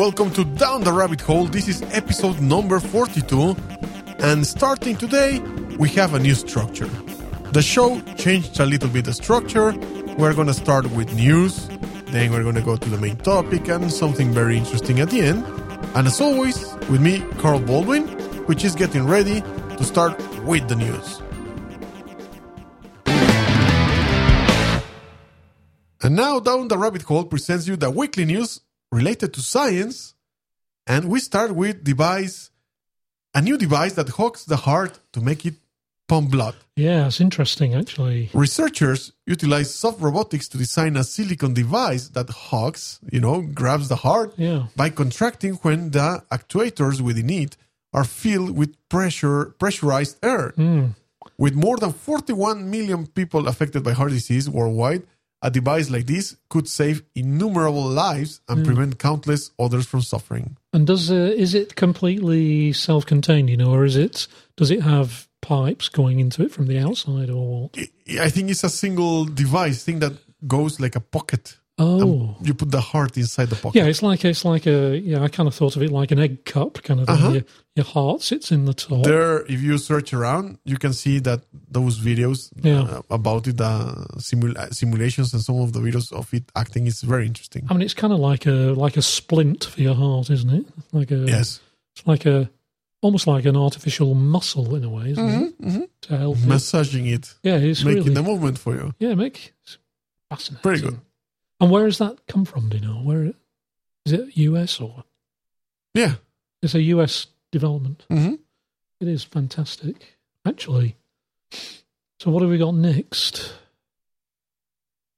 Welcome 0.00 0.30
to 0.30 0.44
Down 0.44 0.82
the 0.82 0.94
Rabbit 0.94 1.20
Hole. 1.20 1.44
This 1.44 1.68
is 1.68 1.82
episode 1.92 2.40
number 2.40 2.80
42. 2.80 3.54
And 4.20 4.46
starting 4.46 4.96
today, 4.96 5.40
we 5.78 5.90
have 5.90 6.14
a 6.14 6.18
new 6.18 6.34
structure. 6.34 6.88
The 7.52 7.60
show 7.60 8.00
changed 8.16 8.58
a 8.60 8.64
little 8.64 8.88
bit 8.88 9.04
the 9.04 9.12
structure. 9.12 9.72
We're 10.16 10.32
going 10.32 10.46
to 10.46 10.54
start 10.54 10.90
with 10.92 11.12
news, 11.12 11.68
then 12.06 12.32
we're 12.32 12.42
going 12.42 12.54
to 12.54 12.62
go 12.62 12.78
to 12.78 12.88
the 12.88 12.96
main 12.96 13.18
topic 13.18 13.68
and 13.68 13.92
something 13.92 14.32
very 14.32 14.56
interesting 14.56 15.00
at 15.00 15.10
the 15.10 15.20
end. 15.20 15.44
And 15.94 16.06
as 16.06 16.18
always, 16.18 16.64
with 16.88 17.02
me, 17.02 17.22
Carl 17.36 17.60
Baldwin, 17.60 18.04
which 18.46 18.64
is 18.64 18.74
getting 18.74 19.06
ready 19.06 19.42
to 19.42 19.84
start 19.84 20.18
with 20.46 20.66
the 20.66 20.76
news. 20.76 21.20
And 26.02 26.16
now 26.16 26.40
Down 26.40 26.68
the 26.68 26.78
Rabbit 26.78 27.02
Hole 27.02 27.26
presents 27.26 27.68
you 27.68 27.76
the 27.76 27.90
weekly 27.90 28.24
news 28.24 28.62
related 28.90 29.32
to 29.34 29.40
science. 29.40 30.14
And 30.86 31.04
we 31.08 31.20
start 31.20 31.54
with 31.54 31.84
device, 31.84 32.50
a 33.34 33.40
new 33.42 33.56
device 33.56 33.92
that 33.94 34.08
hooks 34.10 34.44
the 34.44 34.56
heart 34.56 34.98
to 35.12 35.20
make 35.20 35.46
it 35.46 35.54
pump 36.08 36.30
blood. 36.30 36.56
Yeah, 36.74 37.06
it's 37.06 37.20
interesting 37.20 37.74
actually. 37.74 38.30
Researchers 38.34 39.12
utilize 39.26 39.72
soft 39.72 40.00
robotics 40.00 40.48
to 40.48 40.58
design 40.58 40.96
a 40.96 41.04
silicon 41.04 41.54
device 41.54 42.08
that 42.08 42.28
hooks, 42.30 42.98
you 43.12 43.20
know, 43.20 43.42
grabs 43.42 43.88
the 43.88 43.96
heart 43.96 44.34
Yeah. 44.36 44.66
by 44.74 44.90
contracting 44.90 45.54
when 45.62 45.90
the 45.90 46.24
actuators 46.32 47.00
within 47.00 47.30
it 47.30 47.56
are 47.92 48.04
filled 48.04 48.56
with 48.56 48.74
pressure 48.88 49.54
pressurized 49.60 50.16
air. 50.22 50.52
Hmm. 50.56 50.86
With 51.38 51.54
more 51.54 51.76
than 51.76 51.92
41 51.92 52.68
million 52.70 53.06
people 53.06 53.46
affected 53.46 53.84
by 53.84 53.92
heart 53.92 54.10
disease 54.10 54.48
worldwide, 54.48 55.02
a 55.42 55.50
device 55.50 55.90
like 55.90 56.06
this 56.06 56.36
could 56.48 56.68
save 56.68 57.02
innumerable 57.14 57.88
lives 57.88 58.40
and 58.48 58.64
prevent 58.64 58.98
countless 58.98 59.50
others 59.58 59.86
from 59.86 60.02
suffering. 60.02 60.56
And 60.72 60.86
does 60.86 61.10
uh, 61.10 61.32
is 61.36 61.54
it 61.54 61.76
completely 61.76 62.72
self-contained, 62.72 63.48
you 63.48 63.56
know, 63.56 63.72
or 63.72 63.84
is 63.84 63.96
it 63.96 64.28
does 64.56 64.70
it 64.70 64.82
have 64.82 65.28
pipes 65.40 65.88
going 65.88 66.20
into 66.20 66.42
it 66.42 66.52
from 66.52 66.66
the 66.66 66.78
outside 66.78 67.30
or? 67.30 67.70
I 68.20 68.28
think 68.28 68.50
it's 68.50 68.64
a 68.64 68.68
single 68.68 69.24
device 69.24 69.82
thing 69.82 70.00
that 70.00 70.12
goes 70.46 70.80
like 70.80 70.96
a 70.96 71.00
pocket. 71.00 71.56
Oh. 71.82 72.36
You 72.42 72.52
put 72.54 72.70
the 72.70 72.80
heart 72.80 73.16
inside 73.16 73.48
the 73.48 73.56
pocket. 73.56 73.78
yeah, 73.78 73.86
it's 73.88 74.02
like 74.02 74.24
it's 74.24 74.44
like 74.44 74.66
a 74.66 74.98
yeah. 74.98 75.22
I 75.24 75.28
kind 75.28 75.46
of 75.48 75.54
thought 75.54 75.76
of 75.76 75.82
it 75.82 75.90
like 75.90 76.10
an 76.12 76.18
egg 76.18 76.44
cup 76.44 76.82
kind 76.82 77.00
of. 77.00 77.08
Uh-huh. 77.08 77.30
Your, 77.30 77.42
your 77.76 77.86
heart 77.86 78.20
sits 78.22 78.52
in 78.52 78.66
the 78.66 78.74
top. 78.74 79.04
There, 79.04 79.40
if 79.46 79.62
you 79.62 79.78
search 79.78 80.12
around, 80.12 80.58
you 80.64 80.76
can 80.76 80.92
see 80.92 81.20
that 81.20 81.40
those 81.70 81.98
videos 81.98 82.50
Yeah. 82.62 82.82
uh, 82.82 83.02
about 83.10 83.46
it, 83.46 83.60
uh, 83.60 83.94
simul- 84.18 84.58
uh, 84.58 84.70
simulations, 84.70 85.32
and 85.32 85.42
some 85.42 85.58
of 85.60 85.72
the 85.72 85.80
videos 85.80 86.12
of 86.12 86.32
it 86.34 86.44
acting 86.54 86.86
is 86.86 87.00
very 87.02 87.26
interesting. 87.26 87.66
I 87.70 87.72
mean, 87.74 87.82
it's 87.82 87.94
kind 87.94 88.12
of 88.12 88.18
like 88.20 88.44
a 88.46 88.74
like 88.84 88.96
a 88.98 89.02
splint 89.02 89.64
for 89.64 89.80
your 89.80 89.94
heart, 89.94 90.28
isn't 90.30 90.50
it? 90.50 90.66
Like 90.92 91.10
a 91.10 91.24
Yes, 91.26 91.60
it's 91.96 92.06
like 92.06 92.26
a 92.26 92.50
almost 93.02 93.26
like 93.26 93.46
an 93.46 93.56
artificial 93.56 94.14
muscle 94.14 94.74
in 94.74 94.84
a 94.84 94.90
way, 94.90 95.12
isn't 95.12 95.54
it? 95.64 95.90
To 96.02 96.16
help. 96.18 96.36
massaging 96.44 97.06
it, 97.06 97.32
Yeah, 97.42 97.56
it's 97.56 97.82
making 97.84 98.02
really 98.02 98.14
the 98.14 98.22
movement 98.22 98.58
for 98.58 98.74
you. 98.74 98.92
yeah, 98.98 99.14
make 99.14 99.54
fascinating. 100.28 100.62
Very 100.62 100.80
good. 100.80 101.00
And 101.60 101.70
where 101.70 101.84
has 101.84 101.98
that 101.98 102.26
come 102.26 102.44
from? 102.44 102.68
Do 102.70 102.78
you 102.78 102.86
know 102.86 103.00
where? 103.02 103.32
Is 104.06 104.12
it 104.12 104.36
US 104.36 104.80
or 104.80 105.04
Yeah. 105.94 106.14
it's 106.62 106.74
a 106.74 106.82
US 106.82 107.26
development? 107.52 108.04
hmm 108.08 108.34
It 109.00 109.08
is 109.08 109.24
fantastic, 109.24 110.18
actually. 110.46 110.96
So 112.20 112.30
what 112.30 112.42
have 112.42 112.50
we 112.50 112.58
got 112.58 112.74
next? 112.74 113.54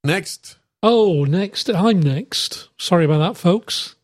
Next, 0.05 0.57
Oh, 0.85 1.25
next. 1.25 1.69
I'm 1.71 2.01
next. 2.01 2.69
Sorry 2.77 3.05
about 3.05 3.19
that, 3.19 3.37
folks. 3.37 3.95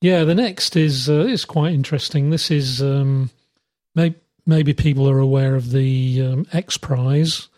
Yeah, 0.00 0.24
the 0.24 0.34
next 0.34 0.74
is 0.74 1.08
uh, 1.08 1.20
is 1.20 1.44
quite 1.44 1.72
interesting. 1.72 2.30
This 2.30 2.50
is 2.50 2.82
um, 2.82 3.30
maybe 3.94 4.16
maybe 4.44 4.74
people 4.74 5.08
are 5.08 5.20
aware 5.20 5.54
of 5.54 5.70
the 5.70 6.20
um, 6.22 6.46
X 6.52 6.76
Prize. 6.78 7.48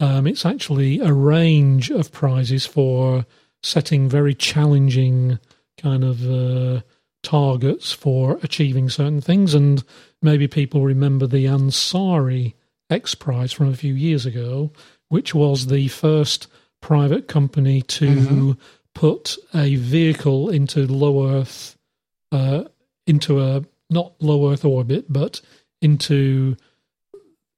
Um, 0.00 0.26
it's 0.26 0.46
actually 0.46 1.00
a 1.00 1.12
range 1.12 1.90
of 1.90 2.12
prizes 2.12 2.64
for 2.64 3.26
setting 3.64 4.08
very 4.10 4.34
challenging 4.34 5.38
kind 5.78 6.04
of 6.04 6.30
uh, 6.30 6.82
targets 7.22 7.92
for 7.92 8.38
achieving 8.42 8.90
certain 8.90 9.22
things, 9.22 9.54
and 9.54 9.82
maybe 10.20 10.46
people 10.46 10.82
remember 10.82 11.26
the 11.26 11.46
Ansari 11.46 12.52
X 12.90 13.14
Prize 13.14 13.52
from 13.52 13.70
a 13.70 13.76
few 13.76 13.94
years 13.94 14.26
ago, 14.26 14.70
which 15.08 15.34
was 15.34 15.66
the 15.66 15.88
first 15.88 16.46
private 16.82 17.26
company 17.26 17.80
to 17.80 18.58
put 18.94 19.38
a 19.54 19.76
vehicle 19.76 20.50
into 20.50 20.86
low 20.86 21.26
Earth, 21.26 21.78
uh, 22.32 22.64
into 23.06 23.40
a 23.40 23.64
not 23.88 24.12
low 24.20 24.52
Earth 24.52 24.66
orbit, 24.66 25.06
but 25.08 25.40
into 25.80 26.54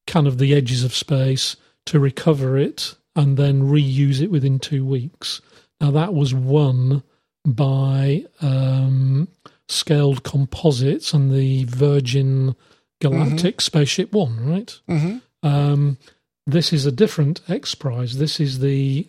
kind 0.07 0.29
of 0.29 0.39
the 0.39 0.55
edges 0.55 0.85
of 0.85 0.95
space 0.95 1.57
to 1.87 1.99
recover 1.99 2.57
it 2.57 2.95
and 3.17 3.37
then 3.37 3.63
reuse 3.63 4.21
it 4.21 4.31
within 4.31 4.61
two 4.61 4.85
weeks. 4.85 5.41
Now 5.81 5.91
that 5.93 6.15
was 6.15 6.35
won 6.35 7.03
by 7.47 8.25
um, 8.41 9.29
Scaled 9.69 10.23
Composites 10.25 11.13
and 11.13 11.33
the 11.33 11.65
Virgin 11.65 12.55
Galactic 13.01 13.61
Spaceship 13.61 14.13
One, 14.13 14.49
right? 14.49 14.79
Mhm. 14.89 15.23
Um, 15.43 15.99
this 16.47 16.73
is 16.73 16.87
a 16.87 16.93
different 16.93 17.41
X 17.49 17.75
Prize. 17.75 18.19
This 18.19 18.41
is 18.41 18.61
the 18.61 19.07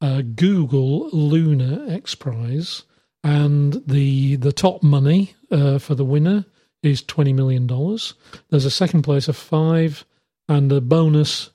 uh, 0.00 0.22
Google 0.34 1.08
Lunar 1.10 1.84
X 1.92 2.14
Prize, 2.14 2.84
and 3.22 3.82
the 3.86 4.36
the 4.36 4.52
top 4.52 4.82
money 4.82 5.34
uh, 5.50 5.78
for 5.78 5.94
the 5.94 6.04
winner 6.04 6.46
is 6.82 7.02
twenty 7.02 7.32
million 7.32 7.66
dollars. 7.66 8.14
There's 8.50 8.64
a 8.64 8.70
second 8.70 9.02
place 9.02 9.28
of 9.28 9.36
five, 9.36 10.04
and 10.48 10.70
a 10.72 10.80
bonus 10.80 11.50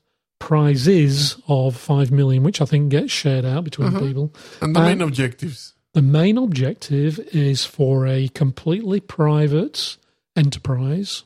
prizes 0.47 1.37
of 1.47 1.73
five 1.75 2.11
million, 2.11 2.43
which 2.43 2.59
I 2.59 2.65
think 2.65 2.89
gets 2.89 3.11
shared 3.13 3.45
out 3.45 3.63
between 3.63 3.97
people. 3.97 4.33
and 4.61 4.75
the 4.75 4.81
Uh, 4.81 4.85
main 4.89 5.01
objectives. 5.01 5.73
The 5.93 6.01
main 6.01 6.37
objective 6.37 7.17
is 7.31 7.63
for 7.65 8.05
a 8.07 8.27
completely 8.29 8.99
private 8.99 9.95
enterprise 10.35 11.23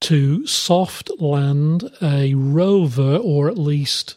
to 0.00 0.46
soft 0.46 1.10
land 1.20 1.88
a 2.02 2.34
rover, 2.34 3.16
or 3.16 3.48
at 3.48 3.56
least, 3.58 4.16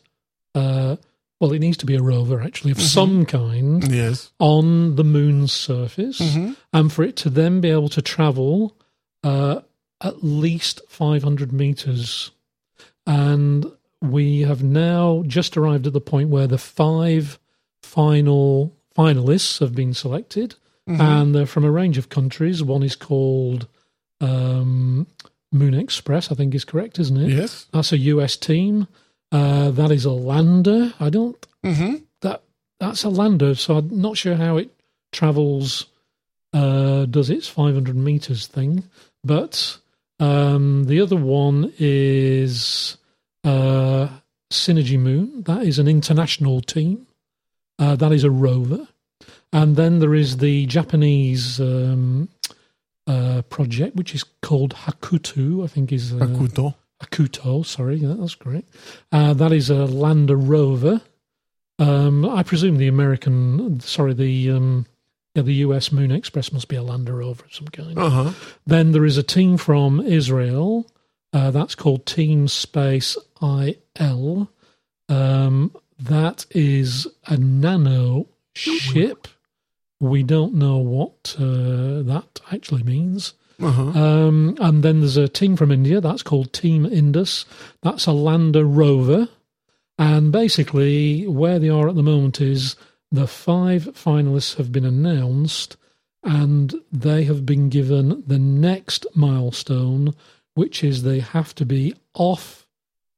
uh, 0.56 0.96
well, 1.40 1.54
it 1.54 1.60
needs 1.60 1.78
to 1.78 1.86
be 1.86 1.96
a 1.96 2.02
rover 2.02 2.42
actually 2.42 2.72
of 2.72 2.82
some 2.82 3.26
kind 3.26 3.90
Yes. 3.92 4.32
on 4.40 4.96
the 4.96 5.04
moon's 5.04 5.52
surface, 5.54 6.20
and 6.74 6.92
for 6.92 7.04
it 7.04 7.16
to 7.18 7.30
then 7.30 7.62
be 7.62 7.70
able 7.70 7.90
to 7.90 8.02
travel 8.02 8.76
uh, 9.24 9.60
at 10.02 10.24
least 10.24 10.82
500 10.88 11.52
meters. 11.54 12.32
And 13.10 13.66
we 14.02 14.42
have 14.42 14.62
now 14.64 15.24
just 15.26 15.58
arrived 15.58 15.88
at 15.88 15.94
the 15.94 16.00
point 16.00 16.30
where 16.30 16.46
the 16.48 16.60
five 16.60 17.40
final 17.82 18.76
finalists 18.96 19.60
have 19.60 19.74
been 19.74 19.94
selected, 19.94 20.56
and 20.88 21.34
they're 21.36 21.46
from 21.46 21.66
a 21.66 21.72
range 21.72 21.98
of 21.98 22.10
countries. 22.10 22.64
One 22.64 22.84
is 22.84 22.96
called 22.96 23.68
um, 24.22 25.08
Moon 25.52 25.74
Express, 25.74 26.32
I 26.32 26.36
think 26.36 26.54
is 26.56 26.66
correct, 26.66 27.00
isn't 27.00 27.18
it? 27.18 27.30
Yes. 27.30 27.68
That's 27.74 27.92
a 27.92 27.98
US 27.98 28.38
team. 28.38 28.88
Uh, 29.32 29.70
that 29.72 29.92
is 29.92 30.06
a 30.06 30.12
lander. 30.12 30.94
I 31.00 31.10
don't 31.10 31.38
hmm 31.64 31.96
that 32.22 32.42
that's 32.80 33.04
a 33.04 33.10
lander, 33.10 33.54
so 33.56 33.78
I'm 33.78 34.02
not 34.02 34.18
sure 34.18 34.36
how 34.36 34.58
it 34.58 34.70
travels, 35.12 35.86
uh, 36.54 37.06
does 37.06 37.30
its 37.30 37.48
500 37.48 37.96
meters 37.96 38.48
thing. 38.48 38.84
But 39.24 39.78
um, 40.20 40.86
the 40.86 41.02
other 41.02 41.16
one 41.16 41.74
is 41.78 42.98
Synergy 43.46 45.00
Moon. 45.00 45.44
That 45.44 45.64
is 45.64 45.80
an 45.80 45.88
international 45.88 46.62
team. 46.62 47.08
Uh, 47.78 47.96
that 47.96 48.12
is 48.12 48.24
a 48.24 48.32
rover, 48.32 48.88
and 49.54 49.78
then 49.78 50.00
there 50.00 50.14
is 50.14 50.38
the 50.38 50.66
Japanese 50.66 51.62
um, 51.62 52.28
uh, 53.08 53.42
project, 53.44 53.96
which 53.96 54.14
is 54.14 54.24
called 54.42 54.76
Hakuto. 54.76 55.64
I 55.64 55.68
think 55.68 55.94
is 55.94 56.12
uh, 56.12 56.18
Akuto. 56.18 56.76
Akuto, 57.02 57.66
sorry, 57.66 57.98
yeah, 57.98 58.16
that's 58.20 58.36
great. 58.36 58.66
Uh, 59.12 59.34
that 59.34 59.54
is 59.54 59.70
a 59.70 59.86
lander 59.86 60.36
rover. 60.36 61.02
Um, 61.80 62.26
I 62.26 62.44
presume 62.44 62.78
the 62.78 62.90
American, 62.90 63.80
sorry, 63.80 64.14
the 64.14 64.52
um, 64.52 64.86
yeah, 65.34 65.44
the 65.44 65.54
US 65.54 65.92
Moon 65.92 66.12
Express 66.12 66.52
must 66.52 66.68
be 66.68 66.76
a 66.76 66.84
lander 66.84 67.16
rover 67.16 67.46
of 67.46 67.54
some 67.54 67.70
kind. 67.70 67.98
Uh 67.98 68.10
huh. 68.10 68.32
Then 68.68 68.92
there 68.92 69.06
is 69.06 69.18
a 69.18 69.24
team 69.24 69.58
from 69.58 70.02
Israel. 70.02 70.86
Uh, 71.32 71.52
that's 71.52 71.76
called 71.76 72.06
Team 72.06 72.48
Space 72.48 73.18
IL. 73.42 74.50
Um, 75.08 75.76
that 76.00 76.46
is 76.52 77.08
a 77.28 77.38
nano 77.38 78.28
ship. 78.54 79.28
We 80.00 80.24
don't 80.24 80.54
know 80.54 80.78
what 80.78 81.36
uh, 81.38 82.02
that 82.04 82.40
actually 82.52 82.84
means. 82.84 83.34
Uh 83.62 83.72
huh. 83.72 84.00
Um, 84.00 84.58
and 84.60 84.84
then 84.84 85.02
there's 85.02 85.18
a 85.18 85.28
team 85.28 85.58
from 85.58 85.72
India 85.72 86.00
that's 86.00 86.24
called 86.24 86.54
Team 86.54 86.86
Indus. 86.86 87.46
That's 87.82 88.06
a 88.06 88.14
lander 88.14 88.64
rover. 88.64 89.28
And 89.98 90.32
basically, 90.32 91.28
where 91.28 91.60
they 91.60 91.68
are 91.68 91.90
at 91.90 91.96
the 91.96 92.04
moment 92.04 92.40
is 92.40 92.78
the 93.12 93.28
five 93.28 93.84
finalists 93.88 94.56
have 94.56 94.72
been 94.72 94.86
announced, 94.86 95.76
and 96.24 96.74
they 96.90 97.26
have 97.26 97.46
been 97.46 97.68
given 97.68 98.24
the 98.26 98.40
next 98.40 99.06
milestone, 99.14 100.16
which 100.60 100.84
is 100.84 101.04
they 101.04 101.20
have 101.20 101.56
to 101.56 101.66
be 101.66 101.96
off 102.14 102.68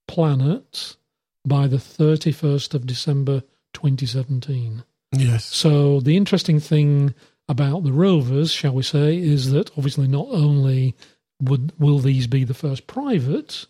planet 0.08 0.96
by 1.44 1.66
the 1.66 1.78
31st 1.78 2.76
of 2.76 2.86
December 2.86 3.42
2017. 3.74 4.84
Yes. 5.14 5.46
So 5.46 6.00
the 6.02 6.16
interesting 6.16 6.60
thing 6.60 7.16
about 7.50 7.84
the 7.84 7.94
rovers, 7.94 8.52
shall 8.52 8.76
we 8.76 8.84
say, 8.84 9.18
is 9.18 9.50
that 9.50 9.72
obviously 9.76 10.08
not 10.08 10.28
only 10.30 10.96
would 11.42 11.74
will 11.80 11.98
these 11.98 12.28
be 12.28 12.44
the 12.44 12.54
first 12.54 12.86
private 12.86 13.66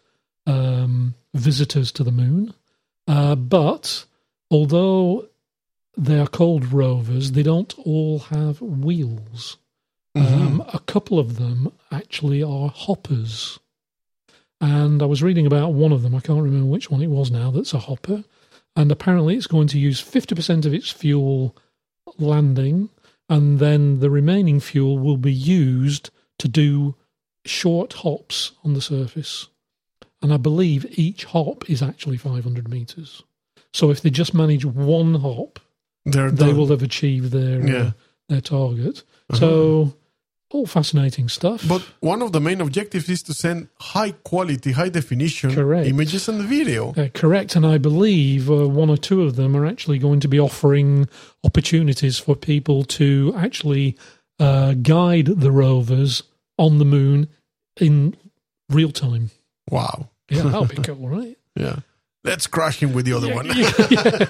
um, 0.46 1.16
visitors 1.34 1.94
to 1.94 2.04
the 2.04 2.12
moon, 2.12 2.54
uh, 3.08 3.36
but 3.36 4.04
although 4.50 5.30
they 5.98 6.20
are 6.20 6.28
called 6.28 6.74
rovers, 6.74 7.32
they 7.32 7.44
don't 7.44 7.74
all 7.80 8.20
have 8.20 8.60
wheels. 8.60 9.56
Um, 10.14 10.62
a 10.74 10.80
couple 10.80 11.20
of 11.20 11.38
them 11.38 11.72
actually 11.90 12.44
are 12.44 12.68
hoppers. 12.68 13.61
And 14.62 15.02
I 15.02 15.06
was 15.06 15.24
reading 15.24 15.48
about 15.48 15.74
one 15.74 15.92
of 15.92 16.04
them, 16.04 16.14
I 16.16 16.20
can't 16.20 16.42
remember 16.44 16.68
which 16.68 16.90
one 16.92 17.02
it 17.02 17.08
was 17.10 17.32
now, 17.32 17.50
that's 17.52 17.74
a 17.74 17.80
hopper. 17.80 18.24
And 18.76 18.92
apparently 18.92 19.36
it's 19.36 19.48
going 19.48 19.68
to 19.70 19.80
use 19.80 20.02
50% 20.02 20.66
of 20.66 20.74
its 20.74 20.90
fuel 20.92 21.56
landing, 22.20 22.90
and 23.28 23.60
then 23.60 24.00
the 24.00 24.10
remaining 24.10 24.60
fuel 24.60 25.00
will 25.00 25.18
be 25.18 25.34
used 25.34 26.10
to 26.40 26.48
do 26.48 26.96
short 27.46 27.94
hops 27.94 28.52
on 28.64 28.74
the 28.74 28.82
surface. 28.82 29.48
And 30.22 30.32
I 30.32 30.38
believe 30.38 30.86
each 30.92 31.26
hop 31.26 31.68
is 31.70 31.82
actually 31.82 32.18
500 32.18 32.70
meters. 32.70 33.24
So 33.74 33.90
if 33.90 34.02
they 34.02 34.10
just 34.12 34.34
manage 34.34 34.64
one 34.66 35.16
hop, 35.16 35.60
They're 36.06 36.30
they 36.30 36.48
done. 36.48 36.58
will 36.58 36.68
have 36.68 36.84
achieved 36.84 37.32
their 37.32 37.68
Yeah. 37.68 37.76
Uh-huh. 37.76 37.88
uh, 37.88 37.92
their 38.30 38.42
target. 38.42 39.04
So 39.34 39.94
all 40.52 40.66
fascinating 40.66 41.30
stuff. 41.30 41.68
But 41.68 41.82
one 42.00 42.22
of 42.22 42.32
the 42.32 42.40
main 42.40 42.62
objectives 42.62 43.10
is 43.10 43.24
to 43.24 43.34
send 43.34 43.70
high 43.80 44.12
quality, 44.12 44.74
high 44.74 44.90
definition 44.90 45.54
Correct. 45.54 45.88
images 45.88 46.28
and 46.30 46.42
video. 46.44 46.94
Uh, 46.94 47.10
correct, 47.14 47.56
and 47.56 47.66
I 47.66 47.78
believe 47.78 48.50
uh, 48.50 48.68
one 48.68 48.90
or 48.90 48.98
two 48.98 49.24
of 49.24 49.36
them 49.36 49.56
are 49.56 49.66
actually 49.66 50.00
going 50.00 50.20
to 50.22 50.28
be 50.28 50.40
offering 50.40 51.08
opportunities 51.44 52.20
for 52.20 52.36
people 52.36 52.84
to 52.84 53.34
actually 53.38 53.98
uh, 54.40 54.74
guide 54.74 55.26
the 55.26 55.52
rovers 55.52 56.24
on 56.58 56.78
the 56.78 56.86
moon 56.86 57.30
in 57.80 58.16
real 58.70 58.92
time. 58.92 59.32
Wow. 59.70 60.10
Yeah, 60.30 60.44
that'll 60.44 60.66
be 60.66 60.76
cool, 60.84 61.08
right? 61.08 61.38
Yeah. 61.56 61.80
Let's 62.24 62.46
crash 62.46 62.82
him 62.84 62.94
with 62.94 63.06
the 63.06 63.14
other 63.14 63.28
Yeah, 63.30 63.36
one. 63.36 63.46
yeah, 63.56 63.72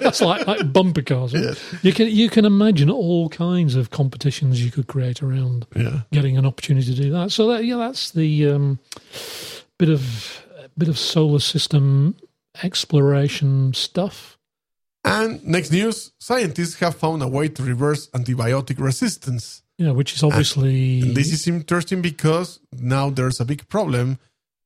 that's 0.00 0.22
like 0.22 0.46
like 0.46 0.72
bumper 0.72 1.02
cars. 1.02 1.34
right? 1.34 1.42
Yes. 1.44 1.74
You 1.82 1.92
can 1.92 2.08
you 2.08 2.30
can 2.30 2.44
imagine 2.46 2.88
all 2.90 3.28
kinds 3.28 3.74
of 3.74 3.90
competitions 3.90 4.64
you 4.64 4.70
could 4.70 4.86
create 4.86 5.22
around 5.22 5.66
yeah. 5.76 6.00
getting 6.10 6.38
an 6.38 6.46
opportunity 6.46 6.94
to 6.94 7.02
do 7.02 7.10
that. 7.12 7.32
So 7.32 7.48
that, 7.48 7.64
yeah, 7.66 7.76
that's 7.76 8.12
the 8.12 8.48
um, 8.48 8.78
bit 9.78 9.90
of 9.90 10.42
bit 10.78 10.88
of 10.88 10.98
solar 10.98 11.38
system 11.40 12.16
exploration 12.62 13.74
stuff. 13.74 14.38
And 15.04 15.44
next 15.44 15.70
news 15.72 16.12
scientists 16.18 16.78
have 16.80 16.94
found 16.96 17.22
a 17.22 17.28
way 17.28 17.48
to 17.48 17.62
reverse 17.62 18.08
antibiotic 18.10 18.78
resistance. 18.80 19.62
Yeah, 19.78 19.90
which 19.90 20.14
is 20.14 20.22
obviously 20.22 21.00
And 21.00 21.14
this 21.16 21.32
is 21.32 21.46
interesting 21.48 22.02
because 22.02 22.60
now 22.72 23.10
there's 23.10 23.40
a 23.40 23.44
big 23.44 23.68
problem 23.68 24.18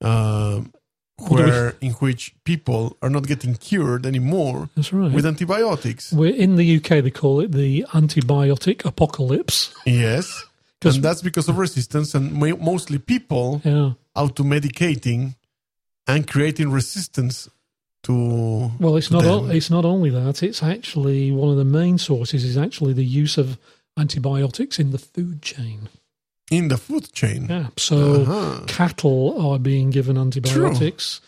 um, 0.02 0.73
we- 0.75 0.75
where 1.18 1.74
in 1.80 1.92
which 1.92 2.34
people 2.44 2.96
are 3.00 3.08
not 3.08 3.26
getting 3.26 3.54
cured 3.54 4.04
anymore 4.04 4.68
that's 4.76 4.92
right. 4.92 5.12
with 5.12 5.24
antibiotics. 5.24 6.12
We're 6.12 6.34
in 6.34 6.56
the 6.56 6.76
UK. 6.76 7.02
They 7.02 7.10
call 7.10 7.40
it 7.40 7.52
the 7.52 7.86
antibiotic 7.94 8.84
apocalypse. 8.84 9.74
Yes, 9.86 10.44
And 10.84 11.02
that's 11.02 11.22
because 11.22 11.48
of 11.48 11.56
resistance 11.58 12.14
and 12.14 12.32
mo- 12.32 12.56
mostly 12.58 12.98
people 12.98 13.60
Yeah. 13.64 13.92
automedicating 14.14 15.34
and 16.06 16.26
creating 16.26 16.70
resistance 16.70 17.48
to 18.04 18.70
Well, 18.78 18.96
it's 18.96 19.10
not. 19.10 19.22
them. 19.22 19.32
O- 19.32 19.46
it's 19.48 19.70
not 19.70 19.84
only 19.84 20.10
that. 20.10 20.42
It's 20.42 20.62
actually 20.62 21.32
one 21.32 21.50
of 21.50 21.56
the 21.56 21.64
main 21.64 21.98
sources 21.98 22.44
is 22.44 22.56
actually 22.56 22.92
the 22.92 23.04
use 23.04 23.36
of 23.38 23.58
antibiotics 23.96 24.78
in 24.78 24.90
the 24.92 24.98
food 24.98 25.42
chain. 25.42 25.88
In 26.50 26.69
the 26.69 26.76
food 26.76 27.12
chain. 27.12 27.46
Yeah. 27.48 27.69
So 27.76 28.22
Uh-huh. 28.22 28.64
cattle 28.66 29.34
are 29.40 29.58
being 29.58 29.90
given 29.90 30.16
antibiotics. 30.19 31.20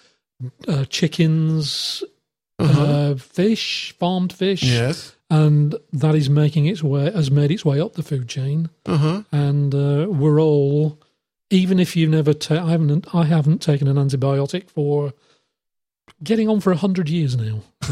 Uh, 0.69 0.85
chickens, 0.85 2.05
Uh-huh. 2.61 2.83
uh, 2.83 3.15
fish, 3.17 3.95
farmed 3.99 4.33
fish, 4.33 4.63
yes. 4.63 5.17
and 5.31 5.75
that 5.93 6.15
is 6.15 6.29
making 6.31 6.67
its 6.67 6.83
way 6.83 7.11
has 7.11 7.31
made 7.31 7.51
its 7.51 7.65
way 7.65 7.81
up 7.81 7.95
the 7.95 8.03
food 8.05 8.29
chain. 8.29 8.69
Uh-huh. 8.87 9.23
And 9.33 9.75
uh, 9.75 10.07
we're 10.09 10.41
all, 10.41 10.99
even 11.51 11.79
if 11.81 11.97
you've 11.97 12.11
never, 12.11 12.35
ta- 12.35 12.65
I 12.67 12.71
haven't, 12.71 13.13
I 13.15 13.25
haven't 13.25 13.63
taken 13.63 13.89
an 13.89 13.97
antibiotic 13.97 14.69
for 14.71 15.13
getting 16.23 16.49
on 16.49 16.61
for 16.61 16.73
a 16.73 16.77
hundred 16.77 17.09
years 17.09 17.37
now, 17.37 17.63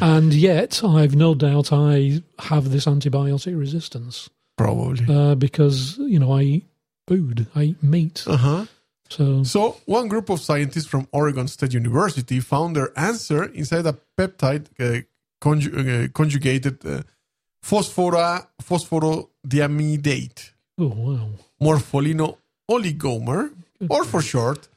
and 0.00 0.32
yet 0.34 0.82
I've 0.84 1.14
no 1.16 1.34
doubt 1.34 1.72
I 1.72 2.22
have 2.38 2.70
this 2.70 2.86
antibiotic 2.86 3.58
resistance 3.58 4.28
Probably. 4.56 5.04
uh, 5.08 5.34
because 5.34 5.98
you 5.98 6.18
know 6.18 6.32
I 6.32 6.42
eat 6.42 6.66
food, 7.08 7.46
I 7.54 7.62
eat 7.70 7.82
meat, 7.82 8.24
Uh-huh. 8.26 8.64
so 9.10 9.44
So, 9.44 9.76
one 9.86 10.08
group 10.08 10.30
of 10.30 10.40
scientists 10.40 10.86
from 10.86 11.06
Oregon 11.12 11.48
State 11.48 11.74
University 11.74 12.40
found 12.40 12.74
their 12.76 12.90
answer 12.96 13.44
inside 13.60 13.86
a 13.86 13.96
peptide 14.16 14.66
uh, 14.80 15.02
conju- 15.40 15.74
uh, 15.76 16.08
conjugated 16.12 16.76
uh, 16.86 17.02
phosphora, 17.62 18.46
phosphorodiamidate, 19.44 20.50
oh 20.78 20.92
wow, 20.96 21.28
morpholino 21.60 22.36
oligomer, 22.70 23.50
or 23.90 24.04
for 24.04 24.22
short, 24.22 24.68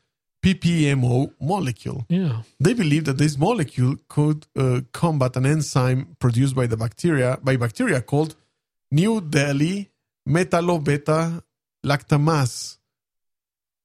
PPMO 0.43 1.31
molecule. 1.39 2.05
yeah, 2.09 2.41
They 2.59 2.73
believe 2.73 3.05
that 3.05 3.17
this 3.17 3.37
molecule 3.37 3.95
could 4.07 4.45
uh, 4.55 4.81
combat 4.91 5.35
an 5.37 5.45
enzyme 5.45 6.15
produced 6.19 6.55
by 6.55 6.67
the 6.67 6.77
bacteria 6.77 7.37
by 7.43 7.55
bacteria 7.57 8.01
called 8.01 8.35
New 8.91 9.21
Delhi 9.21 9.89
metallobeta 10.27 11.41
lactamase, 11.85 12.77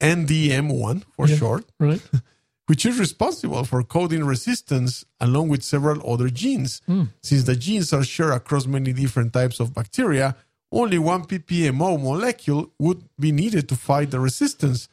NDM1 0.00 1.04
for 1.14 1.28
Yeah. 1.28 1.36
short, 1.36 1.64
right, 1.78 2.02
which 2.66 2.84
is 2.86 2.98
responsible 2.98 3.64
for 3.64 3.82
coding 3.84 4.24
resistance 4.24 5.04
along 5.20 5.48
with 5.48 5.62
several 5.62 5.98
other 6.10 6.28
genes. 6.30 6.80
Hmm. 6.86 7.04
Since 7.22 7.44
the 7.44 7.56
genes 7.56 7.92
are 7.92 8.04
shared 8.04 8.32
across 8.34 8.66
many 8.66 8.92
different 8.92 9.32
types 9.32 9.60
of 9.60 9.74
bacteria, 9.74 10.36
only 10.72 10.98
one 10.98 11.24
PPMO 11.24 12.02
molecule 12.02 12.72
would 12.78 13.04
be 13.18 13.30
needed 13.30 13.68
to 13.68 13.76
fight 13.76 14.10
the 14.10 14.20
resistance. 14.20 14.88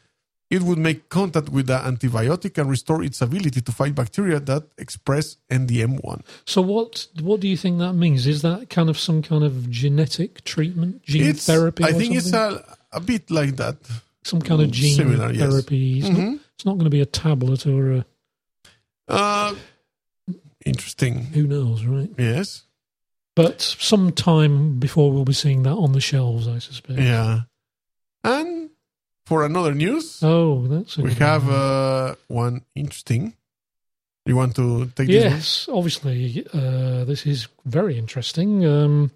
It 0.50 0.64
would 0.64 0.80
make 0.80 1.10
contact 1.10 1.50
with 1.50 1.68
the 1.68 1.78
antibiotic 1.78 2.58
and 2.58 2.68
restore 2.70 3.04
its 3.04 3.22
ability 3.22 3.62
to 3.62 3.72
fight 3.72 3.94
bacteria 3.94 4.40
that 4.40 4.64
express 4.80 5.38
NDM1. 5.52 6.22
So 6.46 6.62
what 6.62 7.06
what 7.22 7.40
do 7.40 7.48
you 7.48 7.56
think 7.56 7.78
that 7.80 7.94
means? 7.94 8.26
Is 8.26 8.42
that 8.42 8.70
kind 8.70 8.90
of 8.90 8.98
some 8.98 9.22
kind 9.22 9.44
of 9.44 9.70
genetic 9.70 10.44
treatment, 10.46 11.04
gene 11.04 11.28
It's, 11.30 11.46
therapy? 11.46 11.84
I 11.84 11.94
think 11.94 12.16
it's 12.16 12.34
a, 12.34 12.64
a 12.92 13.00
bit 13.00 13.30
like 13.30 13.58
that. 13.58 13.78
some 14.24 14.42
kind 14.42 14.62
of 14.62 14.72
gene 14.72 14.96
similar, 14.96 15.32
yes. 15.32 15.40
therapy. 15.50 16.00
It's, 16.00 16.10
not, 16.10 16.18
Mhm. 16.20 16.40
it's 16.56 16.66
not 16.66 16.74
going 16.74 16.86
to 16.86 16.90
be 16.90 17.02
a 17.02 17.06
tablet 17.06 17.66
or 17.68 17.94
a 17.94 18.06
Uh, 19.08 19.56
interesting. 20.66 21.26
who 21.34 21.46
knows, 21.48 21.84
right? 21.86 22.10
Yes. 22.18 22.64
But 23.36 23.62
some 23.62 24.12
time 24.12 24.80
before 24.80 25.12
we'll 25.12 25.26
be 25.26 25.34
seeing 25.34 25.64
that 25.64 25.76
on 25.76 25.94
the 25.94 26.02
shelves, 26.02 26.48
I 26.48 26.60
suspect. 26.60 27.00
Yeah. 27.00 27.42
And 28.24 28.59
for 29.30 29.46
another 29.46 29.74
news, 29.76 30.20
Oh, 30.24 30.68
that's 30.68 30.98
we 30.98 31.14
have 31.14 31.46
one. 31.46 31.56
uh, 31.56 32.16
one 32.28 32.62
interesting. 32.76 33.34
You 34.26 34.36
want 34.36 34.56
to 34.56 34.86
take 34.96 35.08
this 35.08 35.24
yes, 35.24 35.70
obviously, 35.72 36.46
uh, 36.54 37.06
this 37.06 37.26
is 37.26 37.48
very 37.66 37.98
interesting. 37.98 38.66
Um, 38.66 39.12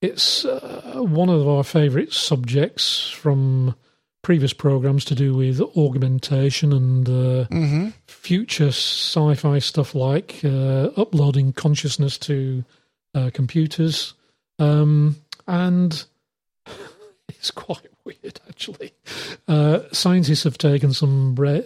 it's 0.00 0.44
uh, 0.44 1.02
one 1.02 1.28
of 1.28 1.46
our 1.48 1.64
favourite 1.64 2.12
subjects 2.12 3.10
from 3.10 3.74
previous 4.22 4.52
programs 4.54 5.04
to 5.06 5.14
do 5.14 5.34
with 5.34 5.60
augmentation 5.76 6.72
and 6.72 7.08
uh, 7.08 7.46
Mm-hmm. 7.50 7.88
future 8.06 8.68
sci-fi 8.72 9.58
stuff 9.60 9.94
like 9.94 10.40
uh, 10.44 10.90
uploading 10.96 11.52
consciousness 11.52 12.18
to 12.18 12.64
uh, 13.14 13.30
computers, 13.34 14.14
um, 14.58 15.16
and 15.46 16.04
it's 17.28 17.50
quite 17.50 17.90
weird 18.06 18.40
actually. 18.48 18.92
Uh, 19.46 19.80
scientists 19.92 20.44
have 20.44 20.56
taken 20.56 20.92
some 20.92 21.34
bra- 21.34 21.60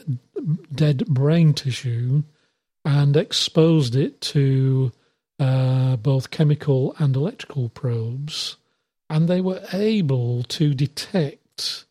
dead 0.74 1.06
brain 1.06 1.54
tissue 1.54 2.22
and 2.84 3.16
exposed 3.16 3.94
it 3.94 4.20
to 4.20 4.90
uh, 5.38 5.96
both 5.96 6.30
chemical 6.30 6.94
and 6.98 7.14
electrical 7.14 7.68
probes, 7.68 8.56
and 9.08 9.28
they 9.28 9.40
were 9.40 9.62
able 9.72 10.42
to 10.44 10.74
detect 10.74 11.84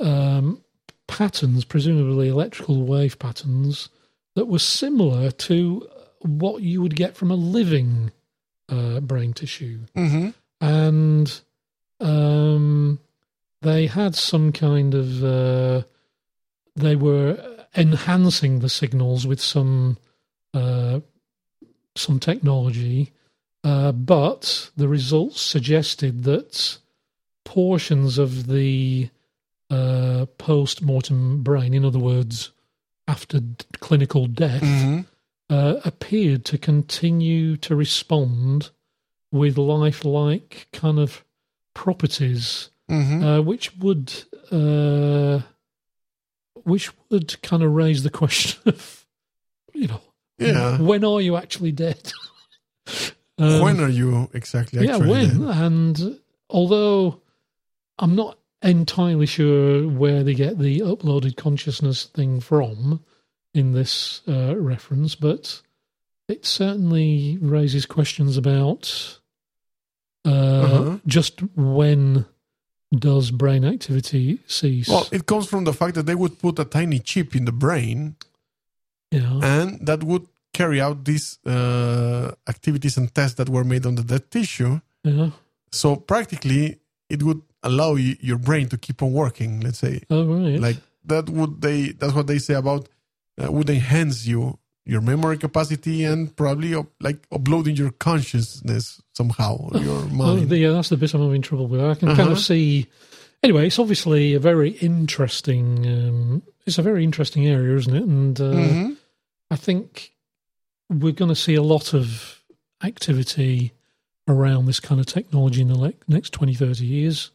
um, 0.00 0.62
patterns, 1.06 1.64
presumably 1.64 2.28
electrical 2.28 2.82
wave 2.82 3.18
patterns, 3.18 3.88
that 4.34 4.46
were 4.46 4.58
similar 4.58 5.30
to 5.30 5.88
what 6.20 6.62
you 6.62 6.80
would 6.82 6.96
get 6.96 7.16
from 7.16 7.30
a 7.30 7.36
living 7.36 8.10
uh, 8.68 9.00
brain 9.00 9.32
tissue. 9.32 9.80
Mm-hmm. 9.94 10.30
And 10.60 11.40
um, 12.00 12.98
they 13.64 13.86
had 13.86 14.14
some 14.14 14.52
kind 14.52 14.94
of 14.94 15.24
uh, 15.24 15.82
they 16.76 16.96
were 16.96 17.66
enhancing 17.76 18.60
the 18.60 18.68
signals 18.68 19.26
with 19.26 19.40
some 19.40 19.98
uh, 20.52 21.00
some 21.96 22.20
technology, 22.20 23.12
uh, 23.64 23.92
but 23.92 24.70
the 24.76 24.88
results 24.88 25.40
suggested 25.40 26.24
that 26.24 26.78
portions 27.44 28.18
of 28.18 28.46
the 28.46 29.10
uh, 29.70 30.26
post 30.38 30.82
mortem 30.82 31.42
brain, 31.42 31.74
in 31.74 31.84
other 31.84 31.98
words, 31.98 32.52
after 33.08 33.40
d- 33.40 33.64
clinical 33.80 34.26
death, 34.26 34.62
hmm 34.62 35.00
uh, 35.50 35.80
appeared 35.84 36.44
to 36.44 36.58
continue 36.58 37.56
to 37.56 37.76
respond 37.76 38.70
with 39.30 39.58
lifelike 39.58 40.68
kind 40.72 40.98
of 40.98 41.24
properties, 41.74 42.70
hmm 42.88 43.22
uh, 43.24 43.40
which 43.40 43.74
would 43.78 44.12
uh, 44.52 45.40
which 46.64 46.90
would 47.10 47.40
kind 47.42 47.62
of 47.62 47.72
raise 47.72 48.02
the 48.02 48.10
question 48.10 48.60
of, 48.66 49.06
you 49.72 49.88
know, 49.88 50.00
Yeah. 50.38 50.78
when 50.80 51.04
are 51.04 51.20
you 51.20 51.36
actually 51.36 51.72
dead? 51.72 52.12
Um, 53.36 53.60
when 53.62 53.80
are 53.80 53.88
you 53.88 54.30
exactly? 54.32 54.86
yeah, 54.86 54.96
when? 54.96 55.40
dead? 55.40 55.56
And 55.56 56.20
although 56.48 57.20
I'm 57.98 58.14
not 58.14 58.38
entirely 58.62 59.26
sure 59.26 59.88
where 59.88 60.22
they 60.22 60.34
get 60.34 60.56
the 60.60 60.78
uploaded 60.80 61.36
consciousness 61.36 62.04
thing 62.04 62.38
from 62.40 63.02
in 63.52 63.72
this 63.72 64.22
uh, 64.28 64.54
reference, 64.56 65.16
but 65.16 65.62
it 66.28 66.46
certainly 66.46 67.36
raises 67.40 67.86
questions 67.86 68.36
about 68.36 69.18
uh, 70.24 70.30
Uh-huh. 70.30 70.98
just 71.04 71.42
when 71.56 72.26
does 72.94 73.30
brain 73.30 73.64
activity 73.64 74.38
cease? 74.46 74.88
Well, 74.88 75.06
it 75.12 75.26
comes 75.26 75.46
from 75.46 75.64
the 75.64 75.72
fact 75.72 75.94
that 75.94 76.06
they 76.06 76.14
would 76.14 76.38
put 76.38 76.58
a 76.58 76.64
tiny 76.64 76.98
chip 76.98 77.34
in 77.36 77.44
the 77.44 77.52
brain, 77.52 78.16
yeah, 79.10 79.40
and 79.42 79.86
that 79.86 80.02
would 80.04 80.26
carry 80.52 80.80
out 80.80 81.04
these 81.04 81.38
uh, 81.46 82.32
activities 82.48 82.96
and 82.96 83.12
tests 83.14 83.36
that 83.36 83.48
were 83.48 83.64
made 83.64 83.86
on 83.86 83.94
the 83.96 84.02
dead 84.04 84.30
tissue. 84.30 84.80
yeah. 85.02 85.30
So 85.72 85.96
practically, 85.96 86.78
it 87.08 87.22
would 87.24 87.42
allow 87.62 87.96
you, 87.96 88.16
your 88.20 88.38
brain 88.38 88.68
to 88.68 88.78
keep 88.78 89.02
on 89.02 89.12
working. 89.12 89.60
Let's 89.60 89.78
say, 89.78 90.02
Oh, 90.10 90.24
right. 90.24 90.60
like 90.60 90.76
that 91.06 91.28
would 91.28 91.60
they? 91.60 91.88
That's 91.92 92.14
what 92.14 92.26
they 92.28 92.38
say 92.38 92.54
about 92.54 92.88
uh, 93.42 93.50
would 93.50 93.68
enhance 93.68 94.26
you 94.26 94.58
your 94.86 95.00
memory 95.00 95.38
capacity 95.38 96.04
and 96.04 96.34
probably 96.36 96.74
up, 96.74 96.86
like 97.00 97.24
uploading 97.32 97.74
your 97.76 97.90
consciousness 97.92 99.00
somehow, 99.14 99.70
your 99.80 100.04
mind. 100.08 100.50
yeah, 100.52 100.72
that's 100.72 100.90
the 100.90 100.96
bit 100.96 101.14
I'm 101.14 101.22
having 101.22 101.40
trouble 101.42 101.66
with. 101.68 101.80
I 101.80 101.94
can 101.94 102.08
kind 102.08 102.20
Uh-huh. 102.20 102.32
of 102.32 102.38
see. 102.40 102.86
Anyway, 103.42 103.66
it's 103.66 103.78
obviously 103.78 104.34
a 104.34 104.38
very 104.40 104.70
interesting. 104.70 105.86
Um, 105.86 106.42
it's 106.66 106.78
a 106.78 106.82
very 106.82 107.02
interesting 107.04 107.46
area, 107.46 107.76
isn't 107.76 107.94
it? 107.96 108.02
And 108.02 108.40
uh, 108.40 108.44
Mhm. 108.54 108.96
I 109.50 109.56
think 109.56 110.12
we're 110.90 111.12
going 111.12 111.28
to 111.30 111.34
see 111.36 111.54
a 111.54 111.62
lot 111.62 111.94
of 111.94 112.42
activity 112.82 113.72
around 114.28 114.66
this 114.66 114.80
kind 114.80 115.00
of 115.00 115.06
technology 115.06 115.60
in 115.62 115.68
the 115.68 115.78
le- 115.78 115.92
next 116.08 116.30
20, 116.32 116.54
30 116.54 116.84
years. 116.86 117.30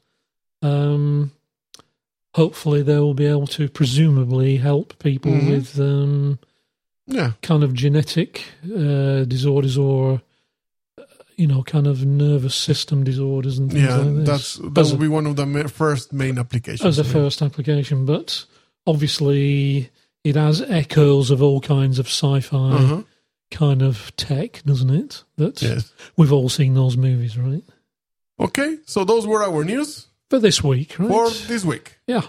Um, 0.61 1.31
hopefully, 2.35 2.81
they 2.81 2.97
will 2.99 3.13
be 3.13 3.25
able 3.25 3.47
to 3.47 3.69
presumably 3.69 4.57
help 4.57 4.97
people 4.99 5.31
Mhm. 5.31 5.49
with 5.49 5.79
um, 5.79 6.39
Yeah, 7.09 7.31
kind 7.41 7.63
of 7.63 7.73
genetic 7.73 8.43
uh, 8.65 9.23
disorders 9.25 9.77
or 9.77 10.21
you 11.35 11.47
know 11.47 11.63
kind 11.63 11.87
of 11.87 12.05
nervous 12.05 12.53
system 12.55 13.03
disorders 13.03 13.57
and 13.57 13.71
things 13.71 13.83
yeah. 13.83 13.95
like 13.97 14.15
this. 14.17 14.27
That's 14.27 14.55
that 14.55 14.77
as, 14.77 14.91
would 14.91 14.99
a, 14.99 15.01
be 15.01 15.07
one 15.07 15.25
of 15.25 15.35
the 15.35 15.45
ma- 15.45 15.67
first 15.67 16.13
main 16.13 16.37
applications. 16.37 16.85
as 16.85 16.99
a 16.99 17.03
yeah. 17.07 17.13
first 17.13 17.41
application, 17.41 18.05
but 18.05 18.45
obviously 18.85 19.89
it 20.23 20.35
has 20.35 20.61
echoes 20.61 21.31
of 21.31 21.41
all 21.41 21.61
kinds 21.61 21.97
of 21.99 22.07
sci-fi 22.07 22.71
Uh-huh. 22.73 23.03
kind 23.51 23.81
of 23.81 24.11
tech, 24.17 24.61
doesn't 24.65 24.89
it? 24.89 25.23
That 25.37 25.61
Yes. 25.61 25.91
we've 26.17 26.33
all 26.33 26.49
seen 26.49 26.73
those 26.73 26.97
movies, 26.97 27.37
right? 27.37 27.63
Okay, 28.39 28.77
so 28.85 29.03
those 29.05 29.25
were 29.25 29.41
our 29.43 29.63
news 29.63 30.07
For 30.29 30.39
this 30.39 30.63
week, 30.63 30.99
right? 30.99 31.07
for 31.09 31.29
this 31.47 31.63
week. 31.65 31.97
yeah. 32.07 32.21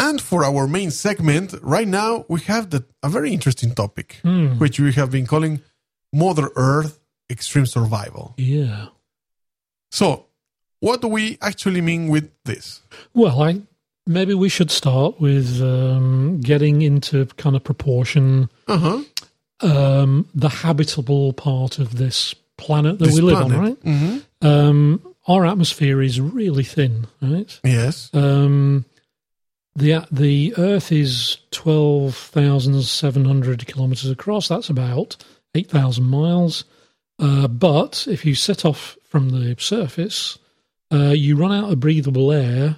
And 0.00 0.20
for 0.20 0.44
our 0.44 0.66
main 0.66 0.90
segment, 0.90 1.54
right 1.62 1.86
now 1.88 2.24
we 2.28 2.40
have 2.52 2.70
the, 2.70 2.84
a 3.02 3.08
very 3.08 3.32
interesting 3.32 3.74
topic, 3.74 4.18
Hmm. 4.22 4.58
which 4.58 4.80
we 4.80 4.92
have 4.92 5.10
been 5.10 5.26
calling 5.26 5.60
Mother 6.12 6.48
Earth 6.56 6.98
Extreme 7.30 7.66
Survival. 7.66 8.34
Yeah. 8.36 8.86
So, 9.90 10.26
what 10.80 11.00
do 11.02 11.08
we 11.08 11.36
actually 11.42 11.80
mean 11.80 12.08
with 12.08 12.30
this? 12.44 12.80
Well, 13.14 13.42
I 13.42 13.60
maybe 14.06 14.34
we 14.34 14.48
should 14.48 14.70
start 14.70 15.20
with 15.20 15.60
um, 15.60 16.40
getting 16.40 16.82
into 16.82 17.26
kind 17.36 17.54
of 17.56 17.62
proportion 17.62 18.48
Uh 18.66 18.78
huh. 18.78 19.00
um, 19.60 20.26
the 20.34 20.48
habitable 20.48 21.32
part 21.32 21.78
of 21.78 21.96
this 21.96 22.34
planet 22.56 22.98
that 22.98 23.12
we 23.12 23.20
live 23.20 23.38
on, 23.38 23.52
right? 23.52 23.78
hmm 23.82 24.18
Um, 24.42 25.00
our 25.28 25.44
atmosphere 25.46 26.00
is 26.02 26.20
really 26.20 26.64
thin, 26.64 27.06
right? 27.20 27.60
Yes. 27.62 28.10
Um, 28.14 28.84
the 29.80 30.06
the 30.10 30.54
Earth 30.56 30.92
is 30.92 31.38
twelve 31.50 32.14
thousand 32.16 32.80
seven 32.82 33.24
hundred 33.24 33.66
kilometers 33.66 34.10
across. 34.10 34.48
That's 34.48 34.68
about 34.70 35.16
eight 35.54 35.68
thousand 35.70 36.04
miles. 36.04 36.64
Uh, 37.18 37.48
but 37.48 38.06
if 38.08 38.24
you 38.24 38.34
set 38.34 38.64
off 38.64 38.96
from 39.04 39.30
the 39.30 39.54
surface, 39.58 40.38
uh, 40.92 41.10
you 41.10 41.36
run 41.36 41.52
out 41.52 41.70
of 41.72 41.80
breathable 41.80 42.32
air 42.32 42.76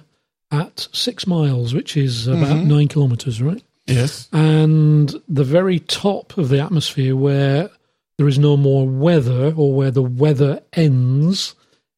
at 0.51 0.87
six 0.91 1.25
miles, 1.25 1.73
which 1.73 1.95
is 1.95 2.27
about 2.27 2.57
Mhm. 2.57 2.65
nine 2.67 2.87
kilometers, 2.87 3.41
right? 3.41 3.63
Yes. 3.85 4.29
and 4.31 5.13
the 5.27 5.43
very 5.43 5.79
top 5.79 6.37
of 6.37 6.47
the 6.47 6.59
atmosphere 6.61 7.17
where 7.17 7.69
there 8.17 8.29
is 8.29 8.39
no 8.39 8.55
more 8.55 8.87
weather 8.87 9.53
or 9.57 9.73
where 9.73 9.91
the 9.91 10.01
weather 10.01 10.61
ends 10.71 11.53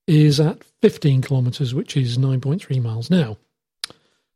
is 0.08 0.40
at 0.40 0.64
15 0.82 1.22
kilometers 1.22 1.76
which 1.76 1.96
is 1.96 2.18
9.3 2.18 2.80
miles 2.82 3.12
now 3.12 3.38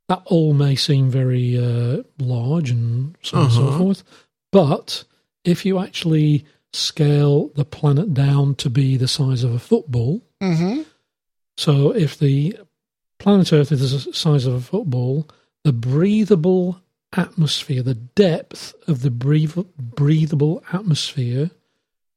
that 0.09 0.21
all 0.25 0.53
may 0.53 0.75
seem 0.75 1.09
very 1.09 1.57
uh, 1.57 2.03
large 2.19 2.69
and 2.71 3.15
so 3.21 3.37
on 3.37 3.43
and 3.45 3.53
so 3.53 3.67
Uh-huh. 3.67 3.77
forth 3.77 4.03
but 4.51 5.03
if 5.45 5.65
you 5.65 5.79
actually 5.79 6.45
scale 6.73 7.49
the 7.55 7.65
planet 7.65 8.13
down 8.13 8.55
to 8.55 8.69
be 8.69 8.97
the 8.97 9.07
size 9.07 9.43
of 9.43 9.53
a 9.53 9.59
football 9.59 10.21
hmm 10.41 10.81
so 11.57 11.91
if 11.95 12.17
the 12.17 12.57
planet 13.17 13.51
Earth 13.53 13.71
is 13.71 13.81
the 14.05 14.13
size 14.13 14.45
of 14.45 14.53
a 14.53 14.61
football, 14.61 15.27
the 15.65 15.73
breathable 15.73 16.79
atmosphere, 17.17 17.83
the 17.83 17.95
depth 17.95 18.73
of 18.87 19.01
the 19.01 19.11
breath- 19.11 19.67
breathable 19.77 20.63
atmosphere 20.71 21.51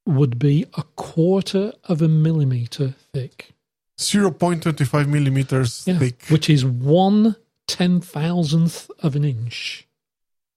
would 0.06 0.38
be 0.38 0.64
a 0.74 0.84
quarter 0.94 1.72
of 1.84 2.00
a 2.02 2.06
millimeter 2.06 2.94
thick. 3.12 3.50
0.25 3.98 5.08
millimeters 5.08 5.82
Yeah, 5.88 5.98
thick. 5.98 6.22
which 6.28 6.48
is 6.48 6.64
one 6.64 7.34
ten 7.76 8.00
thousandth 8.00 8.90
of 9.00 9.16
an 9.16 9.24
inch. 9.24 9.86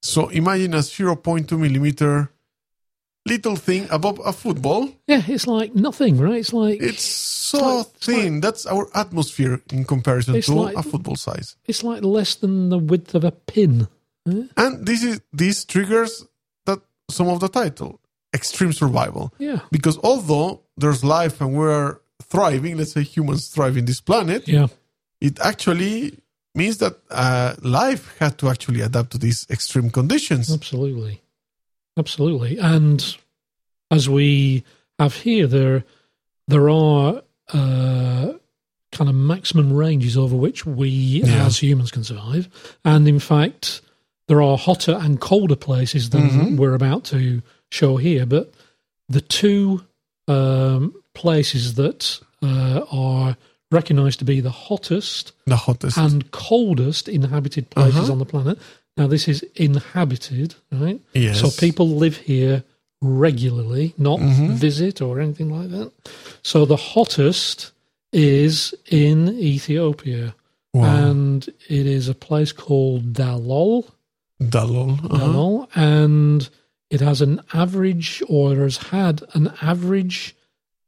So, 0.01 0.27
imagine 0.29 0.73
a 0.75 0.79
0.2 0.83 1.57
millimeter 1.57 2.29
little 3.25 3.55
thing 3.55 3.87
above 3.89 4.19
a 4.23 4.31
football. 4.31 4.89
Yeah, 5.07 5.23
it's 5.27 5.47
like 5.47 5.73
nothing, 5.73 6.17
right? 6.17 6.39
It's 6.39 6.53
like 6.53 6.79
It's 6.81 7.03
so 7.03 7.57
like- 7.77 7.87
it's 7.95 8.05
thin. 8.05 8.41
That's 8.41 8.65
our 8.67 8.85
atmosphere 8.93 9.61
in 9.71 9.83
comparison 9.85 10.39
to 10.41 10.53
like- 10.53 10.75
a 10.77 10.83
football 10.83 11.15
size. 11.15 11.55
it's 11.65 11.83
like 11.83 12.03
less 12.03 12.35
than 12.35 12.69
the 12.69 12.77
width 12.77 13.15
of 13.15 13.23
a 13.23 13.31
pin. 13.31 13.87
And 14.27 14.85
this 14.85 15.03
is 15.03 15.21
this 15.33 15.65
triggers 15.65 16.25
that 16.65 16.79
some 17.09 17.27
of 17.29 17.39
the 17.39 17.47
title, 17.49 17.99
extreme 18.33 18.73
survival. 18.73 19.31
Yeah, 19.39 19.59
Because 19.71 19.97
although 20.03 20.61
there's 20.77 21.03
life 21.03 21.41
and 21.41 21.53
we're 21.55 21.97
thriving, 22.23 22.77
let's 22.77 22.93
say 22.93 23.03
humans 23.03 23.47
thrive 23.49 23.77
in 23.77 23.85
this 23.85 24.01
planet, 24.01 24.47
yeah, 24.47 24.67
it 25.21 25.39
actually 25.39 26.17
means 26.55 26.77
that 26.77 26.97
uh, 27.11 27.55
life 27.61 28.15
had 28.19 28.37
to 28.39 28.49
actually 28.49 28.81
adapt 28.81 29.11
to 29.11 29.17
these 29.17 29.45
extreme 29.49 29.89
conditions. 29.89 30.51
Absolutely. 30.53 31.21
Absolutely. 31.97 32.57
And 32.57 33.15
as 33.91 34.09
we 34.09 34.63
have 34.99 35.13
here, 35.15 35.47
there 35.47 35.83
there 36.47 36.69
are 36.69 37.21
uh, 37.53 38.33
kind 38.91 39.09
of 39.09 39.15
maximum 39.15 39.73
ranges 39.73 40.15
over 40.17 40.35
which 40.35 40.65
we 40.65 40.89
Yeah. 41.23 41.45
as 41.45 41.59
humans 41.61 41.91
can 41.91 42.03
survive. 42.03 42.49
And 42.83 43.07
in 43.07 43.19
fact, 43.19 43.81
there 44.27 44.41
are 44.41 44.57
hotter 44.57 44.97
and 45.01 45.19
colder 45.19 45.55
places 45.55 46.09
than 46.09 46.29
Mhm. 46.29 46.57
we're 46.57 46.75
about 46.75 47.03
to 47.05 47.41
show 47.71 47.97
here. 47.97 48.25
But 48.25 48.53
the 49.09 49.21
two 49.21 49.83
um, 50.27 50.93
places 51.13 51.75
that 51.75 52.19
uh, 52.41 52.81
are 52.91 53.37
recognized 53.79 54.17
to 54.19 54.25
be 54.33 54.37
the 54.49 54.55
hottest 54.67 55.23
The 55.53 55.61
hottest. 55.67 55.97
and 55.97 56.17
coldest 56.31 57.03
inhabited 57.19 57.63
places 57.75 57.99
Uh-huh. 58.03 58.13
on 58.13 58.19
the 58.23 58.29
planet. 58.33 58.57
Now, 58.97 59.07
this 59.07 59.25
is 59.33 59.39
inhabited, 59.69 60.49
right? 60.83 60.99
yes. 61.13 61.39
So 61.41 61.47
people 61.65 61.87
live 62.05 62.17
here 62.31 62.57
regularly, 63.01 63.93
not 63.97 64.19
visit 64.65 65.01
or 65.01 65.19
anything 65.25 65.49
like 65.57 65.69
that. 65.77 65.89
So 66.51 66.65
the 66.65 66.81
hottest 66.93 67.71
is 68.13 68.73
in 68.89 69.17
Ethiopia, 69.55 70.25
Wow. 70.73 70.83
and 71.09 71.39
it 71.79 71.85
is 71.97 72.07
a 72.09 72.15
place 72.27 72.51
called 72.65 73.01
Dalol. 73.13 73.85
Dalol. 74.55 74.91
Uh-huh. 75.03 75.17
Dalol, 75.19 75.67
and 75.75 76.41
it 76.89 77.01
has 77.01 77.21
an 77.21 77.41
average, 77.53 78.23
or 78.27 78.55
has 78.55 78.77
had 78.95 79.15
an 79.33 79.45
average 79.61 80.35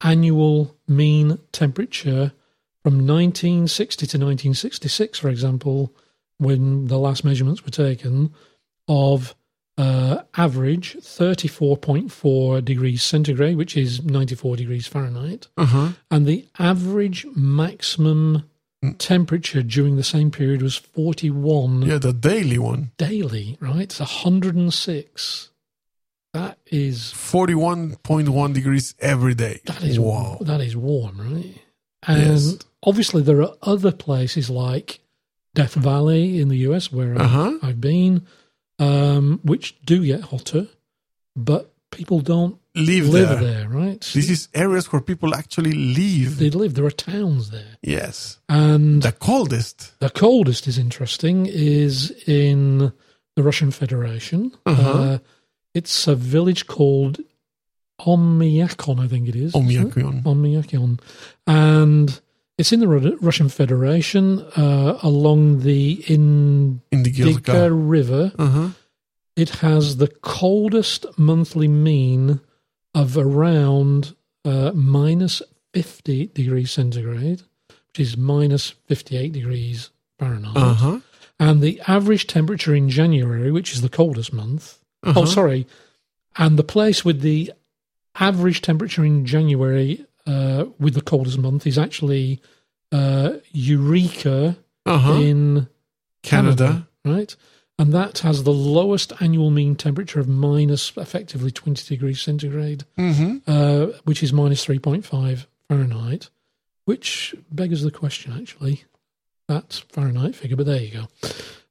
annual 0.01 0.75
mean 0.87 1.37
temperature 1.51 2.31
from 2.87 2.99
1960 3.05 4.05
to 4.07 4.17
1966, 4.17 5.19
for 5.19 5.27
example, 5.27 5.93
when 6.37 6.87
the 6.87 6.97
last 6.97 7.25
measurements 7.25 7.65
were 7.65 7.69
taken, 7.69 8.33
of 8.87 9.35
uh, 9.77 10.21
average 10.37 10.95
34.4 11.01 12.63
degrees 12.63 13.03
centigrade, 13.03 13.57
which 13.57 13.75
is 13.75 14.01
94 14.05 14.55
degrees 14.55 14.87
Fahrenheit, 14.87 15.47
Uh-huh. 15.57 15.89
and 16.09 16.25
the 16.25 16.45
average 16.59 17.25
maximum 17.35 18.49
temperature 18.99 19.61
during 19.61 19.97
the 19.97 20.03
same 20.03 20.31
period 20.31 20.61
was 20.61 20.77
41 20.77 21.81
Yeah, 21.81 21.97
the 21.97 22.13
daily 22.13 22.57
one. 22.57 22.91
daily, 22.97 23.57
right? 23.59 23.81
It's 23.81 23.99
106. 23.99 25.49
That 26.33 26.57
is 26.67 27.11
41.1 27.13 28.53
degrees 28.53 28.95
every 28.99 29.33
day. 29.33 29.59
that 29.65 29.83
is 29.83 29.99
wow. 29.99 30.37
that 30.39 30.61
is 30.61 30.77
warm, 30.77 31.19
right? 31.19 31.55
And 32.07 32.19
Yes. 32.39 32.57
obviously 32.83 33.21
there 33.21 33.41
are 33.41 33.53
other 33.61 33.91
places 33.91 34.49
like 34.49 34.99
Death 35.53 35.73
Valley 35.75 36.39
in 36.39 36.47
the 36.49 36.57
US 36.69 36.91
where 36.91 37.19
Uh-huh. 37.19 37.57
I've 37.61 37.81
been, 37.81 38.25
um, 38.79 39.39
which 39.43 39.75
do 39.85 40.05
get 40.05 40.21
hotter, 40.21 40.67
but 41.35 41.73
people 41.91 42.19
don't 42.21 42.57
Live, 42.75 43.09
live 43.09 43.29
there. 43.29 43.41
there, 43.41 43.69
right? 43.69 44.01
This 44.13 44.29
is 44.29 44.49
areas 44.53 44.91
where 44.91 45.01
people 45.01 45.33
actually 45.33 45.71
live. 45.73 46.37
they 46.37 46.51
live. 46.51 46.75
There 46.75 46.85
are 46.85 46.91
towns 46.91 47.49
there, 47.49 47.77
yes. 47.81 48.37
and 48.47 49.01
The 49.01 49.11
coldest. 49.13 49.93
The 49.99 50.11
coldest 50.11 50.67
is 50.67 50.77
interesting 50.77 51.47
is 51.47 52.11
in 52.27 52.91
the 53.35 53.43
Russian 53.43 53.71
Federation. 53.71 54.51
Uh-huh. 54.65 54.91
Uh, 54.91 55.17
it's 55.73 56.07
a 56.07 56.15
village 56.15 56.67
called 56.67 57.17
Omyakon, 58.01 58.99
I 58.99 59.07
think 59.07 59.27
it 59.27 59.35
is. 59.35 59.53
Omyakion. 59.53 60.23
Omyakon. 60.23 60.99
And 61.47 62.19
it's 62.57 62.71
in 62.71 62.79
the 62.79 62.87
Russian 62.87 63.49
Federation 63.49 64.39
uh, 64.55 64.99
along 65.03 65.61
the 65.61 65.97
Indiga 66.07 66.79
Indigirka. 66.91 67.69
River. 67.71 68.31
Uh-huh. 68.37 68.69
It 69.35 69.49
has 69.49 69.97
the 69.97 70.07
coldest 70.07 71.05
monthly 71.17 71.67
mean 71.67 72.39
of 72.95 73.17
around 73.17 74.15
uh, 74.43 74.71
minus 74.73 75.43
50 75.73 76.27
degrees 76.27 76.71
centigrade, 76.71 77.43
which 77.67 77.99
is 77.99 78.17
minus 78.17 78.71
58 78.87 79.31
degrees 79.31 79.91
Fahrenheit. 80.17 80.57
Uh-huh. 80.57 80.99
And 81.39 81.61
the 81.61 81.79
average 81.87 82.25
temperature 82.25 82.73
in 82.73 82.89
January, 82.89 83.51
which 83.51 83.73
is 83.73 83.81
the 83.81 83.89
coldest 83.89 84.33
month, 84.33 84.79
oh, 85.03 85.25
sorry, 85.25 85.67
and 86.35 86.57
the 86.57 86.63
place 86.63 87.05
with 87.05 87.21
the 87.21 87.51
average 88.19 88.61
temperature 88.61 89.03
in 89.05 89.25
January 89.25 90.05
uh, 90.25 90.65
with 90.79 90.93
the 90.93 91.01
coldest 91.01 91.37
month 91.37 91.65
is 91.67 91.77
actually 91.77 92.41
uh, 92.91 93.33
Eureka 93.51 94.57
Uh-huh. 94.85 95.13
in 95.13 95.67
Canada. 96.23 96.87
right? 97.05 97.35
And 97.79 97.93
that 97.93 98.19
has 98.19 98.43
the 98.43 98.51
lowest 98.53 99.13
annual 99.21 99.51
mean 99.51 99.75
temperature 99.75 100.19
of 100.19 100.27
minus 100.27 100.91
effectively 100.97 101.51
20 101.51 101.87
degrees 101.95 102.21
centigrade, 102.21 102.85
Mm-hmm. 102.97 103.37
uh, 103.47 103.97
which 104.03 104.23
is 104.23 104.33
minus 104.33 104.65
3.5 104.65 105.45
Fahrenheit, 105.69 106.29
which 106.85 107.35
beggars 107.51 107.83
the 107.83 107.91
question, 107.91 108.33
actually, 108.33 108.83
that 109.47 109.83
Fahrenheit 109.89 110.35
figure, 110.35 110.57
but 110.57 110.65
there 110.65 110.81
you 110.81 110.91
go. 110.91 111.07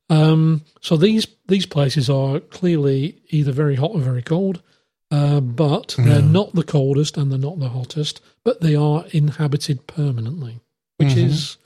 Um, 0.09 0.62
so 0.81 0.97
these 0.97 1.27
these 1.49 1.66
places 1.66 2.09
are 2.09 2.38
clearly 2.38 3.21
either 3.31 3.51
very 3.53 3.75
hot 3.75 3.90
or 3.92 4.01
very 4.01 4.23
cold, 4.23 4.62
uh, 5.11 5.40
but 5.40 5.95
they're 5.99 6.23
not 6.23 6.55
the 6.55 6.62
coldest 6.64 7.16
and 7.16 7.31
they're 7.31 7.38
not 7.38 7.59
the 7.61 7.69
hottest, 7.69 8.21
but 8.45 8.61
they 8.61 8.75
are 8.75 9.05
inhabited 9.12 9.87
permanently, 9.87 10.61
which 10.99 11.14
is 11.16 11.57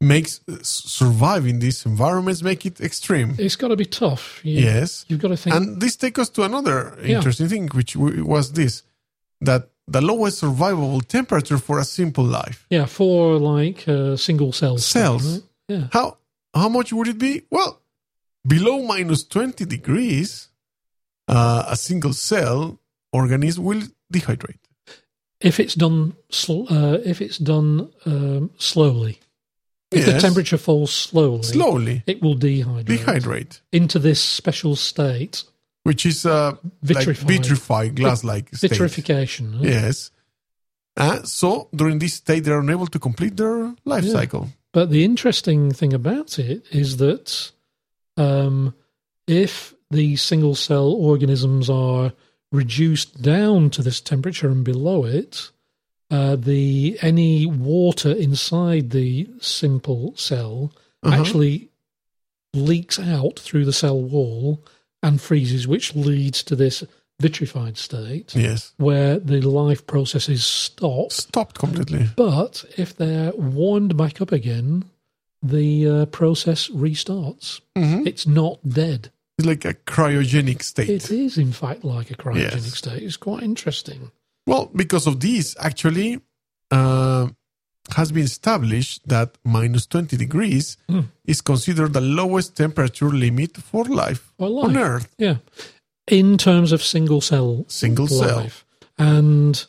Makes 0.00 0.40
uh, 0.48 0.56
surviving 0.62 1.60
these 1.60 1.86
environments 1.86 2.42
make 2.42 2.66
it 2.66 2.80
extreme. 2.80 3.36
it's 3.38 3.54
got 3.54 3.68
to 3.68 3.76
be 3.76 3.84
tough. 3.84 4.40
You, 4.44 4.58
Yes. 4.60 5.04
you've 5.08 5.20
got 5.20 5.28
to 5.28 5.36
think. 5.36 5.54
And 5.54 5.80
this 5.80 5.94
takes 5.96 6.18
us 6.18 6.28
to 6.30 6.42
another 6.42 6.96
Yeah. 7.00 7.16
interesting 7.16 7.48
thing, 7.48 7.68
which 7.72 7.94
was 7.96 8.50
this 8.52 8.82
that 9.40 9.68
the 9.86 10.00
lowest 10.00 10.42
survivable 10.42 11.02
temperature 11.06 11.56
for 11.58 11.78
a 11.78 11.84
simple 11.84 12.24
life. 12.24 12.66
Yeah, 12.70 12.86
for 12.86 13.38
like 13.38 13.86
uh, 13.88 14.16
single 14.16 14.50
cells. 14.52 14.84
Cells. 14.84 15.24
right? 15.24 15.42
Yeah. 15.68 15.86
How 15.92 16.16
how 16.54 16.68
much 16.68 16.92
would 16.92 17.06
it 17.08 17.18
be? 17.18 17.42
Well, 17.50 17.80
below 18.44 18.82
minus 18.82 19.22
20 19.24 19.64
degrees, 19.66 20.48
uh, 21.28 21.62
a 21.68 21.76
single 21.76 22.12
cell 22.12 22.78
organism 23.12 23.64
will 23.64 23.82
dehydrate. 24.12 24.58
If 25.40 25.58
it's 25.58 25.74
done, 25.74 26.14
sl- 26.30 26.66
uh, 26.72 26.98
if 27.04 27.20
it's 27.20 27.38
done 27.38 27.90
um, 28.06 28.50
slowly, 28.58 29.18
if 29.90 30.06
the 30.06 30.18
temperature 30.20 30.56
falls 30.56 30.92
slowly, 30.92 31.42
Slowly 31.42 32.02
it 32.06 32.22
will 32.22 32.36
dehydrate, 32.36 32.84
dehydrate, 32.84 33.60
into 33.72 33.98
this 33.98 34.20
special 34.20 34.76
state, 34.76 35.42
which 35.82 36.06
is 36.06 36.24
uh, 36.24 36.52
like 36.52 36.60
Vitrified. 36.82 37.28
vitrified, 37.28 37.96
glass-like 37.96 38.54
state. 38.54 38.70
vitrification. 38.70 39.54
right? 39.58 39.64
Yes. 39.68 40.10
Uh, 40.96 41.22
so 41.24 41.68
during 41.74 41.98
this 41.98 42.14
state, 42.14 42.44
they 42.44 42.52
are 42.52 42.60
unable 42.60 42.86
to 42.86 42.98
complete 42.98 43.36
their 43.36 43.74
life 43.84 44.04
Yeah. 44.04 44.12
cycle. 44.12 44.48
But 44.72 44.90
the 44.90 45.04
interesting 45.04 45.72
thing 45.72 45.92
about 45.92 46.38
it 46.38 46.64
is 46.70 46.96
that 46.98 47.50
um, 48.16 48.74
if 49.26 49.74
the 49.90 50.16
single 50.16 50.54
cell 50.54 50.92
organisms 50.92 51.68
are 51.68 52.12
reduced 52.52 53.20
down 53.22 53.70
to 53.70 53.82
this 53.82 54.00
temperature 54.00 54.48
and 54.48 54.62
below 54.64 55.04
it, 55.04 55.50
uh, 56.10 56.36
the 56.36 56.98
any 57.00 57.46
water 57.46 58.12
inside 58.12 58.90
the 58.90 59.28
simple 59.40 60.14
cell 60.16 60.72
Uh-huh. 61.02 61.20
actually 61.20 61.70
leaks 62.54 62.98
out 62.98 63.38
through 63.38 63.64
the 63.64 63.72
cell 63.72 64.00
wall 64.00 64.62
and 65.02 65.20
freezes, 65.20 65.66
which 65.66 65.96
leads 65.96 66.42
to 66.44 66.54
this 66.54 66.84
vitrified 67.18 67.78
state 67.78 68.34
Yes. 68.36 68.72
where 68.76 69.18
the 69.18 69.40
life 69.40 69.86
processes 69.86 70.44
stop. 70.44 71.10
Stopped 71.12 71.58
completely. 71.58 72.08
But 72.16 72.64
if 72.76 72.96
they're 72.96 73.32
warmed 73.32 73.96
back 73.96 74.20
up 74.20 74.32
again, 74.32 74.84
the 75.42 75.88
uh, 75.88 76.06
process 76.06 76.68
restarts. 76.68 77.60
Mhm. 77.76 78.06
It's 78.06 78.26
not 78.26 78.58
dead. 78.68 79.10
It's 79.42 79.46
like 79.48 79.64
a 79.64 79.74
cryogenic 79.74 80.62
state. 80.62 80.88
It 80.88 81.10
is, 81.10 81.36
in 81.38 81.52
fact, 81.52 81.84
like 81.84 82.10
a 82.10 82.14
cryogenic 82.14 82.52
Yes. 82.64 82.76
state. 82.78 83.02
It's 83.02 83.16
quite 83.16 83.42
interesting. 83.42 84.10
Well, 84.46 84.70
because 84.74 85.06
of 85.08 85.18
this, 85.20 85.56
actually, 85.58 86.20
uh, 86.70 87.28
has 87.96 88.12
been 88.12 88.22
established 88.24 89.00
that 89.08 89.36
minus 89.44 89.86
20 89.86 90.16
degrees 90.16 90.76
Hmm. 90.88 91.00
is 91.24 91.40
considered 91.40 91.92
the 91.92 92.00
lowest 92.00 92.56
temperature 92.56 93.10
limit 93.10 93.56
for 93.56 93.84
life 93.84 94.32
For 94.38 94.64
on. 94.64 94.76
Earth. 94.76 95.08
Yeah. 95.18 95.38
In 96.06 96.38
terms 96.38 96.70
of 96.72 96.82
single 96.82 97.20
cell 97.20 97.64
Single 97.68 98.06
cell. 98.08 98.46
And 98.98 99.64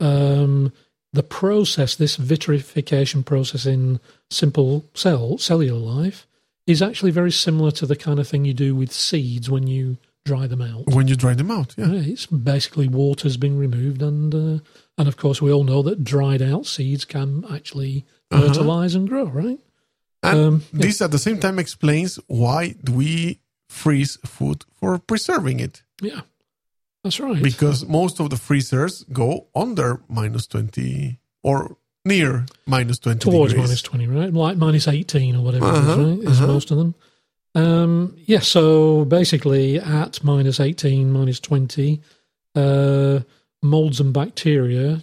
um, 0.00 0.72
the 1.12 1.22
process, 1.22 1.96
this 1.96 2.16
vitrification 2.16 3.22
process 3.22 3.66
in 3.66 4.00
simple 4.30 4.84
cell, 4.94 5.36
cellular 5.38 5.78
life, 5.78 6.26
is 6.68 6.80
actually 6.82 7.10
very 7.12 7.32
similar 7.32 7.72
to 7.72 7.86
the 7.86 7.96
kind 7.96 8.18
of 8.20 8.28
thing 8.28 8.44
you 8.44 8.54
do 8.54 8.74
with 8.76 8.92
seeds 8.92 9.48
when 9.50 9.66
you 9.66 9.96
dry 10.24 10.46
them 10.46 10.60
out. 10.62 10.86
When 10.94 11.08
you 11.08 11.16
dry 11.16 11.34
them 11.34 11.50
out, 11.50 11.74
yeah. 11.78 11.86
Yeah, 11.92 12.12
it's 12.12 12.26
basically 12.26 12.86
water's 12.88 13.36
been 13.38 13.58
removed, 13.58 14.02
and 14.02 14.34
uh, 14.34 14.58
and 14.98 15.08
of 15.08 15.16
course 15.16 15.40
we 15.42 15.50
all 15.50 15.64
know 15.64 15.82
that 15.82 16.04
dried 16.04 16.42
out 16.42 16.66
seeds 16.66 17.04
can 17.06 17.44
actually 17.56 18.04
Uh-huh. 18.30 18.46
fertilize 18.48 18.94
and 18.98 19.08
grow, 19.08 19.24
right? 19.42 19.58
And 20.22 20.38
Um, 20.38 20.62
yeah. 20.72 20.82
this 20.86 21.00
at 21.00 21.10
the 21.10 21.18
same 21.18 21.38
time 21.40 21.58
explains 21.58 22.18
why 22.26 22.74
do 22.84 22.92
we 22.92 23.38
freeze 23.70 24.18
food 24.26 24.64
for 24.78 24.98
preserving 24.98 25.60
it. 25.60 25.82
Yeah, 26.02 26.20
that's 27.04 27.20
right. 27.20 27.42
Because 27.42 27.86
most 28.00 28.20
of 28.20 28.28
the 28.30 28.36
freezers 28.36 29.04
go 29.12 29.28
under 29.54 30.00
minus 30.08 30.46
20 30.46 31.18
or 31.42 31.76
near 32.08 32.46
minus 32.66 32.98
20 32.98 33.18
Towards 33.20 33.52
degrees. 33.52 33.68
minus 33.68 33.82
twenty, 33.82 34.06
right? 34.06 34.32
Like 34.32 34.56
minus 34.56 34.88
eighteen 34.88 35.36
or 35.36 35.42
whatever 35.44 35.66
Uh-huh, 35.66 36.02
right? 36.02 36.18
Is 36.18 36.38
uh-huh. 36.38 36.46
most 36.46 36.70
of 36.70 36.78
them. 36.78 36.94
Um, 37.54 38.16
yeah, 38.26 38.40
so 38.40 39.04
basically 39.04 39.78
at 39.78 40.22
minus 40.24 40.58
eighteen, 40.60 41.12
minus 41.12 41.38
twenty, 41.40 42.00
uh, 42.54 43.20
molds 43.62 44.00
and 44.00 44.12
bacteria 44.12 45.02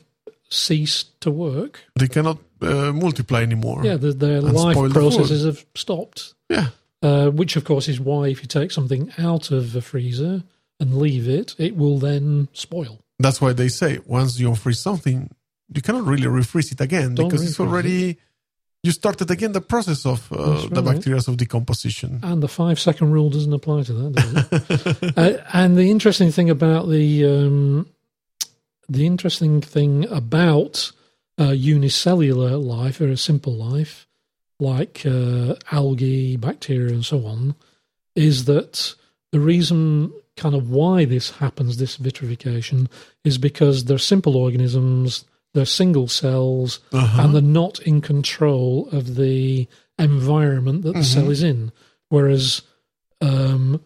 cease 0.49 1.05
to 1.21 1.31
work. 1.31 1.81
They 1.95 2.07
cannot 2.07 2.39
uh, 2.61 2.91
multiply 2.93 3.41
anymore. 3.41 3.83
Yeah, 3.83 3.97
the, 3.97 4.13
their 4.13 4.41
life 4.41 4.73
spoil 4.75 4.89
the 4.89 4.93
processes 4.93 5.45
have 5.45 5.65
stopped. 5.75 6.33
Yeah. 6.49 6.67
Uh, 7.01 7.29
which, 7.29 7.55
of 7.55 7.65
course, 7.65 7.87
is 7.87 7.99
why 7.99 8.27
if 8.27 8.41
you 8.41 8.47
take 8.47 8.71
something 8.71 9.11
out 9.17 9.51
of 9.51 9.73
the 9.73 9.81
freezer 9.81 10.43
and 10.79 10.97
leave 10.97 11.27
it, 11.27 11.55
it 11.57 11.75
will 11.75 11.99
then 11.99 12.47
spoil. 12.53 12.99
That's 13.19 13.39
why 13.39 13.53
they 13.53 13.67
say 13.67 13.99
once 14.05 14.39
you 14.39 14.49
unfreeze 14.49 14.77
something, 14.77 15.29
you 15.73 15.81
cannot 15.81 16.03
really 16.05 16.27
refreeze 16.27 16.71
it 16.71 16.81
again 16.81 17.15
Don't 17.15 17.27
because 17.27 17.43
it's 17.43 17.59
already 17.59 18.17
you 18.83 18.91
started 18.91 19.31
again 19.31 19.51
the 19.51 19.61
process 19.61 20.05
of 20.05 20.31
uh, 20.31 20.35
That's 20.37 20.69
the 20.69 20.83
right. 20.83 20.93
bacteria 20.93 21.19
of 21.27 21.37
decomposition. 21.37 22.19
And 22.21 22.43
the 22.43 22.47
five 22.47 22.79
second 22.79 23.11
rule 23.11 23.31
doesn't 23.31 23.51
apply 23.51 23.81
to 23.83 23.93
that, 23.93 24.11
does 24.13 25.01
it? 25.01 25.17
uh, 25.17 25.43
and 25.53 25.75
the 25.75 25.89
interesting 25.89 26.31
thing 26.31 26.51
about 26.51 26.87
the 26.87 27.25
um, 27.25 27.89
the 28.87 29.07
interesting 29.07 29.61
thing 29.61 30.07
about 30.11 30.91
uh, 31.39 31.51
unicellular 31.51 32.57
life 32.57 33.01
or 33.01 33.07
a 33.07 33.17
simple 33.17 33.55
life, 33.55 34.05
like 34.59 35.03
uh, 35.05 35.55
algae, 35.71 36.37
bacteria, 36.37 36.93
and 36.93 37.03
so 37.03 37.25
on, 37.25 37.55
is 38.15 38.45
that 38.45 38.93
the 39.31 39.39
reason 39.39 40.13
kind 40.37 40.53
of 40.53 40.69
why 40.69 41.05
this 41.05 41.31
happens, 41.31 41.77
this 41.77 41.95
vitrification, 41.95 42.87
is 43.23 43.37
because 43.37 43.85
they're 43.85 43.97
simple 43.97 44.37
organisms, 44.37 45.25
they're 45.55 45.65
single 45.65 46.07
cells, 46.07 46.79
Uh-huh. 46.93 47.21
and 47.23 47.33
they're 47.33 47.41
not 47.41 47.79
in 47.79 47.99
control 48.01 48.87
of 48.91 49.15
the 49.15 49.67
environment 49.97 50.83
that 50.83 50.93
the 50.93 51.03
cell 51.03 51.31
is 51.31 51.41
in. 51.41 51.71
Whereas 52.09 52.61
um, 53.21 53.81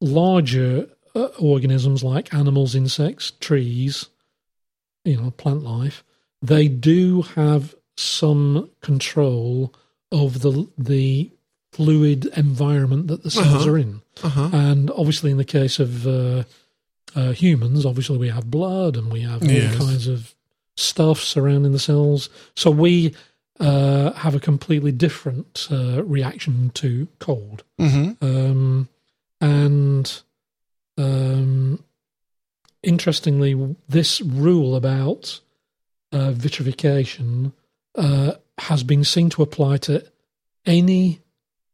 larger 0.00 0.88
uh, 1.14 1.28
organisms 1.38 2.02
like 2.02 2.32
animals, 2.34 2.74
insects, 2.74 3.32
trees, 3.40 4.08
you 5.04 5.16
know, 5.20 5.30
plant 5.32 5.62
life, 5.62 6.02
they 6.40 6.68
do 6.68 7.22
have 7.22 7.74
some 7.96 8.70
control 8.80 9.74
of 10.10 10.40
the 10.40 10.68
the 10.78 11.30
fluid 11.72 12.26
environment 12.36 13.06
that 13.08 13.22
the 13.22 13.30
cells 13.30 13.46
Uh-huh. 13.62 13.70
are 13.70 13.78
in. 13.78 14.02
Uh-huh. 14.22 14.50
And 14.52 14.90
obviously, 14.90 15.30
in 15.30 15.38
the 15.38 15.44
case 15.44 15.78
of 15.78 16.06
uh, 16.06 16.44
uh, 17.14 17.32
humans, 17.32 17.86
obviously 17.86 18.18
we 18.18 18.28
have 18.28 18.50
blood 18.50 18.96
and 18.96 19.10
we 19.12 19.20
have 19.22 19.42
all 19.42 19.48
Yes. 19.50 19.76
kinds 19.76 20.06
of 20.06 20.34
stuff 20.76 21.20
surrounding 21.20 21.72
the 21.72 21.78
cells. 21.78 22.28
So 22.56 22.70
we 22.70 23.14
uh, 23.60 24.12
have 24.12 24.34
a 24.34 24.40
completely 24.40 24.92
different 24.92 25.68
uh, 25.70 26.02
reaction 26.04 26.70
to 26.74 27.08
cold. 27.18 27.64
hmm 27.78 28.12
Um, 28.20 28.88
and 29.40 30.22
um, 30.96 31.82
interestingly, 32.82 33.76
this 33.88 34.20
rule 34.20 34.76
about 34.76 35.40
uh, 36.12 36.32
vitrification 36.32 37.52
uh, 37.94 38.34
has 38.58 38.82
been 38.82 39.04
seen 39.04 39.30
to 39.30 39.42
apply 39.42 39.78
to 39.78 40.04
any 40.64 41.20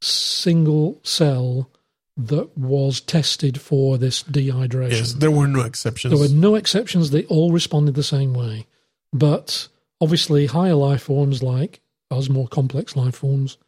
single 0.00 1.00
cell 1.02 1.70
that 2.16 2.56
was 2.58 3.00
tested 3.00 3.60
for 3.60 3.96
this 3.96 4.22
dehydration. 4.24 4.90
Yes, 4.90 5.12
there 5.14 5.30
were 5.30 5.46
no 5.46 5.60
exceptions. 5.60 6.12
There 6.12 6.20
were 6.20 6.34
no 6.34 6.56
exceptions. 6.56 7.10
They 7.10 7.24
all 7.26 7.52
responded 7.52 7.94
the 7.94 8.02
same 8.02 8.34
way. 8.34 8.66
But 9.12 9.68
obviously, 10.00 10.46
higher 10.46 10.74
life 10.74 11.02
forms 11.02 11.42
like 11.42 11.80
us, 12.10 12.28
more 12.28 12.48
complex 12.48 12.96
life 12.96 13.16
forms, 13.16 13.58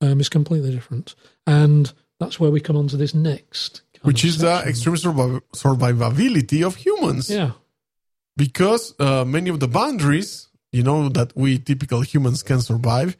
um, 0.00 0.20
is 0.20 0.28
completely 0.28 0.70
different. 0.70 1.14
And 1.46 1.92
that's 2.20 2.38
where 2.40 2.50
we 2.50 2.60
come 2.60 2.76
on 2.76 2.88
to 2.88 2.96
this 2.96 3.14
next. 3.14 3.82
which 4.02 4.24
is 4.24 4.38
the 4.38 4.62
extreme 4.66 4.94
surviv- 4.96 5.40
survivability 5.54 6.64
of 6.66 6.76
humans. 6.76 7.28
Yeah. 7.30 7.52
Because 8.36 8.94
uh, 9.00 9.24
many 9.24 9.50
of 9.50 9.60
the 9.60 9.68
boundaries, 9.68 10.48
you 10.70 10.82
know, 10.82 11.08
that 11.08 11.34
we 11.36 11.58
typical 11.58 12.02
humans 12.02 12.42
can 12.42 12.60
survive, 12.60 13.16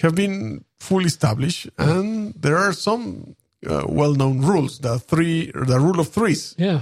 have 0.00 0.14
been 0.14 0.64
fully 0.78 1.06
established, 1.06 1.68
and 1.78 2.32
there 2.34 2.56
are 2.56 2.72
some 2.72 3.36
uh, 3.68 3.84
well-known 3.88 4.40
rules. 4.40 4.78
The 4.78 4.98
three, 4.98 5.50
the 5.54 5.78
rule 5.80 6.00
of 6.00 6.08
threes, 6.08 6.54
Yeah. 6.58 6.80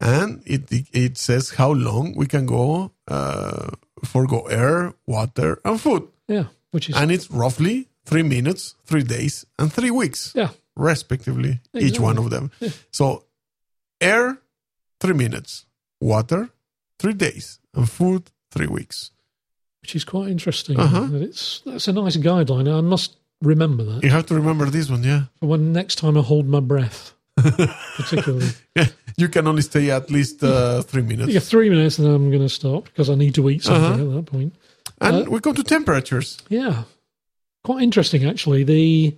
and 0.00 0.42
it 0.46 0.62
it 0.92 1.16
says 1.18 1.50
how 1.56 1.72
long 1.72 2.14
we 2.14 2.26
can 2.26 2.46
go 2.46 2.92
uh, 3.08 3.70
forgo 4.04 4.46
air, 4.46 4.94
water, 5.06 5.60
and 5.64 5.80
food, 5.80 6.08
Yeah. 6.28 6.46
Which 6.70 6.88
is, 6.90 6.96
and 6.96 7.10
it's 7.12 7.30
roughly 7.30 7.88
three 8.04 8.22
minutes, 8.22 8.74
three 8.84 9.02
days, 9.04 9.46
and 9.58 9.72
three 9.72 9.90
weeks 9.90 10.32
yeah. 10.34 10.50
respectively, 10.76 11.60
each 11.74 12.00
one 12.00 12.18
of 12.18 12.30
them. 12.30 12.50
So, 12.90 13.24
air, 14.00 14.38
three 15.00 15.14
minutes, 15.14 15.66
water, 16.00 16.50
three 16.98 17.14
days, 17.14 17.60
and 17.74 17.88
food, 17.88 18.30
three 18.50 18.66
weeks. 18.66 19.10
Which 19.82 19.94
is 19.94 20.04
quite 20.04 20.28
interesting. 20.30 20.80
Uh-huh. 20.80 21.06
That 21.06 21.22
It's 21.22 21.60
That's 21.64 21.88
a 21.88 21.92
nice 21.92 22.16
guideline. 22.16 22.66
I 22.72 22.80
must 22.80 23.16
remember 23.42 23.84
that 23.84 24.02
You 24.02 24.10
have 24.10 24.26
to 24.26 24.34
remember 24.34 24.66
this 24.70 24.88
one, 24.90 25.02
yeah. 25.04 25.24
for 25.38 25.46
when 25.46 25.72
next 25.72 25.96
time 25.96 26.16
I 26.16 26.22
hold 26.22 26.46
my 26.48 26.60
breath, 26.60 27.14
particularly. 27.96 28.48
Yeah, 28.76 28.86
you 29.16 29.28
can 29.28 29.46
only 29.46 29.62
stay 29.62 29.90
at 29.90 30.10
least 30.10 30.42
uh, 30.42 30.82
three 30.82 31.02
minutes. 31.02 31.32
Yeah, 31.32 31.40
three 31.40 31.68
minutes 31.70 31.98
and 31.98 32.06
then 32.06 32.14
I'm 32.14 32.30
going 32.30 32.42
to 32.42 32.48
stop 32.48 32.84
because 32.84 33.10
I 33.10 33.14
need 33.14 33.34
to 33.36 33.48
eat 33.50 33.62
something 33.62 33.84
Uh-huh. 34.08 34.18
at 34.18 34.24
that 34.26 34.30
point. 34.30 34.54
And 35.00 35.26
Uh, 35.26 35.30
we 35.30 35.40
go 35.40 35.52
to 35.52 35.62
temperatures. 35.62 36.38
Yeah, 36.48 36.84
quite 37.64 37.82
interesting 37.82 38.24
actually. 38.24 38.64
The 38.64 39.16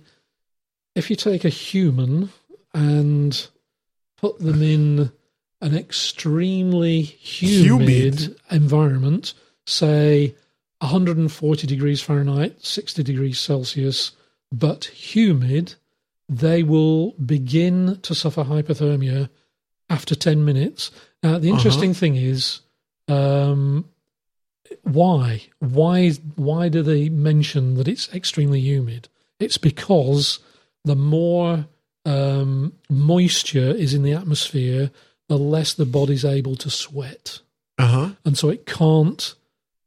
if 0.95 1.09
you 1.09 1.15
take 1.15 1.45
a 1.45 1.49
human 1.49 2.29
and 2.73 3.47
put 4.17 4.39
them 4.39 4.61
in 4.63 5.11
an 5.61 5.75
extremely 5.75 7.01
humid, 7.01 7.65
Humid. 8.19 8.35
environment, 8.51 9.33
say 9.65 10.35
140 10.79 11.67
degrees 11.67 12.01
Fahrenheit, 12.01 12.63
60 12.63 13.03
degrees 13.03 13.39
Celsius, 13.39 14.11
but 14.51 14.85
humid, 14.85 15.75
they 16.29 16.63
will 16.63 17.11
begin 17.13 17.99
to 18.01 18.13
suffer 18.15 18.43
hypothermia 18.43 19.29
after 19.89 20.15
10 20.15 20.43
minutes. 20.43 20.91
Now, 21.23 21.39
the 21.39 21.49
interesting 21.49 21.93
thing 21.93 22.15
is, 22.17 22.61
um, 23.07 23.85
why? 24.83 25.43
Why? 25.59 26.11
Why 26.35 26.67
do 26.69 26.83
they 26.83 27.09
mention 27.09 27.75
that 27.75 27.87
it's 27.87 28.13
extremely 28.13 28.59
humid? 28.59 29.07
It's 29.39 29.57
because 29.57 30.39
the 30.83 30.95
more 30.95 31.65
um, 32.05 32.73
moisture 32.89 33.71
is 33.71 33.93
in 33.93 34.03
the 34.03 34.13
atmosphere, 34.13 34.91
the 35.29 35.37
less 35.37 35.73
the 35.73 35.85
body's 35.85 36.25
able 36.25 36.55
to 36.57 36.69
sweat, 36.69 37.39
Uh 37.77 37.87
huh. 37.87 38.09
and 38.25 38.37
so 38.37 38.49
it 38.49 38.65
can't. 38.65 39.35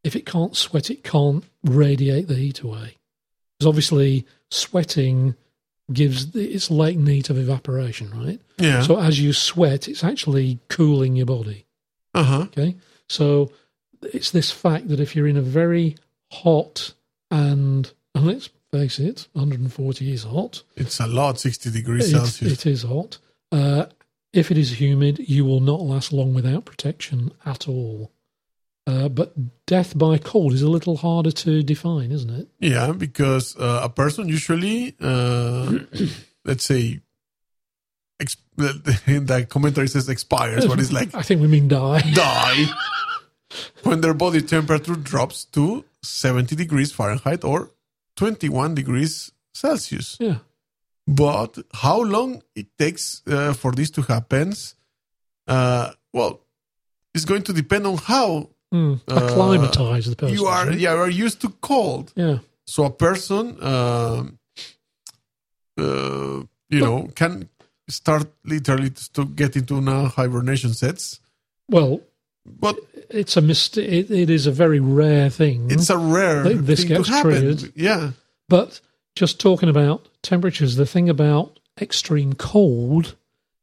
If 0.02 0.16
it 0.16 0.24
can't 0.24 0.56
sweat, 0.56 0.90
it 0.90 1.04
can't 1.04 1.44
radiate 1.62 2.28
the 2.28 2.34
heat 2.36 2.60
away. 2.62 2.96
Because 3.58 3.68
obviously, 3.68 4.26
sweating 4.50 5.34
gives 5.92 6.34
it's 6.34 6.70
latent 6.70 7.08
heat 7.08 7.30
of 7.30 7.38
evaporation, 7.38 8.10
right? 8.10 8.40
Yeah. 8.58 8.82
So 8.82 8.98
as 9.00 9.20
you 9.20 9.32
sweat, 9.32 9.88
it's 9.88 10.04
actually 10.04 10.58
cooling 10.68 11.16
your 11.16 11.26
body. 11.26 11.66
uh 12.14 12.22
huh. 12.24 12.40
Okay. 12.42 12.76
So 13.08 13.50
it's 14.02 14.30
this 14.30 14.50
fact 14.50 14.88
that 14.88 15.00
if 15.00 15.14
you're 15.16 15.26
in 15.28 15.36
a 15.36 15.42
very 15.42 15.96
hot 16.30 16.94
and, 17.30 17.92
and 18.14 18.26
let's 18.26 18.50
face 18.72 18.98
it, 18.98 19.26
140 19.32 20.12
is 20.12 20.22
hot. 20.24 20.62
It's 20.76 21.00
a 21.00 21.06
lot, 21.06 21.38
60 21.40 21.70
degrees 21.70 22.04
It's, 22.04 22.12
Celsius. 22.12 22.52
it 22.52 22.66
is 22.66 22.82
hot. 22.84 23.18
Uh, 23.52 23.86
if 24.32 24.50
it 24.50 24.58
is 24.58 24.80
humid, 24.80 25.18
you 25.18 25.44
will 25.44 25.60
not 25.60 25.80
last 25.80 26.12
long 26.12 26.34
without 26.34 26.64
protection 26.64 27.32
at 27.44 27.68
all. 27.68 28.12
Uh, 28.90 29.08
but 29.08 29.34
death 29.66 29.96
by 29.96 30.18
cold 30.18 30.52
is 30.52 30.62
a 30.62 30.68
little 30.68 30.96
harder 30.96 31.30
to 31.30 31.62
define, 31.62 32.10
isn't 32.10 32.30
it? 32.30 32.48
Yeah, 32.58 32.92
because 32.92 33.56
uh, 33.56 33.80
a 33.84 33.88
person 33.88 34.28
usually, 34.28 34.96
uh, 35.00 35.78
let's 36.44 36.64
say, 36.64 37.00
exp- 38.20 38.36
the 38.56 39.46
commentary 39.48 39.86
says 39.88 40.08
expires, 40.08 40.66
but 40.66 40.80
it's 40.80 40.92
like 40.92 41.14
I 41.14 41.22
think 41.22 41.40
we 41.40 41.46
mean 41.46 41.68
die. 41.68 42.00
die 42.14 42.66
when 43.84 44.00
their 44.00 44.14
body 44.14 44.42
temperature 44.42 44.96
drops 44.96 45.44
to 45.46 45.84
70 46.02 46.56
degrees 46.56 46.92
Fahrenheit 46.92 47.44
or 47.44 47.70
21 48.16 48.74
degrees 48.74 49.30
Celsius. 49.54 50.16
Yeah. 50.18 50.38
But 51.06 51.58
how 51.72 52.02
long 52.02 52.42
it 52.54 52.76
takes 52.76 53.22
uh, 53.26 53.52
for 53.52 53.72
this 53.72 53.90
to 53.90 54.02
happen? 54.02 54.52
Uh, 55.46 55.90
well, 56.12 56.40
it's 57.14 57.24
going 57.24 57.42
to 57.44 57.52
depend 57.52 57.86
on 57.86 57.96
how 57.96 58.50
Mm. 58.72 59.00
Uh, 59.08 59.14
the 60.10 60.16
person. 60.16 60.36
you 60.36 60.46
are. 60.46 60.66
right? 60.66 60.78
Yeah, 60.78 60.94
are 60.94 61.10
used 61.10 61.40
to 61.42 61.48
cold. 61.60 62.12
Yeah. 62.16 62.38
So 62.66 62.84
a 62.84 62.90
person, 62.90 63.56
um 63.62 64.38
uh, 65.78 66.42
you 66.68 66.80
know, 66.80 67.08
can 67.14 67.48
start 67.88 68.28
literally 68.44 68.90
to 69.14 69.24
get 69.24 69.56
into 69.56 69.76
a 69.78 70.08
hibernation 70.08 70.74
sets. 70.74 71.20
Well, 71.68 72.00
But 72.46 72.76
it's 73.10 73.36
a 73.36 73.40
mist- 73.40 73.78
it, 73.78 74.10
it 74.10 74.30
is 74.30 74.46
a 74.46 74.52
very 74.52 74.80
rare 74.80 75.30
thing. 75.30 75.70
it's 75.70 75.90
a 75.90 75.98
rare 75.98 76.44
Th- 76.44 76.56
this 76.58 76.80
thing 76.80 76.88
gets 76.88 77.08
to 77.08 77.12
happen. 77.14 77.30
triggered. 77.30 77.72
Yeah, 77.76 78.12
But 78.48 78.80
just 79.16 79.40
talking 79.40 79.68
about 79.68 80.08
temperatures, 80.22 80.76
the 80.76 80.86
thing 80.86 81.08
about 81.08 81.58
extreme 81.80 82.32
cold 82.34 83.16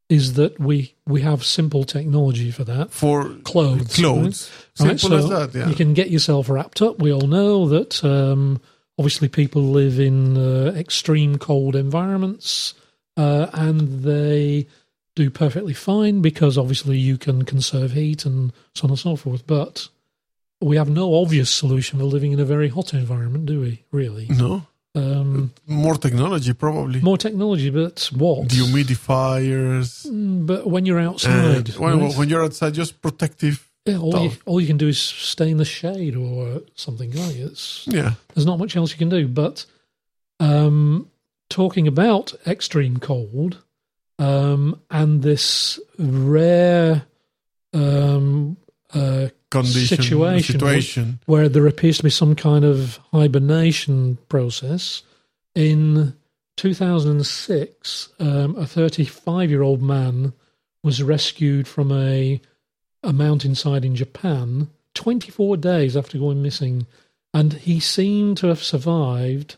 is 0.09 0.33
that 0.33 0.59
we 0.59 0.93
we 1.05 1.21
have 1.21 1.43
simple 1.43 1.83
technology 1.83 2.51
for 2.51 2.63
that. 2.63 2.91
for 2.91 3.29
Clothes, 3.43 3.95
clothes, 3.95 4.51
Right, 4.79 4.99
simple 4.99 5.09
so 5.09 5.17
as 5.17 5.29
that. 5.53 5.57
Yeah, 5.57 5.69
You 5.69 5.75
can 5.75 5.93
get 5.93 6.09
yourself 6.09 6.49
wrapped 6.49 6.81
up. 6.81 6.99
We 6.99 7.11
all 7.11 7.27
know 7.27 7.67
that 7.67 8.03
um, 8.03 8.61
obviously 8.97 9.27
people 9.27 9.63
live 9.63 9.99
in 9.99 10.37
uh, 10.37 10.71
extreme 10.75 11.37
cold 11.37 11.75
environments 11.75 12.73
uh, 13.17 13.47
and 13.53 14.03
they 14.03 14.67
do 15.15 15.29
perfectly 15.29 15.73
fine 15.73 16.21
because 16.21 16.57
obviously 16.57 16.97
you 16.97 17.17
can 17.17 17.43
conserve 17.43 17.91
heat 17.93 18.25
and 18.25 18.53
so 18.75 18.85
on 18.85 18.91
and 18.91 18.99
so 18.99 19.15
forth. 19.15 19.45
But 19.47 19.89
we 20.61 20.77
have 20.77 20.89
no 20.89 21.15
obvious 21.15 21.49
solution 21.49 21.99
for 21.99 22.05
living 22.05 22.31
in 22.31 22.39
a 22.39 22.45
very 22.45 22.69
hot 22.69 22.93
environment, 22.93 23.45
do 23.47 23.59
we? 23.59 23.83
Really? 23.91 24.27
No. 24.29 24.67
Um, 24.97 25.51
More 25.67 25.95
technology, 25.95 26.53
probably. 26.53 26.99
more 27.01 27.17
technology, 27.17 27.69
but 27.69 28.09
what? 28.15 28.47
Dehumidifiers. 28.47 30.07
Mm, 30.07 30.45
But 30.47 30.65
when 30.67 30.85
you're 30.85 30.97
And 30.99 31.09
outside, 31.09 31.69
when, 31.77 31.99
right? 31.99 32.17
when 32.17 32.29
you're 32.29 32.43
outside, 32.43 32.73
just 32.73 33.01
protective. 33.01 33.63
Yeah, 33.85 33.99
all, 33.99 34.23
you, 34.23 34.31
all 34.45 34.59
you 34.61 34.67
can 34.67 34.77
do 34.77 34.87
is 34.87 34.99
stay 34.99 35.49
in 35.49 35.57
the 35.57 35.65
shade 35.65 36.15
or 36.15 36.61
something 36.75 37.11
like 37.13 37.35
it. 37.35 37.51
It's, 37.51 37.85
Yeah. 37.87 38.13
there's 38.33 38.45
not 38.45 38.59
much 38.59 38.75
else 38.75 38.91
you 38.91 38.97
can 38.97 39.09
do. 39.09 39.27
But 39.27 39.65
um, 40.39 41.09
talking 41.49 41.87
about 41.87 42.33
extreme 42.45 42.97
cold 42.97 43.63
um, 44.19 44.81
and 44.89 45.21
this 45.21 45.79
rare 45.97 47.03
um, 47.73 48.57
uh, 48.93 49.27
Condition. 49.49 49.97
Situation. 49.97 50.59
Situation. 50.59 51.19
where 51.25 51.47
there 51.47 51.67
appears 51.67 51.97
to 51.97 52.03
be 52.03 52.09
some 52.09 52.35
kind 52.35 52.65
of 52.65 52.99
hibernation 53.13 54.17
process. 54.27 55.03
In 55.55 56.15
2006, 56.57 58.09
um, 58.19 58.57
a 58.57 58.67
35 58.67 59.49
year 59.49 59.61
old 59.61 59.81
man 59.81 60.33
was 60.83 61.01
rescued 61.01 61.67
from 61.67 61.91
a, 61.91 62.41
a 63.03 63.13
mountainside 63.13 63.85
in 63.85 63.95
Japan 63.95 64.69
24 64.93 65.57
days 65.57 65.95
after 65.95 66.17
going 66.17 66.41
missing. 66.41 66.85
And 67.33 67.53
he 67.53 67.79
seemed 67.79 68.37
to 68.37 68.47
have 68.47 68.63
survived 68.63 69.55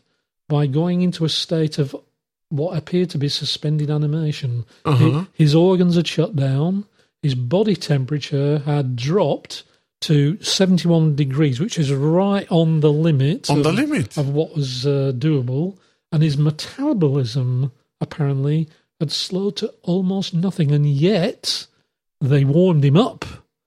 by 0.48 0.66
going 0.66 1.02
into 1.02 1.24
a 1.24 1.28
state 1.28 1.78
of 1.78 1.96
what 2.48 2.76
appeared 2.76 3.10
to 3.10 3.18
be 3.18 3.28
suspended 3.28 3.90
animation. 3.90 4.66
Uh 4.84 4.94
huh. 4.94 5.24
His 5.32 5.54
organs 5.54 5.96
had 5.96 6.06
shut 6.06 6.36
down. 6.36 6.84
His 7.22 7.34
body 7.34 7.76
temperature 7.76 8.60
had 8.60 8.96
dropped 8.96 9.64
to 10.02 10.42
71 10.42 11.14
degrees, 11.16 11.60
which 11.60 11.78
is 11.78 11.92
right 11.92 12.46
on 12.50 12.80
the 12.80 12.92
limit 12.92 13.50
On 13.50 13.58
of, 13.58 13.64
the 13.64 13.72
limit. 13.72 14.16
of 14.16 14.30
what 14.30 14.54
was 14.54 14.86
uh, 14.86 15.12
doable. 15.14 15.76
And 16.10 16.22
his 16.22 16.38
metabolism 16.38 17.72
apparently 18.00 18.68
had 18.98 19.12
slowed 19.12 19.56
to 19.56 19.72
almost 19.82 20.32
nothing. 20.34 20.72
And 20.72 20.86
yet 20.86 21.66
they 22.20 22.44
warmed 22.44 22.84
him 22.84 22.96
up 22.96 23.24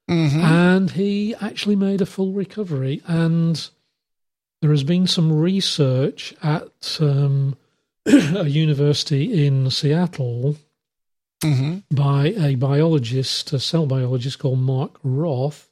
hmm 0.10 0.28
and 0.42 0.92
he 0.92 1.34
actually 1.36 1.78
made 1.78 2.02
a 2.02 2.06
full 2.06 2.34
recovery. 2.34 3.02
And 3.08 3.70
there 4.62 4.72
has 4.72 4.84
been 4.84 5.08
some 5.08 5.32
research 5.32 6.34
at 6.44 6.98
um, 7.00 7.56
a 8.06 8.46
university 8.46 9.46
in 9.46 9.70
Seattle 9.70 10.58
hmm 11.44 11.78
by 11.92 12.34
a 12.38 12.56
biologist, 12.56 13.54
a 13.54 13.60
cell 13.60 13.86
biologist 13.86 14.40
called 14.40 14.60
Mark 14.60 15.00
Roth, 15.04 15.70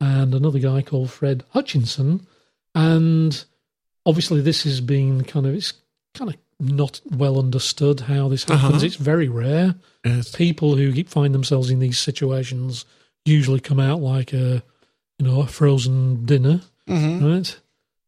and 0.00 0.34
another 0.34 0.58
guy 0.58 0.82
called 0.82 1.10
Fred 1.10 1.44
Hutchinson. 1.50 2.26
And 2.74 3.44
obviously, 4.04 4.40
this 4.40 4.64
has 4.64 4.80
been 4.80 5.24
kind 5.24 5.46
of 5.46 5.54
it's 5.54 5.74
kind 6.14 6.30
of 6.30 6.36
not 6.58 7.00
well 7.10 7.38
understood 7.38 8.00
how 8.00 8.28
this 8.28 8.44
happens. 8.44 8.76
Uh-huh. 8.76 8.86
It's 8.86 8.96
very 8.96 9.28
rare. 9.28 9.74
Yes. 10.04 10.34
People 10.34 10.76
who 10.76 11.04
find 11.04 11.34
themselves 11.34 11.70
in 11.70 11.78
these 11.78 11.98
situations 11.98 12.84
usually 13.24 13.60
come 13.60 13.78
out 13.78 14.00
like 14.00 14.32
a 14.32 14.62
you 15.18 15.26
know 15.26 15.42
a 15.42 15.46
frozen 15.46 16.24
dinner 16.26 16.60
hmm 16.88 17.24
right? 17.24 17.60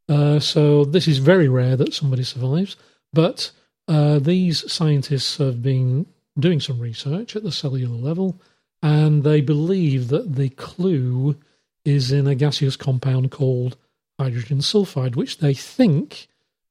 Uh, 0.08 0.38
so 0.38 0.84
this 0.84 1.08
is 1.08 1.18
very 1.18 1.48
rare 1.48 1.76
that 1.76 1.94
somebody 1.94 2.22
survives, 2.24 2.76
but 3.12 3.50
uh, 3.88 4.18
these 4.18 4.70
scientists 4.70 5.38
have 5.38 5.62
been 5.62 6.06
doing 6.38 6.60
some 6.60 6.78
research 6.78 7.36
at 7.36 7.42
the 7.42 7.52
cellular 7.52 7.96
level, 7.96 8.40
and 8.82 9.22
they 9.22 9.40
believe 9.40 10.08
that 10.08 10.34
the 10.34 10.50
clue 10.50 11.36
is 11.84 12.10
in 12.10 12.26
a 12.26 12.34
gaseous 12.34 12.76
compound 12.76 13.30
called 13.30 13.76
hydrogen 14.18 14.58
sulfide, 14.58 15.16
which 15.16 15.38
they 15.38 15.54
think 15.54 16.28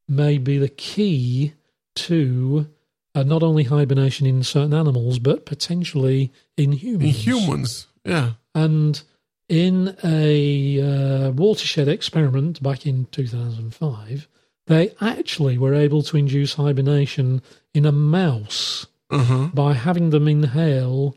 may 0.08 0.38
be 0.38 0.58
the 0.58 0.70
key 0.70 1.54
to 1.96 2.68
uh, 3.16 3.24
not 3.24 3.44
only 3.44 3.64
hibernation 3.64 4.26
in 4.26 4.44
certain 4.44 4.74
animals, 4.74 5.20
but 5.20 5.46
potentially 5.46 6.32
in 6.58 6.72
humans. 6.72 7.04
In 7.04 7.34
humans. 7.34 7.88
Yeah. 8.04 8.32
And 8.56 9.02
in 9.50 9.96
a 10.04 10.82
uh, 10.82 11.32
watershed 11.32 11.88
experiment 11.88 12.62
back 12.64 12.86
in 12.86 13.06
2005, 13.12 14.28
they 14.68 14.94
actually 15.02 15.58
were 15.58 15.74
able 15.74 16.02
to 16.04 16.18
induce 16.18 16.56
hibernation 16.56 17.42
in 17.74 17.86
a 17.86 17.92
mouse 17.92 18.88
Huh. 19.20 19.50
by 19.54 19.74
having 19.74 20.10
them 20.10 20.28
inhale 20.28 21.16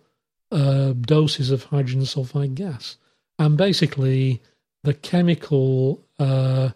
uh, 0.50 0.92
doses 0.92 1.50
of 1.50 1.64
hydrogen 1.64 2.02
sulfide 2.02 2.54
gas. 2.54 2.96
And 3.38 3.56
basically, 3.56 4.42
the 4.84 4.94
chemical 4.94 6.04
uh, 6.18 6.70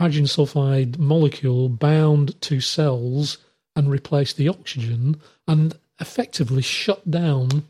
hydrogen 0.00 0.26
sulfide 0.26 0.98
molecule 0.98 1.68
bound 1.68 2.40
to 2.42 2.60
cells 2.60 3.38
and 3.76 3.90
replaced 3.90 4.36
the 4.36 4.48
oxygen 4.48 5.20
and 5.46 5.76
effectively 6.00 6.62
shut 6.62 7.10
down 7.10 7.64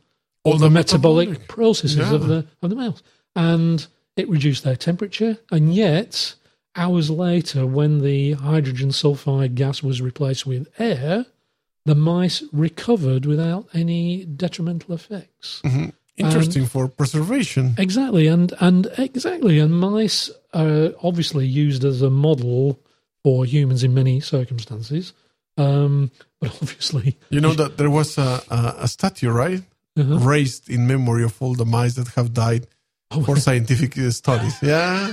all 0.44 0.56
the, 0.56 0.70
metabolic, 0.70 1.48
processes 1.48 2.10
of 2.12 2.26
the 2.26 2.46
of 2.62 2.70
the 2.70 2.76
mouse, 2.76 3.02
and 3.36 3.86
it 4.16 4.28
reduced 4.28 4.64
their 4.64 4.76
temperature. 4.76 5.38
And 5.50 5.74
yet, 5.74 6.34
hours 6.76 7.10
later, 7.10 7.66
when 7.66 8.00
the 8.00 8.32
hydrogen 8.32 8.90
sulfide 8.90 9.54
gas 9.54 9.82
was 9.82 10.00
replaced 10.00 10.46
with 10.46 10.68
air, 10.78 11.26
the 11.86 11.94
mice 11.94 12.42
recovered 12.52 13.24
without 13.26 13.66
any 13.74 14.24
detrimental 14.24 14.94
effects. 14.94 15.60
Mhm. 15.64 15.92
Interesting 16.16 16.66
for 16.66 16.86
preservation. 16.88 17.74
Exactly, 17.78 18.26
and 18.26 18.52
and 18.60 18.88
exactly, 18.98 19.58
and 19.58 19.72
mice 19.80 20.30
are 20.52 20.92
obviously 21.02 21.46
used 21.46 21.82
as 21.84 22.02
a 22.02 22.10
model 22.10 22.78
for 23.24 23.46
humans 23.46 23.82
in 23.82 23.94
many 23.94 24.20
circumstances. 24.20 25.14
Um, 25.56 26.10
but 26.40 26.50
obviously, 26.62 27.16
You 27.30 27.40
know 27.40 27.54
that 27.54 27.78
there 27.78 27.90
was 27.90 28.18
a, 28.18 28.42
a, 28.50 28.74
a 28.80 28.88
statue, 28.88 29.30
right? 29.30 29.62
uh 29.98 30.18
Raised 30.18 30.68
in 30.70 30.86
memory 30.86 31.24
of 31.24 31.40
all 31.42 31.54
the 31.54 31.64
mice 31.66 31.94
that 31.94 32.08
have 32.16 32.32
died 32.34 32.66
for 33.24 33.36
scientific 33.36 33.94
studies. 34.12 34.54
Yeah. 34.62 35.12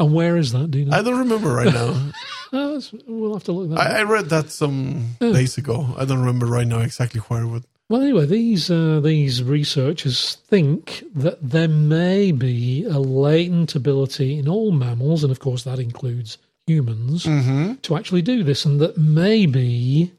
and 0.00 0.12
where 0.12 0.36
is 0.36 0.50
that? 0.52 0.70
Do 0.70 0.78
you 0.80 0.84
know? 0.86 0.96
I 0.98 1.02
don't 1.02 1.18
remember 1.20 1.50
right 1.54 1.72
now. 1.72 2.10
Uh, 2.54 2.80
we'll 3.06 3.34
have 3.34 3.44
to 3.44 3.52
look 3.52 3.70
that. 3.70 3.78
up. 3.78 3.86
I, 3.86 3.98
I 4.00 4.02
read 4.04 4.28
that 4.30 4.50
some 4.50 5.16
days 5.20 5.58
ago. 5.58 5.94
I 5.98 6.04
don't 6.04 6.20
remember 6.20 6.46
right 6.46 6.66
now 6.66 6.80
exactly 6.80 7.20
where. 7.22 7.44
But 7.46 7.64
Well, 7.88 8.02
anyway, 8.02 8.26
these 8.26 8.70
uh, 8.70 9.00
these 9.00 9.42
researchers 9.42 10.36
think 10.46 11.02
that 11.14 11.38
there 11.42 11.68
may 11.68 12.32
be 12.32 12.84
a 12.84 12.98
latent 13.00 13.74
ability 13.74 14.38
in 14.38 14.48
all 14.48 14.70
mammals, 14.72 15.22
and 15.24 15.30
of 15.32 15.40
course 15.40 15.64
that 15.64 15.78
includes 15.78 16.38
humans, 16.66 17.24
Mhm. 17.24 17.82
to 17.82 17.96
actually 17.96 18.22
do 18.22 18.42
this, 18.42 18.64
and 18.64 18.80
that 18.80 18.96
maybe 18.96 20.12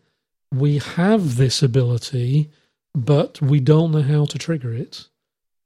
we 0.54 0.78
have 0.78 1.38
this 1.38 1.64
ability, 1.64 2.50
but 2.94 3.42
we 3.42 3.60
don't 3.60 3.92
know 3.92 4.04
how 4.04 4.26
to 4.26 4.38
trigger 4.38 4.74
it. 4.74 5.08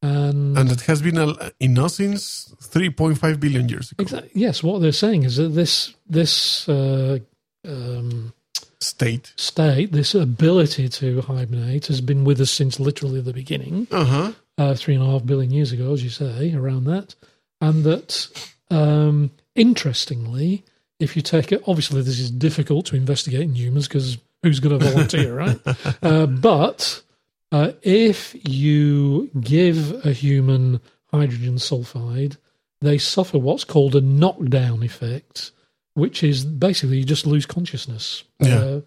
And, 0.01 0.57
and 0.57 0.71
it 0.71 0.81
has 0.81 1.01
been 1.01 1.17
a, 1.17 1.51
in 1.59 1.77
us 1.77 1.95
since 1.95 2.53
3.5 2.61 3.39
billion 3.39 3.67
years 3.67 3.91
ago. 3.91 4.01
exactly, 4.01 4.31
yes, 4.33 4.63
what 4.63 4.79
they're 4.81 4.93
saying 4.93 5.23
is 5.23 5.35
that 5.35 5.49
this 5.49 5.93
this 6.07 6.69
uh, 6.69 7.19
um, 7.67 8.33
State. 8.81 9.33
state, 9.35 9.91
this 9.91 10.15
ability 10.15 10.87
to 10.87 11.19
hibernate, 11.21 11.87
has 11.87 11.99
been 11.99 12.23
with 12.23 12.39
us 12.39 12.49
since 12.49 12.79
literally 12.79 13.19
the 13.19 13.33
beginning. 13.33 13.87
Uh 13.91 14.05
huh. 14.05 14.31
uh, 14.57 14.73
three 14.73 14.95
and 14.95 15.03
a 15.03 15.05
half 15.05 15.25
billion 15.25 15.51
years 15.51 15.73
ago, 15.73 15.91
as 15.91 16.01
you 16.01 16.09
say, 16.09 16.53
around 16.53 16.85
that. 16.85 17.13
And 17.59 17.83
that, 17.83 18.29
um, 18.71 19.31
interestingly, 19.53 20.63
if 20.97 21.17
you 21.17 21.21
take 21.21 21.51
it, 21.51 21.61
obviously 21.67 22.01
this 22.01 22.19
is 22.19 22.31
difficult 22.31 22.85
to 22.87 22.95
investigate 22.95 23.41
in 23.41 23.55
humans 23.55 23.89
because 23.89 24.17
who's 24.43 24.61
going 24.61 24.79
to 24.79 24.85
volunteer, 24.85 25.35
right? 25.35 25.59
Uh, 26.01 26.25
but 26.25 27.01
uh, 27.51 27.71
if 27.81 28.35
you 28.47 29.29
give 29.39 30.05
a 30.05 30.11
human 30.11 30.79
hydrogen 31.11 31.55
sulfide, 31.55 32.37
they 32.81 32.97
suffer 32.97 33.37
what's 33.37 33.63
called 33.63 33.95
a 33.95 34.01
knockdown 34.01 34.83
effect, 34.83 35.51
which 35.95 36.23
is 36.23 36.45
basically 36.45 36.97
you 36.99 37.03
just 37.03 37.25
lose 37.27 37.45
consciousness, 37.45 38.23
Yeah. 38.39 38.59
uh, 38.59 38.81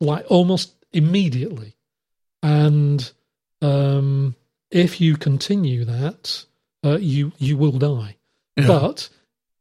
like 0.00 0.24
almost 0.28 0.72
immediately. 0.92 1.76
And 2.42 3.10
um, 3.60 4.34
if 4.70 5.00
you 5.00 5.16
continue 5.16 5.84
that, 5.84 6.44
uh, 6.84 6.98
you 6.98 7.32
you 7.38 7.56
will 7.56 7.78
die. 7.78 8.16
Yeah. 8.56 8.66
But 8.66 9.08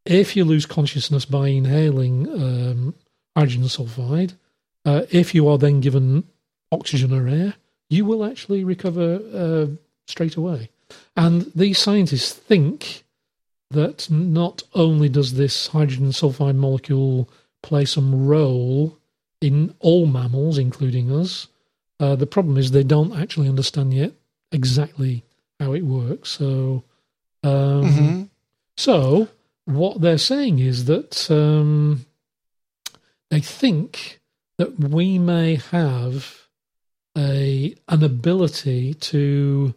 if 0.06 0.36
you 0.36 0.44
lose 0.46 0.66
consciousness 0.66 1.26
by 1.26 1.50
inhaling 1.50 2.28
um, 2.28 2.96
hydrogen 3.36 3.66
sulfide, 3.66 4.34
uh, 4.86 5.04
if 5.12 5.36
you 5.36 5.48
are 5.48 5.60
then 5.60 5.80
given 5.80 6.24
oxygen 6.72 7.14
or 7.14 7.28
air, 7.28 7.54
you 7.96 8.04
will 8.10 8.24
actually 8.30 8.64
recover 8.74 9.08
uh, 9.44 9.68
straight 10.08 10.36
away. 10.42 10.70
And 11.16 11.52
these 11.54 11.78
scientists 11.86 12.34
think 12.50 13.04
that 13.70 14.10
not 14.10 14.64
only 14.74 15.10
does 15.10 15.34
this 15.34 15.56
hydrogen 15.68 16.12
sulfide 16.12 16.56
molecule 16.56 17.30
play 17.62 17.86
some 17.86 18.28
role 18.36 18.98
in 19.40 19.56
all 19.80 20.06
mammals, 20.18 20.58
including 20.58 21.08
us, 21.22 21.48
Uh, 22.02 22.16
the 22.16 22.34
problem 22.36 22.58
is 22.58 22.72
they 22.72 22.84
don't 22.96 23.14
actually 23.24 23.48
understand 23.48 23.94
yet 23.94 24.12
exactly 24.52 25.24
how 25.60 25.72
it 25.80 25.86
works. 25.86 26.30
So, 26.32 26.84
um, 27.44 27.86
Mhm. 27.86 28.30
so 28.76 29.28
what 29.66 30.02
they're 30.02 30.28
saying 30.34 30.58
is 30.72 30.86
that 30.86 31.30
um, 31.30 32.06
they 33.30 33.40
think 33.62 34.20
that 34.58 34.72
we 34.80 35.20
may 35.20 35.50
have 35.78 36.50
a 37.88 37.94
an 37.94 38.04
ability 38.04 38.94
to 39.12 39.74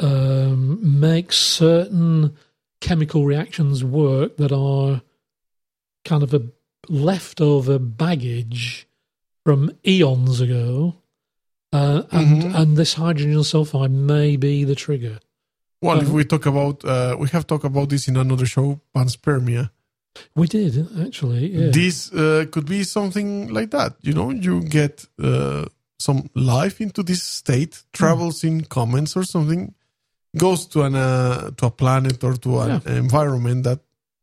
um, 0.00 1.00
make 1.00 1.32
certain 1.32 2.34
chemical 2.80 3.24
reactions 3.24 3.84
work 3.84 4.36
that 4.38 4.52
are 4.52 5.02
kind 6.04 6.22
of 6.22 6.34
a 6.34 6.42
leftover 6.88 7.78
baggage 7.78 8.86
from 9.44 9.70
eons 9.86 10.40
ago. 10.40 10.96
Uh, 11.72 12.02
and, 12.10 12.42
Mhm. 12.42 12.54
and 12.60 12.76
this 12.76 12.94
hydrogen 12.94 13.38
sulfide 13.42 13.92
may 13.92 14.36
be 14.36 14.64
the 14.64 14.74
trigger. 14.74 15.18
Well, 15.80 15.98
if 15.98 16.04
Uh-huh. 16.04 16.16
we 16.16 16.24
talk 16.24 16.44
about, 16.46 16.84
uh, 16.84 17.16
we 17.18 17.28
have 17.28 17.46
talked 17.46 17.64
about 17.64 17.88
this 17.88 18.08
in 18.08 18.16
another 18.16 18.46
show, 18.46 18.80
panspermia. 18.94 19.70
We 20.36 20.46
did 20.48 20.74
actually. 21.06 21.44
Yeah. 21.52 21.70
This 21.70 22.12
uh, 22.12 22.44
could 22.52 22.66
be 22.66 22.84
something 22.84 23.48
like 23.48 23.70
that. 23.70 23.96
You 24.02 24.12
know, 24.12 24.30
you 24.30 24.54
get 24.78 25.06
uh, 25.18 25.64
some 26.02 26.28
life 26.34 26.80
into 26.80 27.02
this 27.02 27.22
state, 27.22 27.82
travels 27.92 28.44
in 28.44 28.64
comets 28.64 29.16
or 29.16 29.24
something, 29.24 29.74
goes 30.36 30.66
to 30.66 30.82
an 30.82 30.94
uh, 30.94 31.50
to 31.56 31.66
a 31.66 31.70
planet 31.70 32.22
or 32.24 32.34
to 32.36 32.60
an 32.60 32.82
environment 32.86 33.64
that 33.64 33.80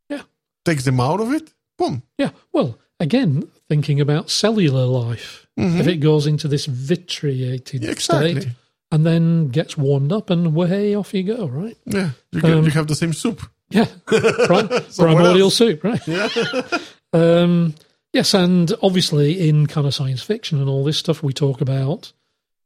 Yeah. 0.10 0.24
takes 0.65 0.84
them 0.84 1.00
out 1.00 1.20
of 1.22 1.32
it. 1.34 1.54
Boom. 1.78 2.02
Yeah. 2.18 2.32
Well, 2.54 2.78
again, 3.00 3.44
thinking 3.70 4.02
about 4.02 4.30
cellular 4.30 4.86
life, 4.86 5.48
Mhm. 5.58 5.80
if 5.80 5.88
it 5.88 5.98
goes 6.02 6.26
into 6.28 6.48
this 6.48 6.65
vitrified 6.65 7.70
Yeah, 7.74 7.92
exactly. 7.92 8.42
state 8.42 8.48
and 8.92 9.06
then 9.06 9.50
gets 9.52 9.78
warmed 9.78 10.12
up, 10.12 10.30
and 10.32 10.54
way 10.56 10.96
off 10.96 11.13
you 11.13 11.24
go, 11.24 11.48
right? 11.48 11.78
Yeah, 11.86 12.10
you, 12.32 12.42
get, 12.42 12.52
Um, 12.58 12.65
you 12.65 12.72
have 12.72 12.88
the 12.88 12.96
same 12.96 13.13
soup. 13.13 13.42
Yeah. 13.70 13.86
Right. 14.50 14.70
Primordial 14.98 15.44
else. 15.50 15.56
soup, 15.58 15.84
right? 15.84 16.02
Yeah. 16.08 16.28
Um, 17.13 17.74
yes, 18.13 18.34
and 18.34 18.74
obviously 18.82 19.48
in 19.48 19.67
kind 19.67 19.86
of 19.88 19.93
science 19.95 20.22
fiction 20.24 20.60
and 20.60 20.69
all 20.69 20.84
this 20.84 20.98
stuff 20.98 21.24
we 21.24 21.34
talk 21.34 21.62
about, 21.62 22.12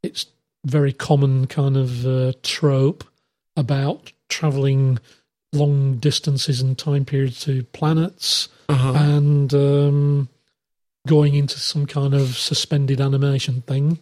it's 0.02 0.26
very 0.64 0.92
common 0.92 1.46
kind 1.46 1.76
of 1.76 2.06
uh, 2.06 2.32
trope 2.42 3.04
about 3.56 4.12
traveling 4.28 4.98
long 5.52 5.96
distances 5.98 6.60
and 6.60 6.76
time 6.78 7.04
periods 7.04 7.40
to 7.44 7.62
planets 7.64 8.48
Uh-huh. 8.68 8.92
and 8.94 9.52
um, 9.54 10.28
going 11.06 11.34
into 11.34 11.58
some 11.60 11.86
kind 11.86 12.14
of 12.14 12.36
suspended 12.36 13.00
animation 13.00 13.60
thing. 13.62 13.98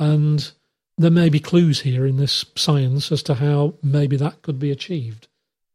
And 0.00 0.50
there 0.96 1.10
may 1.10 1.28
be 1.28 1.38
clues 1.38 1.80
here 1.82 2.06
in 2.06 2.16
this 2.16 2.44
science 2.56 3.12
as 3.12 3.22
to 3.24 3.34
how 3.34 3.74
maybe 3.82 4.16
that 4.16 4.40
could 4.42 4.58
be 4.58 4.70
achieved 4.70 5.28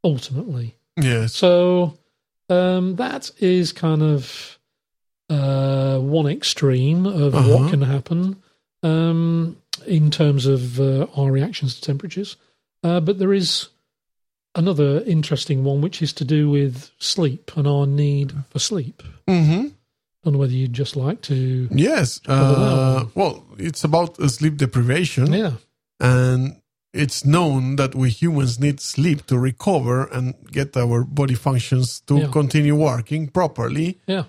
ultimately. 0.03 0.75
Yes. 0.99 1.33
So 1.35 1.97
um, 2.49 2.95
that 2.95 3.29
is 3.39 3.71
kind 3.71 4.01
of 4.01 4.57
uh, 5.29 5.97
one 5.99 6.27
extreme 6.27 7.05
of 7.05 7.33
Uh-huh. 7.35 7.57
what 7.57 7.71
can 7.71 7.81
happen 7.81 8.35
um, 8.83 9.57
in 9.87 10.11
terms 10.11 10.45
of 10.45 10.79
uh, 10.79 11.07
our 11.17 11.31
reactions 11.31 11.75
to 11.75 11.81
temperatures. 11.81 12.37
Uh, 12.83 12.99
but 12.99 13.17
there 13.19 13.33
is 13.33 13.69
another 14.55 15.01
interesting 15.05 15.63
one, 15.63 15.81
which 15.81 16.01
is 16.01 16.13
to 16.13 16.23
do 16.25 16.49
with 16.49 16.91
sleep 16.99 17.51
and 17.57 17.67
our 17.67 17.85
need 17.87 18.33
for 18.49 18.59
sleep. 18.59 19.01
Mm-hmm. 19.27 19.67
I 19.67 19.71
don't 20.23 20.33
know 20.33 20.39
whether 20.39 20.53
you'd 20.53 20.73
just 20.73 20.95
like 20.95 21.21
to. 21.23 21.67
Yes. 21.71 22.19
Uh, 22.27 23.05
well, 23.15 23.43
it's 23.57 23.83
about 23.83 24.19
uh, 24.19 24.27
sleep 24.27 24.57
deprivation. 24.57 25.33
Yeah. 25.33 25.53
and 25.99 26.61
it's 26.93 27.25
known 27.25 27.75
that 27.75 27.93
we 27.93 28.09
humans 28.09 28.57
need 28.59 28.79
sleep 28.79 29.25
to 29.25 29.37
recover 29.37 30.05
and 30.13 30.33
get 30.51 30.77
our 30.77 31.03
body 31.03 31.35
functions 31.35 31.99
to 32.07 32.17
Yeah. 32.19 32.31
continue 32.31 32.75
working 32.75 33.27
properly. 33.27 33.97
Yeah. 34.07 34.23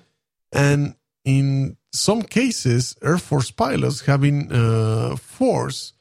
And 0.57 0.95
in 1.25 1.77
some 1.93 2.23
cases, 2.23 2.97
Air 3.03 3.19
Force 3.19 3.51
pilots 3.51 4.01
have 4.07 4.23
been 4.23 4.51
uh, 4.51 5.17
forced 5.17 5.93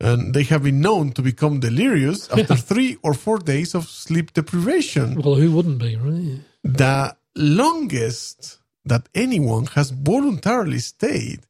and 0.00 0.34
they 0.34 0.44
have 0.44 0.62
been 0.62 0.80
known 0.80 1.12
to 1.12 1.22
become 1.22 1.60
delirious 1.60 2.30
after 2.36 2.56
three 2.56 2.98
or 3.02 3.14
four 3.14 3.38
days 3.38 3.74
of 3.74 3.88
sleep 3.88 4.32
deprivation. 4.32 5.20
Well, 5.20 5.34
who 5.34 5.52
wouldn't 5.52 5.78
be, 5.78 5.96
right? 5.96 6.40
The 6.62 7.16
longest 7.36 8.58
that 8.84 9.08
anyone 9.14 9.66
has 9.66 9.90
voluntarily 9.90 10.78
stayed 10.78 11.40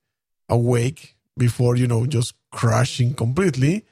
awake 0.49 1.17
before, 1.37 1.77
you 1.77 1.87
know, 1.87 2.07
just 2.07 2.35
crashing 2.51 3.15
completely 3.15 3.85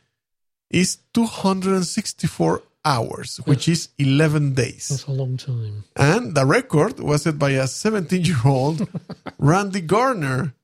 is 0.70 0.98
264 1.14 2.62
hours, 2.92 3.30
which 3.44 3.68
is 3.68 3.88
11 3.98 4.54
days. 4.54 4.88
That's 4.88 5.06
a 5.06 5.12
long 5.12 5.36
time. 5.36 5.84
And 5.96 6.34
the 6.34 6.46
record 6.46 6.98
was 7.00 7.22
set 7.22 7.38
by 7.38 7.50
a 7.50 7.66
17 7.66 8.24
year 8.24 8.42
old 8.44 8.88
Randy 9.38 9.80
Gardner. 9.82 10.54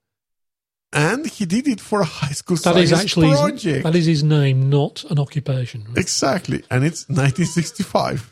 And 0.93 1.27
he 1.27 1.45
did 1.45 1.67
it 1.67 1.81
for 1.81 2.01
a 2.01 2.05
high 2.05 2.35
school 2.41 2.57
That 2.57 2.63
science 2.75 2.93
is 2.93 3.01
actually 3.01 3.29
his, 3.31 3.41
project. 3.41 3.83
that 3.85 3.97
is 3.97 4.07
his 4.07 4.23
name, 4.23 4.71
not 4.71 5.03
an 5.11 5.19
occupation. 5.19 5.85
right? 5.89 5.99
exactly. 5.99 6.63
And 6.71 6.85
it's 6.85 7.03
1965. 7.09 8.31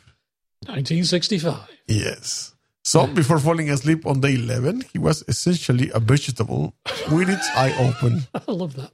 1965. 0.67 1.59
Yes. 1.89 2.55
So 2.85 3.07
before 3.07 3.39
falling 3.41 3.69
asleep 3.71 4.07
on 4.07 4.21
day 4.21 4.35
11, 4.35 4.85
he 4.93 4.99
was 4.99 5.25
essentially 5.29 5.91
a 5.95 5.99
vegetable 6.01 6.75
with 7.11 7.29
its 7.31 7.49
eye 7.57 7.75
open. 7.87 8.23
I 8.49 8.53
love 8.53 8.75
that. 8.77 8.93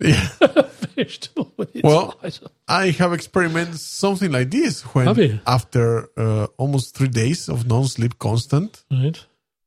Yeah. 0.00 0.28
Vegetable 0.96 1.52
with 1.56 1.74
its 1.74 1.82
Well, 1.84 2.18
eyes. 2.24 2.40
I 2.68 2.90
have 2.90 3.12
experienced 3.12 3.98
something 3.98 4.30
like 4.32 4.50
this 4.50 4.82
when 4.94 5.06
Have 5.06 5.18
you? 5.18 5.38
after 5.46 6.08
uh, 6.16 6.46
almost 6.56 6.96
three 6.96 7.08
days 7.08 7.48
of 7.48 7.66
non-sleep 7.66 8.18
constant, 8.18 8.84
right. 8.90 9.18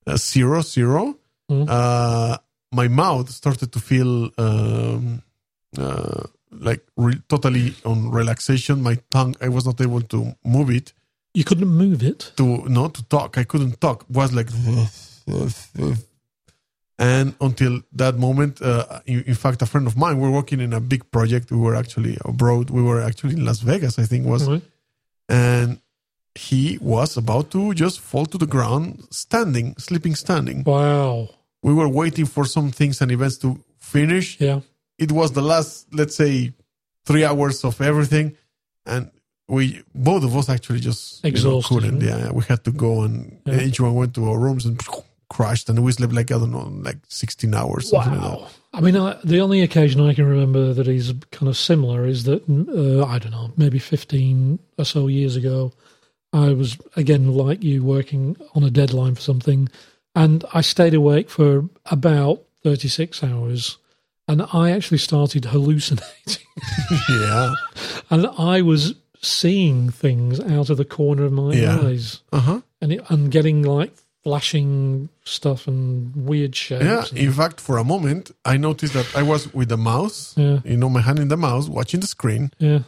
uh, 0.08 0.18
zero, 0.18 0.62
zero, 0.62 1.18
Mm. 1.50 1.66
uh, 1.70 2.38
my 2.74 2.90
mouth 2.90 3.30
started 3.30 3.72
to 3.72 3.80
feel 3.80 4.30
um, 4.38 5.22
uh, 5.78 6.24
like 6.52 6.82
re- 6.98 7.22
totally 7.30 7.74
on 7.86 8.12
relaxation. 8.12 8.82
My 8.84 8.98
tongue, 9.12 9.34
I 9.42 9.48
was 9.48 9.66
not 9.66 9.80
able 9.80 10.02
to 10.02 10.36
move 10.44 10.70
it 10.70 10.92
You 11.34 11.46
couldn't 11.46 11.70
move 11.70 12.04
it. 12.04 12.34
to 12.36 12.68
no 12.68 12.90
to 12.90 13.02
talk. 13.08 13.38
I 13.38 13.46
couldn't 13.46 13.80
talk. 13.80 14.04
It 14.10 14.16
was 14.18 14.34
like, 14.34 14.50
and 17.00 17.36
until 17.42 17.82
that 17.94 18.18
moment, 18.18 18.62
uh, 18.62 19.00
in, 19.06 19.24
in 19.24 19.36
fact, 19.36 19.62
a 19.62 19.66
friend 19.66 19.86
of 19.88 19.96
mine, 19.98 20.18
we 20.20 20.24
were 20.28 20.36
working 20.36 20.60
in 20.60 20.74
a 20.74 20.80
big 20.80 21.10
project. 21.12 21.52
We 21.52 21.58
were 21.58 21.76
actually 21.76 22.18
abroad. 22.26 22.70
We 22.70 22.82
were 22.82 23.02
actually 23.02 23.34
in 23.34 23.46
Las 23.46 23.60
Vegas, 23.60 24.00
I 24.00 24.04
think 24.06 24.26
was, 24.26 24.48
Right. 24.48 24.64
and 25.30 25.80
he 26.36 26.78
was 26.82 27.18
about 27.18 27.50
to 27.52 27.74
just 27.74 28.00
fall 28.00 28.26
to 28.28 28.38
the 28.38 28.46
ground, 28.48 29.08
standing, 29.12 29.76
sleeping, 29.78 30.16
standing. 30.16 30.64
Wow. 30.64 31.30
We 31.64 31.74
were 31.74 31.88
waiting 31.90 32.26
for 32.26 32.46
some 32.46 32.72
things 32.72 33.02
and 33.02 33.12
events 33.12 33.38
to 33.40 33.60
finish. 33.80 34.40
Yeah. 34.40 34.62
It 35.00 35.12
was 35.12 35.32
the 35.32 35.42
last, 35.42 35.88
let's 35.94 36.16
say, 36.16 36.54
three 37.06 37.24
hours 37.24 37.64
of 37.64 37.80
everything, 37.82 38.36
and 38.86 39.10
we 39.48 39.82
both 39.96 40.24
of 40.24 40.36
us 40.36 40.50
actually 40.50 40.80
just 40.80 41.24
you 41.24 41.32
know, 41.32 41.36
Exhausted, 41.36 41.74
couldn't. 41.74 42.00
right? 42.00 42.20
Yeah, 42.20 42.32
we 42.32 42.44
had 42.46 42.64
to 42.66 42.72
go 42.72 43.04
and 43.04 43.40
Yeah. 43.46 43.62
each 43.62 43.80
one 43.80 43.94
went 43.96 44.14
to 44.16 44.30
our 44.30 44.38
rooms 44.38 44.66
and 44.66 44.78
crashed, 45.30 45.70
and 45.70 45.84
we 45.84 45.92
slept 45.92 46.14
like 46.14 46.32
I 46.32 46.38
don't 46.40 46.52
know, 46.52 46.68
like 46.82 46.98
sixteen 47.08 47.54
hours. 47.54 47.90
Something 47.90 48.14
like 48.14 48.22
that. 48.22 48.40
Wow. 48.40 48.48
I 48.74 48.82
mean, 48.82 48.96
I, 48.96 49.18
the 49.24 49.40
only 49.40 49.62
occasion 49.62 50.02
I 50.02 50.14
can 50.14 50.26
remember 50.26 50.74
that 50.74 50.88
is 50.88 51.14
kind 51.32 51.48
of 51.50 51.58
similar 51.58 52.06
is 52.06 52.26
that, 52.26 52.44
uh, 52.48 53.06
I 53.06 53.18
don't 53.18 53.32
know, 53.32 53.52
maybe 53.58 53.80
15 53.80 54.60
or 54.78 54.86
so 54.86 55.08
years 55.08 55.36
ago, 55.36 55.72
I 56.32 56.54
was, 56.54 56.78
again, 56.96 57.34
like 57.34 57.64
you, 57.64 57.84
working 57.84 58.36
on 58.54 58.64
a 58.64 58.70
deadline 58.70 59.16
for 59.16 59.22
something, 59.22 59.68
and 60.14 60.46
I 60.54 60.62
stayed 60.62 60.94
awake 60.94 61.30
for 61.32 61.68
about 61.88 62.44
36 62.64 63.24
hours, 63.24 63.78
and 64.28 64.44
I 64.54 64.70
actually 64.72 65.00
started 65.00 65.46
hallucinating. 65.46 66.46
yeah. 67.10 67.54
and 68.12 68.28
I 68.38 68.62
was 68.62 68.94
seeing 69.22 69.90
things 69.90 70.40
out 70.40 70.70
of 70.70 70.78
the 70.78 70.86
corner 70.86 71.24
of 71.26 71.32
my 71.32 71.54
Yeah. 71.54 71.80
eyes 71.80 72.22
Uh 72.32 72.40
huh. 72.42 72.62
and, 72.82 72.92
it, 72.94 73.02
and 73.10 73.32
getting 73.32 73.64
like 73.64 73.94
flashing 74.28 75.08
stuff 75.24 75.68
and 75.72 75.82
weird 76.30 76.54
shapes. 76.64 76.84
Yeah. 76.90 77.04
and- 77.10 77.18
In 77.28 77.32
fact, 77.40 77.58
for 77.68 77.76
a 77.78 77.84
moment, 77.94 78.24
I 78.54 78.56
noticed 78.68 78.94
that 79.00 79.08
I 79.22 79.24
was 79.32 79.42
with 79.58 79.70
the 79.76 79.82
mouse, 79.92 80.20
yeah, 80.44 80.58
you 80.72 80.78
know, 80.82 80.90
my 80.98 81.02
hand 81.08 81.20
in 81.26 81.30
the 81.36 81.38
mouse, 81.50 81.66
watching 81.80 82.02
the 82.06 82.08
screen, 82.18 82.44
yeah. 82.70 82.82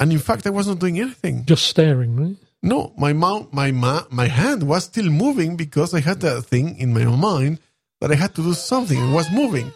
and 0.00 0.06
in 0.16 0.22
fact, 0.28 0.42
I 0.50 0.52
was 0.58 0.66
not 0.70 0.78
doing 0.84 0.96
anything. 1.06 1.36
Just 1.52 1.64
staring, 1.74 2.12
right? 2.22 2.36
No, 2.72 2.78
my 3.06 3.12
mouth, 3.24 3.44
my 3.62 3.70
ma- 3.84 4.06
my 4.22 4.28
hand 4.40 4.60
was 4.72 4.82
still 4.90 5.10
moving 5.24 5.50
because 5.64 5.90
I 5.98 6.00
had 6.08 6.18
that 6.26 6.38
thing 6.52 6.66
in 6.82 6.88
my 6.98 7.04
mind 7.30 7.52
that 8.00 8.10
I 8.14 8.16
had 8.24 8.32
to 8.36 8.42
do 8.48 8.54
something. 8.70 8.98
It 9.06 9.12
was 9.20 9.28
moving, 9.42 9.68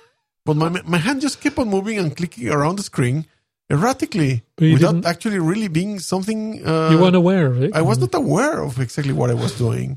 but 0.47 0.55
my 0.63 0.69
my 0.95 1.01
hand 1.07 1.19
just 1.27 1.37
kept 1.45 1.59
on 1.63 1.69
moving 1.77 1.97
and 2.03 2.09
clicking 2.19 2.49
around 2.57 2.75
the 2.81 2.87
screen 2.93 3.19
erratically 3.75 4.33
without 4.59 4.95
didn't- 4.95 5.07
actually 5.13 5.39
really 5.51 5.69
being 5.81 5.95
something. 6.13 6.41
Uh, 6.71 6.91
you 6.93 6.99
weren't 7.03 7.21
aware 7.25 7.47
of 7.53 7.55
it. 7.65 7.71
I 7.81 7.83
was 7.91 7.99
not 8.05 8.15
aware 8.25 8.57
of 8.67 8.73
exactly 8.87 9.15
what 9.21 9.29
I 9.35 9.37
was 9.45 9.53
doing. 9.67 9.89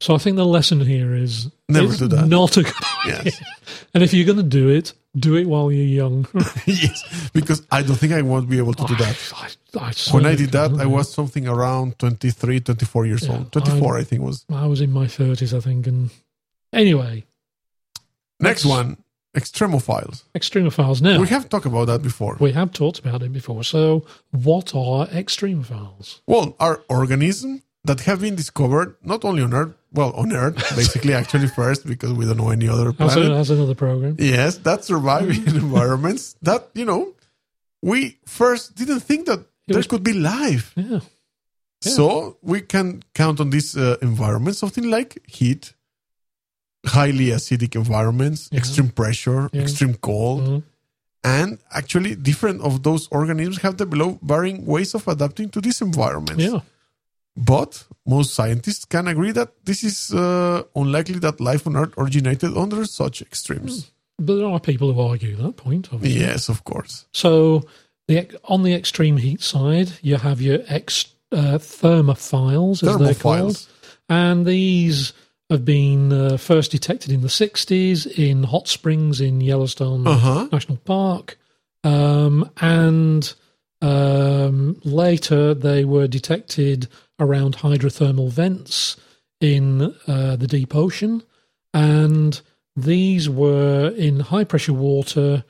So 0.00 0.14
I 0.14 0.18
think 0.18 0.36
the 0.36 0.46
lesson 0.46 0.80
here 0.80 1.14
is 1.14 1.50
Never 1.68 1.94
do 1.94 2.08
that. 2.08 2.26
Not 2.26 2.56
a 2.56 2.62
good 2.62 2.72
Yes. 3.06 3.40
And 3.94 4.02
if 4.02 4.14
you're 4.14 4.24
going 4.24 4.38
to 4.38 4.42
do 4.42 4.68
it, 4.70 4.94
do 5.14 5.36
it 5.36 5.46
while 5.46 5.70
you're 5.70 5.84
young. 5.84 6.26
yes, 6.66 7.30
because 7.34 7.66
I 7.70 7.82
don't 7.82 7.96
think 7.96 8.12
I 8.12 8.22
won't 8.22 8.48
be 8.48 8.56
able 8.58 8.72
to 8.74 8.84
do 8.86 8.94
that. 8.96 9.32
I, 9.36 9.48
I 9.88 9.92
When 10.12 10.24
I 10.26 10.34
did 10.36 10.52
that. 10.52 10.72
I 10.80 10.86
was 10.86 11.12
something 11.12 11.46
around 11.46 11.98
23, 11.98 12.60
24 12.60 13.06
years 13.06 13.26
Yeah, 13.26 13.32
old. 13.38 13.52
24, 13.52 13.98
I 13.98 14.04
think 14.04 14.22
was. 14.22 14.44
I 14.50 14.66
was 14.66 14.80
in 14.80 14.90
my 14.90 15.04
30s, 15.06 15.54
I 15.56 15.60
think. 15.60 15.86
And 15.86 16.10
anyway, 16.72 17.24
Next 18.38 18.64
Next. 18.64 18.64
one, 18.64 18.96
extremophiles. 19.36 20.22
extremophiles. 20.34 21.02
Now, 21.02 21.20
We 21.20 21.28
have 21.28 21.48
talked 21.50 21.66
about 21.66 21.86
that 21.88 22.02
before. 22.02 22.36
we 22.40 22.52
have 22.52 22.72
talked 22.72 22.98
about 23.00 23.22
it 23.22 23.32
before. 23.32 23.64
So, 23.64 24.06
what 24.30 24.74
are 24.74 25.06
extremophiles? 25.08 26.20
Well, 26.26 26.56
are 26.58 26.82
organisms 26.88 27.62
that 27.84 28.00
have 28.02 28.20
been 28.22 28.34
discovered 28.36 28.96
not 29.02 29.24
only 29.24 29.42
on 29.42 29.52
Earth, 29.52 29.74
well, 29.92 30.12
on 30.12 30.32
Earth, 30.32 30.56
basically, 30.76 31.14
actually, 31.14 31.48
first, 31.48 31.86
because 31.86 32.12
we 32.12 32.24
don't 32.24 32.36
know 32.36 32.50
any 32.50 32.68
other 32.68 32.92
That's, 32.92 33.14
planet. 33.14 33.32
a, 33.32 33.34
that's 33.34 33.50
another 33.50 33.74
program. 33.74 34.16
Yes, 34.18 34.58
that 34.58 34.84
survive 34.84 35.28
in 35.30 35.48
environments 35.64 36.36
that, 36.42 36.68
you 36.74 36.84
know, 36.84 37.14
we 37.82 38.18
first 38.26 38.74
didn't 38.76 39.00
think 39.00 39.26
that 39.26 39.40
there 39.66 39.78
was- 39.78 39.86
could 39.86 40.02
be 40.02 40.12
life. 40.12 40.72
Yeah. 40.76 41.00
Yeah. 41.82 41.92
So 41.92 42.36
we 42.42 42.60
can 42.60 43.02
count 43.14 43.40
on 43.40 43.48
these 43.50 43.74
uh, 43.76 43.96
environments, 44.02 44.58
something 44.58 44.84
like 44.90 45.18
heat, 45.26 45.72
highly 46.86 47.26
acidic 47.28 47.74
environments, 47.74 48.48
Yeah. 48.52 48.58
extreme 48.58 48.90
pressure, 48.90 49.48
Yeah. 49.52 49.62
extreme 49.62 49.94
cold. 49.94 50.42
Mhm. 50.42 50.62
And 51.24 51.58
actually, 51.72 52.14
different 52.16 52.62
of 52.62 52.82
those 52.82 53.08
organisms 53.10 53.58
have 53.62 53.76
developed 53.76 54.22
varying 54.22 54.64
ways 54.66 54.94
of 54.94 55.06
adapting 55.08 55.48
to 55.50 55.60
these 55.60 55.80
environments. 55.82 56.42
Yeah. 56.44 56.60
But 57.36 57.84
most 58.06 58.34
scientists 58.34 58.84
can 58.84 59.06
agree 59.08 59.32
that 59.32 59.52
this 59.64 59.82
is 59.84 60.12
uh, 60.12 60.62
unlikely 60.74 61.18
that 61.20 61.40
life 61.40 61.66
on 61.66 61.76
Earth 61.76 61.94
originated 61.96 62.56
under 62.56 62.84
such 62.84 63.22
extremes. 63.22 63.90
But 64.18 64.36
there 64.36 64.46
are 64.46 64.60
people 64.60 64.92
who 64.92 65.00
argue 65.00 65.36
that 65.36 65.56
point, 65.56 65.88
obviously. 65.92 66.20
Yes, 66.20 66.48
of 66.48 66.64
course. 66.64 67.06
So, 67.12 67.62
the 68.08 68.28
on 68.44 68.62
the 68.64 68.74
extreme 68.74 69.16
heat 69.16 69.40
side, 69.42 69.92
you 70.02 70.16
have 70.16 70.42
your 70.42 70.58
ex, 70.66 71.06
uh, 71.32 71.58
thermophiles, 71.58 72.82
as 72.82 72.98
they're 72.98 73.14
called. 73.14 73.56
Thermophiles. 73.56 73.68
And 74.08 74.44
these 74.44 75.12
have 75.48 75.64
been 75.64 76.12
uh, 76.12 76.36
first 76.36 76.70
detected 76.72 77.10
in 77.12 77.22
the 77.22 77.28
60s 77.28 78.06
in 78.18 78.42
hot 78.44 78.68
springs 78.68 79.20
in 79.20 79.40
Yellowstone 79.40 80.06
Uh 80.06 80.16
huh. 80.18 80.48
National 80.52 80.78
Park. 80.78 81.38
Um, 81.82 82.50
and 82.60 83.32
um, 83.82 84.80
later 84.84 85.54
they 85.54 85.84
were 85.84 86.06
detected 86.08 86.88
around 87.18 87.56
hydrothermal 87.58 88.30
vents 88.30 88.96
in 89.40 89.94
uh, 90.06 90.36
the 90.36 90.46
deep 90.46 90.74
ocean. 90.74 91.22
And 91.72 92.40
these 92.76 93.28
were 93.28 93.88
in 93.96 94.20
high 94.20 94.44
pressure 94.44 94.72
water 94.72 95.44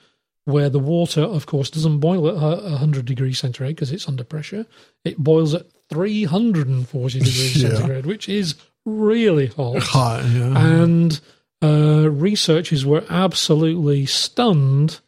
where 0.44 0.68
the 0.70 0.78
water, 0.80 1.22
of 1.22 1.46
course, 1.46 1.70
doesn't 1.70 1.98
boil 2.00 2.28
at 2.28 2.36
uh, 2.36 2.62
100 2.70 3.04
degrees 3.04 3.38
centigrade 3.38 3.76
because 3.76 3.92
it's 3.92 4.08
under 4.08 4.24
pressure. 4.24 4.66
It 5.04 5.18
boils 5.18 5.54
at 5.54 5.66
340 5.90 7.18
degrees 7.18 7.62
Yeah. 7.62 7.68
centigrade, 7.70 8.06
which 8.06 8.28
is 8.28 8.54
really 8.84 9.46
hot. 9.48 9.82
Hi, 9.82 10.20
yeah. 10.22 10.58
And 10.82 11.20
uh, 11.62 12.08
researchers 12.10 12.86
were 12.86 13.04
absolutely 13.10 14.06
stunned 14.06 15.00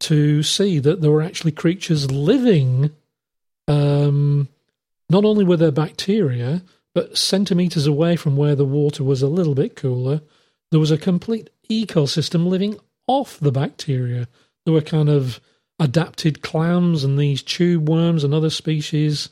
to 0.00 0.42
see 0.42 0.78
that 0.78 1.00
there 1.00 1.10
were 1.10 1.22
actually 1.22 1.52
creatures 1.52 2.10
living. 2.10 2.90
Um, 3.68 4.48
not 5.10 5.24
only 5.24 5.44
were 5.44 5.56
there 5.56 5.70
bacteria, 5.72 6.62
but 6.94 7.16
centimeters 7.16 7.86
away 7.86 8.16
from 8.16 8.36
where 8.36 8.54
the 8.54 8.64
water 8.64 9.04
was 9.04 9.22
a 9.22 9.28
little 9.28 9.54
bit 9.54 9.76
cooler, 9.76 10.20
there 10.70 10.80
was 10.80 10.90
a 10.90 10.98
complete 10.98 11.50
ecosystem 11.70 12.46
living 12.46 12.76
off 13.06 13.38
the 13.38 13.52
bacteria. 13.52 14.28
There 14.64 14.74
were 14.74 14.80
kind 14.80 15.08
of 15.08 15.40
adapted 15.78 16.42
clams 16.42 17.04
and 17.04 17.18
these 17.18 17.42
tube 17.42 17.88
worms 17.88 18.24
and 18.24 18.32
other 18.34 18.50
species. 18.50 19.28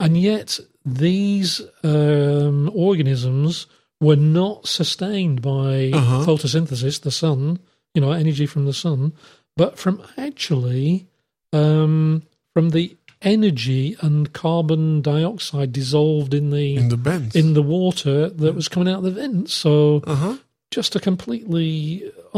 And 0.00 0.16
yet, 0.16 0.58
these 0.84 1.60
um, 1.82 2.70
organisms 2.74 3.66
were 4.00 4.16
not 4.16 4.66
sustained 4.66 5.42
by 5.42 5.90
Uh-huh. 5.92 6.24
photosynthesis, 6.24 7.00
the 7.00 7.10
sun, 7.10 7.58
you 7.94 8.00
know, 8.00 8.12
energy 8.12 8.46
from 8.46 8.64
the 8.64 8.72
sun, 8.72 9.12
but 9.60 9.72
from 9.82 9.94
actually 10.26 11.06
um, 11.52 12.22
from 12.54 12.66
the 12.76 12.84
energy 13.22 13.84
and 14.00 14.32
carbon 14.32 14.82
dioxide 15.02 15.70
dissolved 15.80 16.32
in 16.40 16.46
the 16.56 16.66
in 16.80 16.88
the 16.88 16.96
bends. 17.08 17.34
in 17.40 17.48
the 17.58 17.62
water 17.78 18.18
that 18.42 18.54
was 18.58 18.68
coming 18.68 18.88
out 18.92 18.98
of 19.02 19.06
the 19.08 19.16
vents. 19.20 19.52
So 19.64 19.72
uh 20.06 20.14
huh. 20.24 20.36
just 20.76 20.96
a 20.96 21.00
completely 21.00 21.68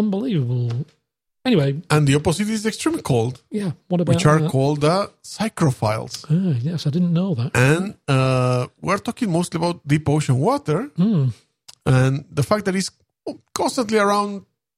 unbelievable. 0.00 0.70
Anyway, 1.44 1.70
And 1.94 2.06
the 2.08 2.14
opposite 2.20 2.48
is 2.50 2.66
extreme 2.66 2.98
cold, 3.02 3.34
yeah. 3.50 3.70
What 3.88 4.00
about 4.02 4.14
which 4.14 4.26
are 4.26 4.40
that? 4.40 4.50
called 4.52 4.78
the 4.82 4.96
psychrophiles. 5.24 6.14
Ah, 6.28 6.58
yes, 6.68 6.86
I 6.86 6.90
didn't 6.90 7.14
know 7.20 7.34
that. 7.34 7.50
And 7.56 7.94
uh, 8.16 8.66
we're 8.84 8.98
talking 9.08 9.30
mostly 9.38 9.56
about 9.62 9.76
deep 9.92 10.06
ocean 10.08 10.36
water 10.38 10.80
Hmm. 11.00 11.24
and 11.86 12.24
the 12.38 12.42
fact 12.42 12.62
that 12.66 12.74
it's 12.76 12.90
constantly 13.60 13.98
around 13.98 14.32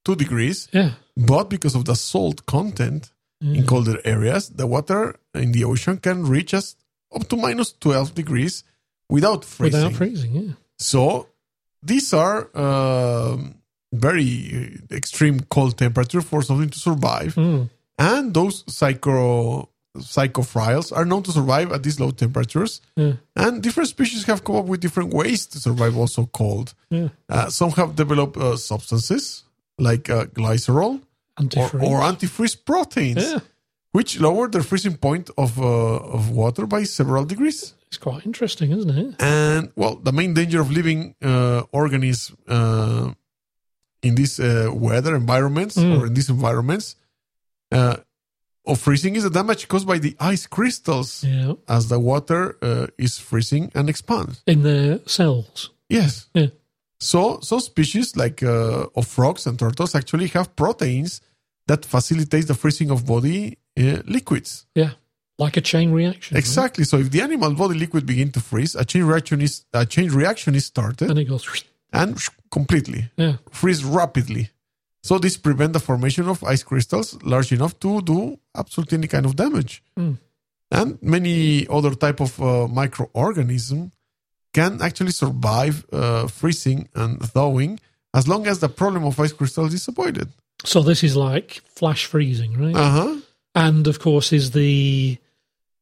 two 0.04 0.16
degrees, 0.16 0.68
Yeah. 0.72 0.92
but 1.16 1.48
because 1.50 1.74
of 1.74 1.84
the 1.84 1.94
salt 1.94 2.46
content 2.46 3.10
in 3.40 3.66
colder 3.66 3.98
areas, 4.04 4.50
the 4.50 4.68
water 4.68 5.16
in 5.34 5.50
the 5.50 5.64
ocean 5.64 5.96
can 5.98 6.24
reach 6.24 6.54
us 6.54 6.76
up 7.12 7.26
to 7.28 7.36
minus 7.36 7.72
12 7.72 8.14
degrees 8.14 8.62
without 9.08 9.44
freezing. 9.44 9.82
Without 9.82 9.96
freezing, 9.96 10.34
yeah. 10.34 10.52
So 10.78 11.26
these 11.82 12.12
are 12.12 12.48
um, 12.56 13.56
very 13.92 14.78
extreme 14.92 15.40
cold 15.50 15.76
temperature 15.76 16.20
for 16.22 16.42
something 16.42 16.70
to 16.70 16.78
survive. 16.78 17.34
Mm. 17.34 17.68
And 17.98 18.32
those 18.32 18.62
psycho 18.68 19.68
psychophiles 19.98 20.90
are 20.90 21.04
known 21.04 21.22
to 21.24 21.32
survive 21.32 21.70
at 21.72 21.82
these 21.82 22.00
low 22.00 22.10
temperatures. 22.12 22.80
Yeah. 22.96 23.14
And 23.36 23.62
different 23.62 23.88
species 23.90 24.24
have 24.24 24.42
come 24.44 24.56
up 24.56 24.64
with 24.66 24.80
different 24.80 25.12
ways 25.12 25.46
to 25.46 25.58
survive 25.58 25.96
also 25.98 26.26
cold. 26.26 26.74
Yeah. 26.90 27.08
Uh, 27.28 27.50
some 27.50 27.70
have 27.72 27.94
developed 27.96 28.36
uh, 28.36 28.56
substances 28.56 29.44
like 29.88 30.04
uh, 30.10 30.24
glycerol 30.38 30.92
or, 31.00 31.44
Antifreeze. 31.44 31.82
or 31.88 32.00
antifreeze 32.10 32.56
proteins, 32.70 33.22
yeah. 33.32 33.40
which 33.96 34.20
lower 34.20 34.48
the 34.48 34.62
freezing 34.62 34.96
point 34.96 35.30
of, 35.36 35.58
uh, 35.58 35.64
of 36.16 36.30
water 36.30 36.66
by 36.66 36.84
several 36.84 37.24
degrees. 37.24 37.74
It's 37.88 37.98
quite 37.98 38.24
interesting, 38.26 38.70
isn't 38.72 38.90
it? 39.02 39.14
And 39.22 39.70
well, 39.76 39.94
the 39.96 40.12
main 40.12 40.32
danger 40.34 40.60
of 40.60 40.70
living 40.70 41.14
uh, 41.22 41.62
organisms 41.72 42.36
uh, 42.48 43.12
in 44.02 44.14
these 44.14 44.40
uh, 44.40 44.70
weather 44.72 45.14
environments 45.14 45.76
Mm. 45.76 45.92
or 46.00 46.06
in 46.06 46.14
these 46.14 46.30
environments 46.30 46.96
uh, 47.70 47.96
of 48.66 48.78
freezing 48.80 49.16
is 49.16 49.22
the 49.24 49.30
damage 49.30 49.66
caused 49.68 49.86
by 49.86 49.98
the 49.98 50.14
ice 50.32 50.46
crystals 50.46 51.24
Yeah. 51.24 51.54
as 51.68 51.88
the 51.88 51.98
water 51.98 52.56
uh, 52.62 52.86
is 52.98 53.18
freezing 53.18 53.70
and 53.74 53.88
expands. 53.88 54.42
In 54.46 54.62
their 54.62 55.00
cells. 55.06 55.70
Yes. 55.88 56.28
Yeah. 56.34 56.48
So 57.02 57.40
some 57.40 57.60
species 57.60 58.16
like 58.16 58.42
uh, 58.42 58.86
of 58.94 59.06
frogs 59.08 59.46
and 59.46 59.58
turtles 59.58 59.94
actually 59.94 60.28
have 60.28 60.54
proteins 60.54 61.20
that 61.66 61.84
facilitate 61.84 62.46
the 62.46 62.54
freezing 62.54 62.90
of 62.90 63.04
body 63.04 63.58
uh, 63.78 64.02
liquids. 64.06 64.66
Yeah. 64.74 64.90
Like 65.38 65.56
a 65.56 65.60
chain 65.60 65.90
reaction. 65.90 66.36
right? 66.36 66.38
Exactly. 66.38 66.84
So 66.84 66.98
if 66.98 67.10
the 67.10 67.20
animal 67.22 67.54
body 67.54 67.76
liquid 67.76 68.06
begin 68.06 68.30
to 68.32 68.40
freeze, 68.40 68.76
a 68.76 68.84
chain 68.84 69.04
reaction 69.04 69.40
is 69.40 69.64
a 69.72 69.84
chain 69.84 70.10
reaction 70.10 70.54
is 70.54 70.66
started 70.66 71.10
And 71.10 71.18
it 71.18 71.24
goes, 71.24 71.64
and 71.92 72.16
completely 72.50 73.10
yeah. 73.16 73.36
freeze 73.50 73.82
rapidly. 73.84 74.50
So 75.02 75.18
this 75.18 75.36
prevent 75.36 75.72
the 75.72 75.80
formation 75.80 76.28
of 76.28 76.44
ice 76.44 76.62
crystals 76.62 77.20
large 77.24 77.50
enough 77.50 77.80
to 77.80 78.00
do 78.02 78.38
absolutely 78.54 78.98
any 78.98 79.08
kind 79.08 79.26
of 79.26 79.34
damage. 79.34 79.82
Mm. 79.98 80.18
And 80.70 81.02
many 81.02 81.66
other 81.66 81.94
type 81.96 82.20
of 82.20 82.40
uh, 82.40 82.68
microorganism 82.70 83.90
can 84.52 84.80
actually 84.82 85.12
survive 85.12 85.84
uh, 85.92 86.26
freezing 86.28 86.88
and 86.94 87.20
thawing 87.20 87.80
as 88.14 88.28
long 88.28 88.46
as 88.46 88.58
the 88.60 88.68
problem 88.68 89.04
of 89.04 89.18
ice 89.18 89.32
crystals 89.32 89.72
is 89.74 89.88
avoided. 89.88 90.28
So 90.64 90.82
this 90.82 91.02
is 91.02 91.16
like 91.16 91.62
flash 91.74 92.04
freezing, 92.06 92.58
right? 92.60 92.76
Uh 92.76 92.90
huh. 92.90 93.16
and 93.54 93.86
of 93.86 93.98
course, 93.98 94.32
is 94.32 94.50
the 94.52 95.18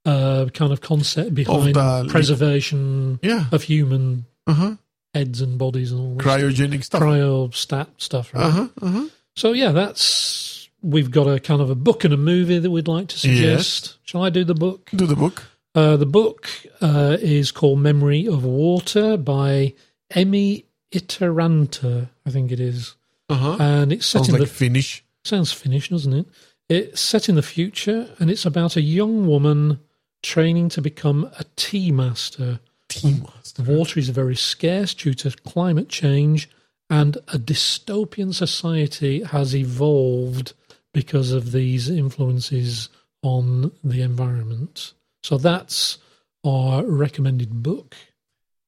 uh, 0.06 0.46
kind 0.54 0.72
of 0.72 0.80
concept 0.80 1.34
behind 1.34 1.74
the- 1.74 2.06
preservation 2.08 3.18
Yeah. 3.22 3.46
of 3.52 3.62
human 3.64 4.24
Uh 4.46 4.54
huh. 4.54 4.74
heads 5.14 5.40
and 5.42 5.58
bodies 5.58 5.92
and 5.92 6.00
all 6.00 6.14
this 6.16 6.24
Cryogenic 6.26 6.84
stuff. 6.84 7.02
cryo 7.02 7.52
stat 7.54 7.88
stuff, 7.98 8.32
right? 8.34 8.44
Uh 8.44 8.50
huh. 8.50 8.68
Uh 8.80 8.88
huh. 8.90 9.06
So 9.36 9.52
yeah, 9.52 9.72
that's 9.72 10.68
we've 10.82 11.10
got 11.10 11.26
a 11.26 11.38
kind 11.40 11.60
of 11.60 11.68
a 11.70 11.74
book 11.74 12.04
and 12.04 12.14
a 12.14 12.16
movie 12.16 12.58
that 12.58 12.70
we'd 12.70 12.88
like 12.88 13.08
to 13.08 13.18
suggest. 13.18 13.96
Shall 14.04 14.22
I 14.24 14.30
do 14.30 14.44
the 14.44 14.54
book? 14.54 14.88
Do 14.94 15.06
the 15.06 15.16
book. 15.16 15.44
Uh, 15.74 15.96
the 15.96 16.06
book 16.06 16.48
uh, 16.80 17.16
is 17.20 17.52
called 17.52 17.78
Memory 17.80 18.26
of 18.26 18.44
Water 18.44 19.16
by 19.16 19.74
Emmi 20.12 20.64
Itäranta, 20.92 22.08
I 22.26 22.30
think 22.30 22.50
it 22.50 22.58
is, 22.60 22.96
Uh 23.28 23.34
huh. 23.36 23.56
and 23.60 23.92
it's 23.92 24.06
set 24.06 24.18
Sounds 24.20 24.28
in 24.30 24.34
like 24.34 24.40
the 24.42 24.46
Finnish. 24.54 25.04
sounds 25.24 25.52
Finnish, 25.52 25.88
doesn't 25.90 26.12
it? 26.12 26.26
It's 26.68 27.00
set 27.00 27.28
in 27.28 27.36
the 27.36 27.42
future, 27.42 28.08
and 28.18 28.30
it's 28.30 28.44
about 28.44 28.76
a 28.76 28.80
young 28.80 29.26
woman 29.26 29.78
training 30.22 30.68
to 30.70 30.82
become 30.82 31.30
a 31.38 31.44
tea 31.56 31.90
master. 31.92 32.60
Team 32.88 33.22
master. 33.22 33.62
Water 33.62 34.00
is 34.00 34.08
very 34.08 34.34
scarce 34.36 34.92
due 34.94 35.14
to 35.14 35.30
climate 35.30 35.88
change, 35.88 36.48
and 36.88 37.16
a 37.28 37.38
dystopian 37.38 38.34
society 38.34 39.22
has 39.22 39.54
evolved 39.54 40.52
because 40.92 41.30
of 41.30 41.52
these 41.52 41.88
influences 41.88 42.88
on 43.22 43.70
the 43.84 44.02
environment. 44.02 44.92
So 45.22 45.38
that's 45.38 45.98
our 46.44 46.84
recommended 46.84 47.62
book. 47.62 47.96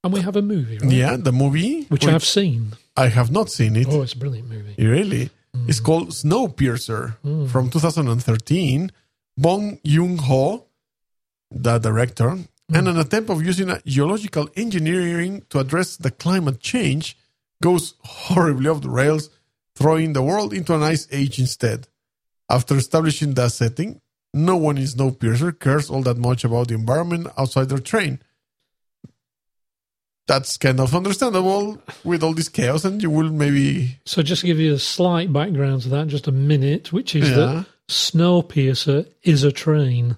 And 0.05 0.13
we 0.13 0.21
have 0.21 0.37
a 0.37 0.43
movie, 0.43 0.79
right? 0.79 0.91
Yeah, 0.91 1.17
the 1.17 1.33
movie, 1.33 1.85
Which 1.85 2.07
I've 2.07 2.25
seen. 2.25 2.73
I 2.97 3.07
have 3.09 3.31
not 3.31 3.51
seen 3.51 3.77
it. 3.77 3.87
Oh, 3.89 4.03
it's 4.03 4.15
a 4.15 4.19
brilliant 4.19 4.49
movie. 4.49 4.75
Really? 4.77 5.31
Mm. 5.57 5.69
It's 5.69 5.81
called 5.81 6.11
Snowpiercer 6.11 7.17
mm. 7.25 7.49
from 7.49 7.71
2013. 7.71 8.91
Bong 9.39 9.79
Joon 9.87 10.19
Ho, 10.19 10.67
the 11.51 11.79
director, 11.79 12.31
mm. 12.31 12.47
and 12.75 12.89
an 12.89 12.99
attempt 12.99 13.31
of 13.31 13.45
using 13.45 13.71
a 13.71 13.81
geological 13.87 14.49
engineering 14.57 15.45
to 15.51 15.61
address 15.61 15.97
the 15.97 16.11
climate 16.11 16.61
change 16.61 17.17
goes 17.63 17.95
horribly 18.01 18.69
off 18.69 18.83
the 18.83 18.91
rails, 18.91 19.31
throwing 19.77 20.13
the 20.13 20.23
world 20.23 20.53
into 20.53 20.75
an 20.75 20.83
ice 20.83 21.07
age 21.13 21.39
instead. 21.39 21.87
After 22.51 22.77
establishing 22.77 23.33
that 23.35 23.53
setting, 23.53 24.02
no 24.35 24.57
one 24.57 24.78
in 24.78 24.85
Snowpiercer 24.85 25.59
cares 25.59 25.91
all 25.91 26.03
that 26.03 26.16
much 26.16 26.45
about 26.45 26.68
the 26.68 26.74
environment 26.74 27.28
outside 27.37 27.68
their 27.68 27.78
train. 27.78 28.20
That's 30.28 30.57
kind 30.57 30.80
of 30.80 30.95
understandable 30.95 31.83
with 32.05 32.22
all 32.22 32.33
this 32.33 32.49
chaos, 32.49 32.85
and 32.85 33.03
you 33.03 33.11
will 33.11 33.30
maybe 33.30 33.99
So 34.07 34.22
just 34.22 34.41
to 34.43 34.47
give 34.47 34.61
you 34.61 34.74
a 34.74 34.78
slight 34.78 35.33
background 35.33 35.83
to 35.83 35.89
that, 35.91 36.07
just 36.07 36.28
a 36.28 36.33
minute, 36.33 36.93
which 36.93 37.14
is 37.16 37.28
Yeah. 37.28 37.37
that 37.37 37.66
Snowpiercer 37.89 39.07
is 39.22 39.43
a 39.43 39.53
train. 39.53 40.16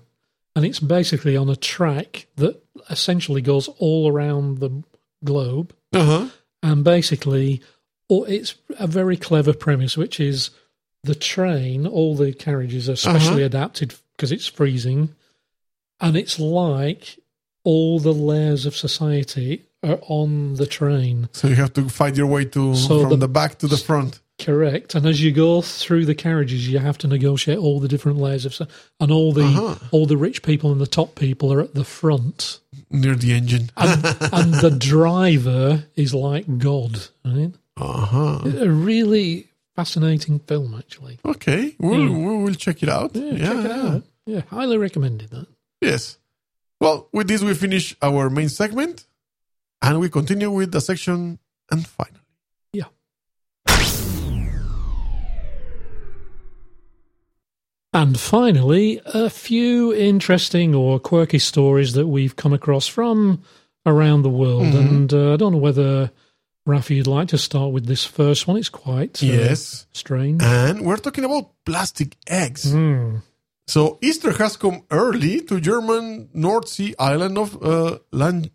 And 0.54 0.64
it's 0.64 0.78
basically 0.78 1.36
on 1.36 1.48
a 1.48 1.56
track 1.56 2.26
that 2.36 2.62
essentially 2.90 3.40
goes 3.40 3.68
all 3.78 4.08
around 4.08 4.58
the 4.58 4.82
globe. 5.24 5.74
uh 5.92 6.04
huh 6.04 6.28
And 6.62 6.84
basically, 6.84 7.60
or 8.08 8.28
it's 8.28 8.54
a 8.78 8.86
very 8.86 9.16
clever 9.16 9.52
premise, 9.54 9.96
which 9.96 10.20
is 10.20 10.50
the 11.02 11.14
train, 11.14 11.86
all 11.86 12.14
the 12.14 12.32
carriages 12.32 12.88
are 12.88 12.96
specially 12.96 13.42
adapted 13.42 13.94
because 14.16 14.32
it's 14.32 14.46
freezing. 14.46 15.14
And 16.00 16.16
it's 16.16 16.38
like 16.40 17.18
all 17.64 17.98
the 17.98 18.12
layers 18.12 18.66
of 18.66 18.76
society 18.76 19.64
are 19.82 19.98
on 20.08 20.54
the 20.54 20.66
train. 20.66 21.28
So 21.32 21.48
you 21.48 21.54
have 21.56 21.72
to 21.74 21.88
fight 21.88 22.16
your 22.16 22.26
way 22.26 22.44
to 22.46 22.74
So 22.74 23.00
from 23.02 23.10
the- 23.10 23.16
the, 23.16 23.28
back 23.28 23.58
to 23.58 23.66
the 23.66 23.76
front. 23.76 24.20
Correct. 24.40 24.96
And 24.96 25.06
as 25.06 25.22
you 25.22 25.30
go 25.30 25.62
through 25.62 26.06
the 26.06 26.14
carriages, 26.14 26.68
you 26.68 26.80
have 26.80 26.98
to 26.98 27.06
negotiate 27.06 27.56
all 27.58 27.78
the 27.78 27.86
different 27.86 28.18
layers 28.18 28.44
of, 28.44 28.68
and 28.98 29.12
all 29.12 29.32
the 29.32 29.44
Uh-huh. 29.44 29.76
all 29.92 30.06
the 30.06 30.16
rich 30.16 30.42
people 30.42 30.72
and 30.72 30.80
the 30.80 30.88
top 30.88 31.14
people 31.14 31.52
are 31.52 31.60
at 31.60 31.74
the 31.74 31.84
front, 31.84 32.58
near 32.90 33.14
the 33.14 33.32
engine. 33.32 33.70
and, 33.76 34.04
and 34.32 34.54
the 34.54 34.74
driver 34.76 35.84
is 35.94 36.12
like 36.14 36.58
God. 36.58 37.06
Right? 37.24 37.52
Uh 37.76 38.06
huh. 38.06 38.40
A 38.60 38.68
really 38.68 39.46
fascinating 39.74 40.38
film, 40.40 40.74
actually. 40.74 41.18
Okay, 41.24 41.76
we'll 41.78 42.12
we 42.12 42.42
will 42.44 42.54
check 42.54 42.82
it 42.82 42.88
out. 42.88 43.14
Yeah, 43.14 43.38
check 43.38 43.64
it 43.64 43.70
out. 43.70 44.02
Yeah, 44.26 44.40
highly 44.50 44.78
recommended 44.78 45.30
that. 45.30 45.46
Yes. 45.80 46.18
Well, 46.80 47.08
with 47.12 47.28
this 47.28 47.42
we 47.42 47.54
finish 47.54 47.96
our 48.02 48.30
main 48.30 48.48
segment, 48.48 49.06
and 49.82 50.00
we 50.00 50.08
continue 50.08 50.50
with 50.50 50.72
the 50.72 50.80
section 50.80 51.38
and 51.70 51.86
finally. 51.86 52.20
Yeah. 52.72 52.84
And 57.92 58.18
finally, 58.18 59.00
a 59.06 59.30
few 59.30 59.94
interesting 59.94 60.74
or 60.74 60.98
quirky 60.98 61.38
stories 61.38 61.92
that 61.92 62.08
we've 62.08 62.34
come 62.34 62.52
across 62.52 62.88
from 62.88 63.42
around 63.86 64.22
the 64.22 64.30
world. 64.30 64.64
Mm-hmm. 64.64 64.88
And 64.88 65.14
uh, 65.14 65.34
I 65.34 65.36
don't 65.36 65.52
know 65.52 65.58
whether, 65.58 66.10
Rafi, 66.66 66.96
you'd 66.96 67.06
like 67.06 67.28
to 67.28 67.38
start 67.38 67.72
with 67.72 67.86
this 67.86 68.04
first 68.06 68.46
one. 68.48 68.56
It's 68.56 68.70
quite 68.70 69.22
uh, 69.22 69.26
Yes. 69.26 69.86
strange. 69.92 70.42
And 70.42 70.80
we're 70.80 70.96
talking 70.96 71.24
about 71.24 71.50
plastic 71.66 72.16
eggs. 72.26 72.72
Hmm. 72.72 73.16
So 73.66 73.98
Easter 74.02 74.32
has 74.32 74.56
come 74.56 74.82
early 74.90 75.40
to 75.42 75.60
German 75.60 76.28
North 76.32 76.68
Sea 76.68 76.94
island 76.98 77.38
of 77.38 77.62
uh, 77.62 77.98
Lan. 78.12 78.50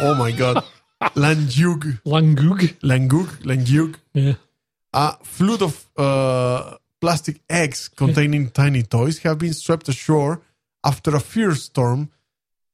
Oh 0.00 0.14
my 0.14 0.30
God, 0.32 0.62
Langjug, 1.16 2.00
Langug. 2.04 2.76
Langug, 2.82 3.28
Langjug. 3.44 3.96
Yeah. 4.14 4.34
A 4.92 5.16
flood 5.24 5.62
of 5.62 5.88
uh, 5.96 6.76
plastic 7.00 7.40
eggs 7.48 7.88
containing 7.88 8.50
tiny 8.50 8.82
toys 8.82 9.18
have 9.20 9.38
been 9.38 9.52
swept 9.54 9.88
ashore 9.88 10.42
after 10.84 11.14
a 11.14 11.20
fierce 11.20 11.64
storm 11.64 12.10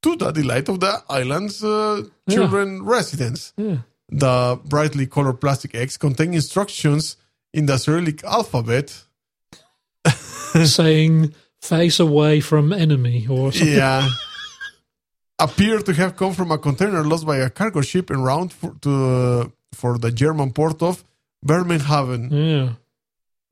to 0.02 0.16
the 0.16 0.30
delight 0.30 0.68
of 0.68 0.80
the 0.80 1.02
island's 1.08 1.62
uh, 1.64 2.02
Yeah. 2.26 2.34
children 2.34 2.82
residents. 2.84 3.52
Yeah. 3.56 3.78
The 4.08 4.60
brightly 4.64 5.06
colored 5.06 5.40
plastic 5.40 5.74
eggs 5.74 5.96
contain 5.96 6.34
instructions 6.34 7.16
in 7.52 7.66
the 7.66 7.78
Cyrillic 7.78 8.22
alphabet. 8.24 9.04
Saying 10.64 11.34
face 11.60 11.98
away 11.98 12.40
from 12.40 12.72
enemy 12.72 13.26
or 13.28 13.52
something. 13.52 13.76
Yeah. 13.76 14.08
appear 15.38 15.78
to 15.80 15.92
have 15.92 16.16
come 16.16 16.32
from 16.32 16.50
a 16.50 16.58
container 16.58 17.04
lost 17.04 17.26
by 17.26 17.38
a 17.38 17.50
cargo 17.50 17.80
ship 17.80 18.10
en 18.10 18.22
route 18.22 18.52
for, 18.52 18.74
to, 18.82 19.52
for 19.72 19.98
the 19.98 20.10
German 20.10 20.52
port 20.52 20.82
of 20.82 21.04
Bremerhaven. 21.44 22.30
Yeah. 22.30 22.72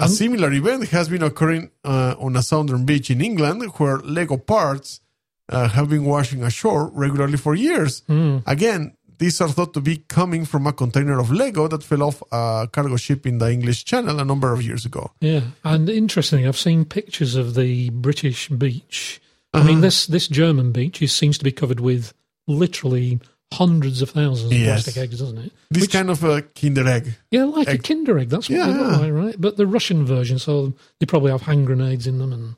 A 0.00 0.08
similar 0.08 0.52
event 0.52 0.88
has 0.88 1.08
been 1.08 1.22
occurring 1.22 1.70
uh, 1.84 2.16
on 2.18 2.34
a 2.34 2.42
southern 2.42 2.84
beach 2.84 3.10
in 3.10 3.20
England 3.20 3.62
where 3.76 3.98
Lego 3.98 4.36
parts 4.36 5.00
uh, 5.48 5.68
have 5.68 5.88
been 5.88 6.04
washing 6.04 6.42
ashore 6.42 6.90
regularly 6.92 7.36
for 7.36 7.54
years. 7.54 8.02
Hmm. 8.08 8.38
Again, 8.44 8.96
these 9.18 9.40
are 9.40 9.48
thought 9.48 9.72
to 9.74 9.80
be 9.80 9.98
coming 10.08 10.44
from 10.44 10.66
a 10.66 10.72
container 10.72 11.18
of 11.18 11.30
Lego 11.30 11.68
that 11.68 11.82
fell 11.82 12.02
off 12.02 12.22
a 12.32 12.68
cargo 12.72 12.96
ship 12.96 13.26
in 13.26 13.38
the 13.38 13.50
English 13.50 13.84
Channel 13.84 14.18
a 14.20 14.24
number 14.24 14.52
of 14.52 14.62
years 14.62 14.84
ago. 14.84 15.10
Yeah, 15.20 15.42
and 15.64 15.88
interestingly, 15.88 16.46
I've 16.46 16.56
seen 16.58 16.84
pictures 16.84 17.34
of 17.36 17.54
the 17.54 17.90
British 17.90 18.48
beach. 18.48 19.20
I 19.52 19.58
Uh-huh. 19.58 19.66
mean, 19.68 19.80
this 19.82 20.06
this 20.06 20.26
German 20.28 20.72
beach 20.72 21.00
is, 21.02 21.12
seems 21.12 21.38
to 21.38 21.44
be 21.44 21.52
covered 21.52 21.80
with 21.80 22.12
literally 22.48 23.20
hundreds 23.52 24.02
of 24.02 24.10
thousands 24.10 24.50
of 24.52 24.58
Yes. 24.58 24.82
plastic 24.84 24.96
eggs, 25.02 25.18
doesn't 25.20 25.38
it? 25.38 25.52
This 25.70 25.86
kind 25.86 26.10
of 26.10 26.24
a 26.24 26.42
Kinder 26.42 26.88
egg. 26.88 27.14
Yeah, 27.30 27.44
like 27.44 27.68
a 27.68 27.72
Egg. 27.72 27.84
Kinder 27.84 28.18
egg. 28.18 28.28
That's 28.30 28.50
what 28.50 28.56
they 28.66 28.72
look 28.72 29.00
like, 29.00 29.12
right? 29.12 29.40
But 29.40 29.56
the 29.56 29.66
Russian 29.66 30.04
version, 30.04 30.38
so 30.40 30.74
they 30.98 31.06
probably 31.06 31.30
have 31.30 31.42
hand 31.42 31.66
grenades 31.66 32.06
in 32.08 32.18
them 32.18 32.32
and 32.32 32.56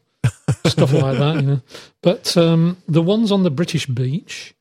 stuff 0.66 0.92
like 0.92 1.18
that. 1.18 1.36
You 1.36 1.42
know, 1.42 1.60
but 2.02 2.34
um, 2.38 2.78
the 2.88 3.02
ones 3.02 3.30
on 3.30 3.42
the 3.42 3.50
British 3.50 3.86
beach, 3.86 4.54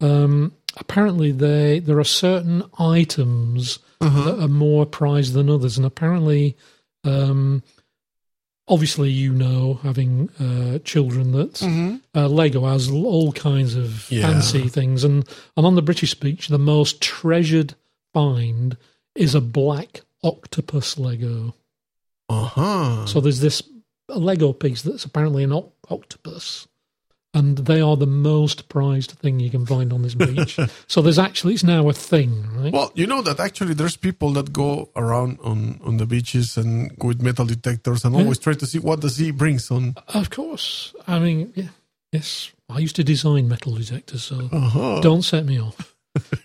um, 0.00 0.52
apparently 0.76 1.32
they 1.32 1.78
there 1.80 1.98
are 1.98 2.04
certain 2.04 2.62
items 2.78 3.78
Uh-huh. 4.00 4.22
that 4.24 4.40
are 4.44 4.48
more 4.48 4.86
prized 4.86 5.32
than 5.34 5.50
others, 5.50 5.76
and 5.76 5.84
apparently, 5.86 6.56
um, 7.04 7.62
obviously, 8.68 9.10
you 9.10 9.32
know, 9.32 9.80
having 9.82 10.28
uh, 10.38 10.78
children 10.84 11.32
that 11.32 11.62
uh, 12.14 12.28
Lego 12.28 12.64
has 12.66 12.88
all 12.90 13.32
kinds 13.32 13.74
of 13.74 14.10
Yeah. 14.10 14.22
fancy 14.22 14.68
things, 14.68 15.04
and 15.04 15.24
and 15.56 15.66
on 15.66 15.74
the 15.74 15.82
British 15.82 16.10
speech, 16.12 16.48
the 16.48 16.58
most 16.58 17.00
treasured 17.00 17.74
find 18.14 18.76
is 19.14 19.34
a 19.34 19.40
black 19.40 20.02
octopus 20.22 20.98
Lego. 20.98 21.54
Uh 22.28 22.44
huh. 22.44 23.06
So 23.06 23.20
there's 23.20 23.40
this 23.40 23.62
Lego 24.08 24.52
piece 24.52 24.82
that's 24.82 25.04
apparently 25.04 25.44
an 25.44 25.52
oc- 25.52 25.72
octopus, 25.90 26.68
and 27.34 27.58
they 27.58 27.80
are 27.80 27.96
the 27.96 28.06
most 28.06 28.68
prized 28.68 29.10
thing 29.12 29.38
you 29.38 29.50
can 29.50 29.66
find 29.66 29.92
on 29.92 30.02
this 30.02 30.14
beach. 30.14 30.58
so 30.86 31.02
there's 31.02 31.18
actually 31.18 31.54
it's 31.54 31.62
now 31.64 31.88
a 31.88 31.92
thing, 31.92 32.44
right? 32.56 32.72
Well, 32.72 32.90
you 32.94 33.06
know 33.06 33.20
that 33.22 33.38
actually 33.38 33.74
there's 33.74 33.96
people 33.96 34.32
that 34.32 34.52
go 34.52 34.88
around 34.96 35.38
on, 35.42 35.78
on 35.84 35.98
the 35.98 36.06
beaches 36.06 36.56
and 36.56 36.90
with 37.02 37.20
metal 37.22 37.44
detectors 37.44 38.04
and 38.04 38.16
always 38.16 38.38
try 38.38 38.54
to 38.54 38.66
see 38.66 38.78
what 38.78 39.00
the 39.02 39.10
sea 39.10 39.30
brings 39.30 39.70
on. 39.70 39.94
Of 40.08 40.30
course. 40.30 40.94
I 41.06 41.18
mean, 41.18 41.52
yeah, 41.54 41.68
yes. 42.12 42.50
I 42.70 42.78
used 42.78 42.96
to 42.96 43.04
design 43.04 43.48
metal 43.48 43.74
detectors, 43.74 44.24
so 44.24 44.48
Uh-huh. 44.50 45.00
don't 45.02 45.22
set 45.22 45.44
me 45.44 45.60
off. 45.60 45.94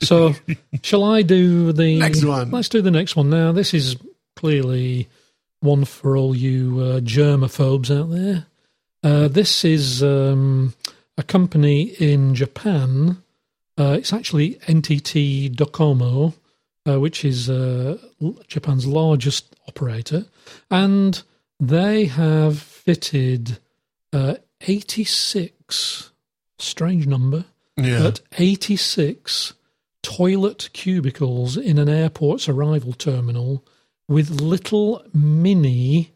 So, 0.01 0.35
shall 0.83 1.03
I 1.05 1.21
do 1.21 1.71
the 1.71 1.97
Next 1.99 2.23
one. 2.23 2.51
Let's 2.51 2.69
do 2.69 2.81
the 2.81 2.91
next 2.91 3.15
one 3.15 3.29
now. 3.29 3.51
This 3.53 3.73
is 3.73 3.95
clearly 4.35 5.07
one 5.61 5.85
for 5.85 6.17
all 6.17 6.35
you 6.35 6.79
uh, 6.81 6.99
germaphobes 6.99 7.89
out 7.89 8.11
there. 8.11 8.45
Uh, 9.03 9.27
this 9.27 9.65
is 9.65 10.01
um, 10.01 10.73
a 11.17 11.23
company 11.23 11.81
in 11.99 12.35
Japan. 12.35 13.17
Uh, 13.77 13.95
it's 13.99 14.13
actually 14.13 14.55
NTT 14.67 15.55
Docomo, 15.55 16.33
uh, 16.87 16.99
which 16.99 17.25
is 17.25 17.49
uh, 17.49 17.97
Japan's 18.47 18.85
largest 18.87 19.55
operator, 19.67 20.25
and 20.71 21.21
they 21.59 22.05
have 22.05 22.59
fitted 22.59 23.57
uh, 24.13 24.35
86, 24.61 26.11
strange 26.59 27.07
number, 27.07 27.45
Yeah. 27.77 28.03
but 28.03 28.21
86 28.37 29.53
toilet 30.01 30.69
cubicles 30.73 31.57
in 31.57 31.77
an 31.79 31.89
airport's 31.89 32.47
arrival 32.47 32.93
terminal 32.93 33.65
with 34.07 34.29
little 34.41 35.03
mini 35.13 36.11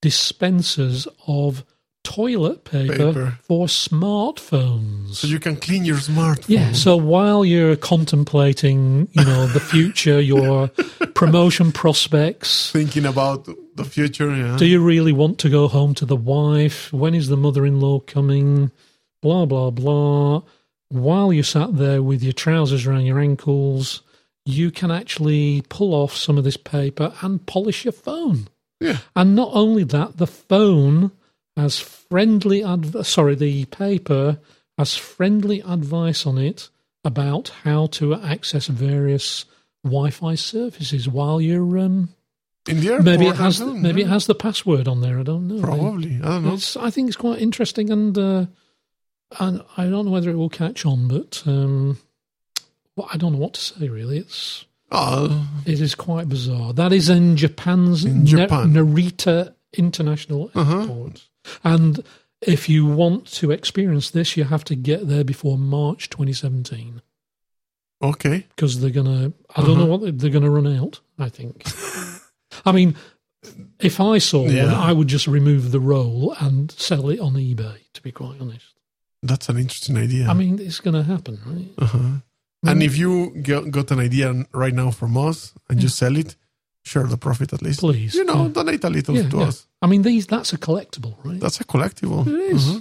dispensers 0.00 1.06
of 1.26 1.64
toilet 2.04 2.64
paper, 2.64 2.96
Paper. 3.12 3.38
for 3.42 3.66
smartphones. 3.66 5.14
So 5.16 5.26
you 5.26 5.38
can 5.38 5.56
clean 5.56 5.84
your 5.84 5.96
smartphone. 5.96 6.44
yeah, 6.48 6.72
so 6.72 6.96
while 6.96 7.44
you're 7.44 7.76
contemplating, 7.76 9.08
you 9.12 9.24
know, 9.24 9.46
the 9.46 9.60
future, 9.60 10.20
your 10.32 10.68
promotion 11.14 11.72
prospects, 11.72 12.70
Thinking 12.72 13.06
about 13.06 13.46
the 13.76 13.84
future, 13.84 14.34
yeah. 14.34 14.56
do 14.56 14.66
you 14.66 14.82
really 14.82 15.12
want 15.12 15.38
to 15.40 15.48
go 15.48 15.68
home 15.68 15.94
to 15.94 16.04
the 16.06 16.16
wife? 16.16 16.92
When 16.92 17.14
is 17.14 17.28
the 17.28 17.36
mother-in-law 17.36 18.00
coming? 18.00 18.70
Blah 19.20 19.46
blah 19.46 19.70
blah. 19.70 20.42
While 20.88 21.32
you're 21.32 21.44
sat 21.44 21.76
there 21.76 22.02
with 22.02 22.22
your 22.22 22.32
trousers 22.34 22.86
around 22.86 23.06
your 23.06 23.18
ankles, 23.20 24.02
you 24.44 24.70
can 24.70 24.90
actually 24.90 25.62
pull 25.68 25.94
off 25.94 26.16
some 26.16 26.36
of 26.36 26.44
this 26.44 26.56
paper 26.56 27.14
and 27.22 27.44
polish 27.46 27.84
your 27.84 27.92
phone. 27.92 28.48
yeah. 28.80 28.98
And 29.14 29.34
not 29.36 29.50
only 29.52 29.84
that, 29.84 30.18
the 30.18 30.26
phone 30.26 31.12
has 31.56 31.78
friendly 31.78 32.62
adv- 32.64 33.06
sorry, 33.06 33.34
the 33.34 33.64
paper 33.66 34.38
has 34.78 34.96
friendly 34.96 35.60
advice 35.60 36.26
on 36.26 36.38
it 36.38 36.70
about 37.04 37.48
how 37.64 37.86
to 37.86 38.14
access 38.14 38.66
various 38.68 39.44
Wi-Fi 39.84 40.34
services 40.36 41.08
while 41.08 41.40
you're 41.40 41.78
um, 41.78 42.10
In 42.68 42.80
the 42.80 42.88
airport. 42.90 43.04
maybe 43.04 43.26
it 43.26 43.36
has 43.36 43.60
on, 43.60 43.82
maybe 43.82 44.00
yeah. 44.00 44.06
it 44.06 44.10
has 44.10 44.26
the 44.26 44.34
password 44.34 44.86
on 44.88 45.00
there. 45.00 45.18
I 45.18 45.22
don't 45.24 45.48
know. 45.48 45.60
Probably. 45.60 46.16
I 46.22 46.26
don't 46.26 46.44
know. 46.44 46.54
It's, 46.54 46.76
I 46.76 46.90
think 46.90 47.08
it's 47.08 47.16
quite 47.16 47.40
interesting, 47.40 47.90
and 47.90 48.16
uh, 48.16 48.46
and 49.40 49.62
I 49.76 49.84
don't 49.88 50.04
know 50.06 50.12
whether 50.12 50.30
it 50.30 50.36
will 50.36 50.48
catch 50.48 50.86
on, 50.86 51.08
but 51.08 51.42
um, 51.46 51.98
well, 52.96 53.08
I 53.12 53.16
don't 53.16 53.32
know 53.32 53.38
what 53.38 53.54
to 53.54 53.60
say. 53.60 53.88
Really, 53.88 54.18
it's 54.18 54.64
Oh, 54.94 55.48
it 55.66 55.80
is 55.80 55.94
quite 55.94 56.28
bizarre. 56.28 56.72
That 56.74 56.92
is 56.92 57.08
in 57.08 57.36
Japan's 57.36 58.04
In 58.04 58.24
Japan. 58.26 58.72
Narita 58.74 59.54
International 59.72 60.50
Uh-huh. 60.54 61.08
And 61.64 62.02
if 62.40 62.68
you 62.68 62.86
want 62.86 63.26
to 63.34 63.50
experience 63.50 64.10
this, 64.10 64.36
you 64.36 64.44
have 64.44 64.64
to 64.64 64.74
get 64.74 65.08
there 65.08 65.24
before 65.24 65.56
March 65.58 66.08
2017 66.10 67.02
okay. 68.02 68.46
because 68.54 68.80
they're 68.80 68.90
going 68.90 69.06
to, 69.06 69.32
I 69.56 69.62
don't 69.62 69.76
know 69.76 69.82
Uh-huh. 69.84 69.86
what 69.92 70.00
they- 70.02 70.10
they're 70.10 70.30
going 70.30 70.44
to 70.44 70.50
run 70.50 70.66
out, 70.66 71.00
I 71.18 71.28
think. 71.28 71.64
I 72.66 72.72
mean, 72.72 72.96
if 73.80 74.00
I 74.00 74.18
saw 74.18 74.42
one, 74.44 74.56
I 74.58 74.92
would 74.92 75.08
just 75.08 75.26
remove 75.26 75.70
the 75.72 75.80
roll 75.80 76.34
and 76.40 76.70
sell 76.72 77.08
it 77.10 77.20
on 77.20 77.34
eBay, 77.34 77.78
to 77.94 78.02
be 78.02 78.12
quite 78.12 78.40
honest. 78.40 78.66
That's 79.22 79.48
an 79.48 79.56
interesting 79.58 79.96
idea. 79.96 80.26
I 80.28 80.34
mean, 80.34 80.58
it's 80.58 80.80
going 80.80 80.94
to 80.94 81.02
happen, 81.04 81.38
right? 81.46 81.68
uh-huh. 81.78 82.08
And 82.64 82.82
if 82.82 82.96
you 82.96 83.30
get, 83.42 83.70
got 83.70 83.90
an 83.90 83.98
idea 84.00 84.32
right 84.52 84.74
now 84.74 84.90
from 84.92 85.16
us 85.16 85.52
and 85.68 85.82
you 85.82 85.88
sell 85.88 86.16
it, 86.16 86.36
share 86.84 87.04
the 87.04 87.16
profit 87.16 87.52
at 87.52 87.62
least. 87.62 87.80
Please. 87.80 88.14
You 88.14 88.24
know, 88.24 88.42
yeah. 88.46 88.48
donate 88.52 88.84
a 88.84 88.90
little 88.90 89.16
Yeah, 89.16 89.28
to 89.30 89.36
yeah. 89.38 89.42
us. 89.48 89.66
I 89.82 89.86
mean, 89.88 90.02
these 90.02 90.26
that's 90.26 90.52
a 90.52 90.58
collectible, 90.58 91.16
right? 91.24 91.40
That's 91.40 91.60
a 91.60 91.64
collectible. 91.64 92.26
It 92.26 92.54
is. 92.54 92.68
Uh-huh. 92.68 92.80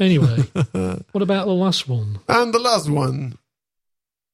Anyway, 0.00 0.36
what 1.12 1.22
about 1.22 1.46
the 1.46 1.54
last 1.54 1.88
one? 1.88 2.20
And 2.28 2.52
the 2.52 2.58
last 2.58 2.88
one 2.90 3.38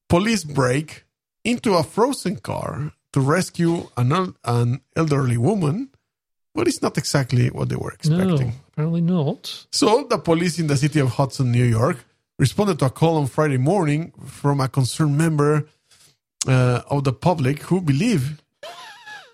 police 0.09 0.43
break 0.43 1.05
into 1.43 1.73
a 1.75 1.83
frozen 1.83 2.37
car 2.37 2.91
to 3.13 3.19
rescue 3.19 3.89
an, 3.97 4.35
an 4.43 4.81
elderly 4.95 5.37
woman, 5.37 5.89
but 6.53 6.67
it's 6.67 6.81
not 6.81 6.97
exactly 6.97 7.47
what 7.49 7.69
they 7.69 7.75
were 7.75 7.91
expecting. 7.91 8.47
No, 8.49 8.53
apparently 8.73 9.01
not. 9.01 9.65
So 9.71 10.05
the 10.09 10.17
police 10.17 10.59
in 10.59 10.67
the 10.67 10.77
city 10.77 10.99
of 10.99 11.09
Hudson, 11.09 11.51
New 11.51 11.63
York, 11.63 12.05
responded 12.37 12.79
to 12.79 12.85
a 12.85 12.89
call 12.89 13.17
on 13.17 13.27
Friday 13.27 13.57
morning 13.57 14.11
from 14.25 14.59
a 14.59 14.67
concerned 14.67 15.17
member 15.17 15.67
uh, 16.47 16.81
of 16.89 17.03
the 17.05 17.13
public 17.13 17.63
who 17.63 17.81
believed 17.81 18.41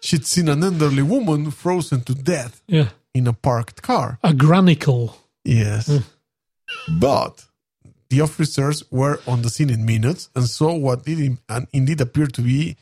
she'd 0.01 0.25
seen 0.25 0.47
an 0.49 0.63
elderly 0.63 1.01
woman 1.03 1.51
frozen 1.51 2.01
to 2.01 2.13
death 2.13 2.61
Yeah, 2.67 2.89
in 3.13 3.27
a 3.27 3.33
parked 3.33 3.81
car. 3.81 4.17
a 4.23 4.33
granicle. 4.33 5.15
Yes. 5.43 5.87
Mm. 5.89 6.03
But 6.99 7.45
the 8.09 8.21
officers 8.21 8.83
were 8.91 9.19
on 9.27 9.41
the 9.41 9.49
scene 9.49 9.69
in 9.69 9.85
minutes 9.85 10.29
and 10.35 10.45
saw 10.47 10.75
what 10.75 11.05
did 11.05 11.37
and 11.49 11.67
indeed 11.73 12.01
appeared 12.01 12.33
to 12.33 12.41
be 12.41 12.75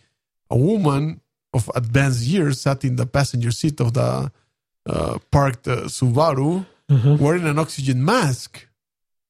a 0.50 0.58
woman 0.58 1.22
of 1.54 1.70
advanced 1.76 2.22
years 2.26 2.62
sat 2.62 2.84
in 2.84 2.96
the 2.96 3.06
passenger 3.06 3.52
seat 3.52 3.80
of 3.80 3.94
the 3.94 4.32
uh, 4.90 5.18
parked 5.32 5.68
uh, 5.68 5.88
Subaru 5.88 6.66
Uh-huh. 6.90 7.18
wearing 7.20 7.46
an 7.46 7.60
oxygen 7.60 8.04
mask. 8.04 8.68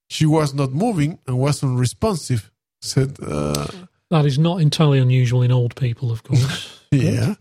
She 0.09 0.25
was 0.25 0.53
not 0.53 0.71
moving 0.71 1.19
and 1.27 1.37
was 1.37 1.61
unresponsive, 1.63 2.41
said, 2.81 3.17
uh, 3.21 3.67
That 4.09 4.25
is 4.25 4.37
not 4.39 4.61
entirely 4.61 4.99
unusual 4.99 5.41
in 5.43 5.51
old 5.51 5.73
people, 5.75 6.09
of 6.11 6.23
course. 6.23 6.79
yeah. 6.91 7.35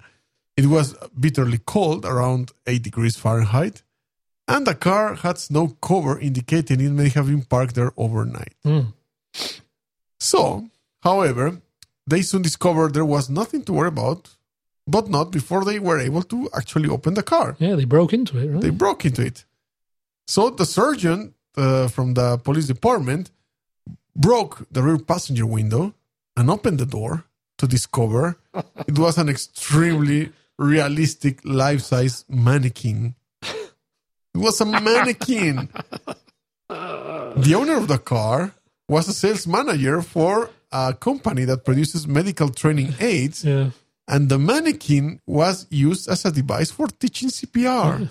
It 0.59 0.66
was 0.66 0.96
bitterly 1.18 1.61
cold, 1.64 2.04
around 2.04 2.50
8 2.66 2.82
degrees 2.82 3.16
Fahrenheit, 3.16 3.84
and 4.48 4.66
the 4.66 4.74
car 4.74 5.14
had 5.14 5.38
snow 5.38 5.68
cover 5.80 6.18
indicating 6.18 6.80
it 6.80 6.90
may 6.90 7.11
have 7.11 7.28
been 7.28 7.44
parked 7.44 7.76
there 7.76 7.92
overnight. 7.96 8.54
Mm. 8.66 8.92
So, 10.18 10.68
however, 11.00 11.61
they 12.09 12.22
soon 12.22 12.42
discovered 12.42 12.92
there 12.92 13.04
was 13.04 13.30
nothing 13.30 13.62
to 13.66 13.72
worry 13.72 13.86
about, 13.88 14.30
but 14.84 15.09
not 15.09 15.30
before 15.30 15.64
they 15.64 15.78
were 15.78 16.00
able 16.00 16.24
to 16.24 16.50
actually 16.52 16.88
open 16.88 17.14
the 17.14 17.22
car. 17.22 17.54
Yeah, 17.61 17.76
they 17.76 17.84
broke 17.84 18.12
into 18.12 18.36
it, 18.38 18.48
right? 18.48 18.61
They 18.61 18.70
broke 18.70 19.04
into 19.04 19.22
it. 19.24 19.44
So 20.26 20.50
the 20.50 20.66
sergeant 20.66 21.34
uh, 21.56 21.86
from 21.86 22.14
the 22.14 22.36
police 22.38 22.66
department 22.66 23.30
broke 24.16 24.66
the 24.72 24.82
rear 24.82 24.98
passenger 24.98 25.46
window 25.46 25.94
and 26.36 26.50
opened 26.50 26.78
the 26.80 26.86
door 26.86 27.26
to 27.59 27.68
discover 27.68 28.38
it 28.88 28.98
was 28.98 29.18
an 29.18 29.28
extremely 29.28 30.32
realistic 30.59 31.40
life-size 31.44 32.24
mannequin. 32.28 33.14
It 33.42 34.38
was 34.38 34.61
a 34.61 34.66
mannequin. 34.66 35.68
the 36.68 37.54
owner 37.56 37.76
of 37.76 37.88
the 37.88 37.98
car 37.98 38.52
was 38.88 39.09
a 39.09 39.12
sales 39.12 39.46
manager 39.46 40.02
for 40.02 40.50
a 40.72 40.94
company 40.94 41.44
that 41.44 41.64
produces 41.64 42.06
medical 42.06 42.48
training 42.48 42.94
aids, 43.00 43.44
yeah, 43.44 43.70
and 44.06 44.28
the 44.28 44.38
mannequin 44.38 45.20
was 45.26 45.66
used 45.70 46.09
as 46.09 46.24
a 46.24 46.32
device 46.32 46.70
for 46.70 46.86
teaching 46.86 47.28
CPR. 47.28 48.09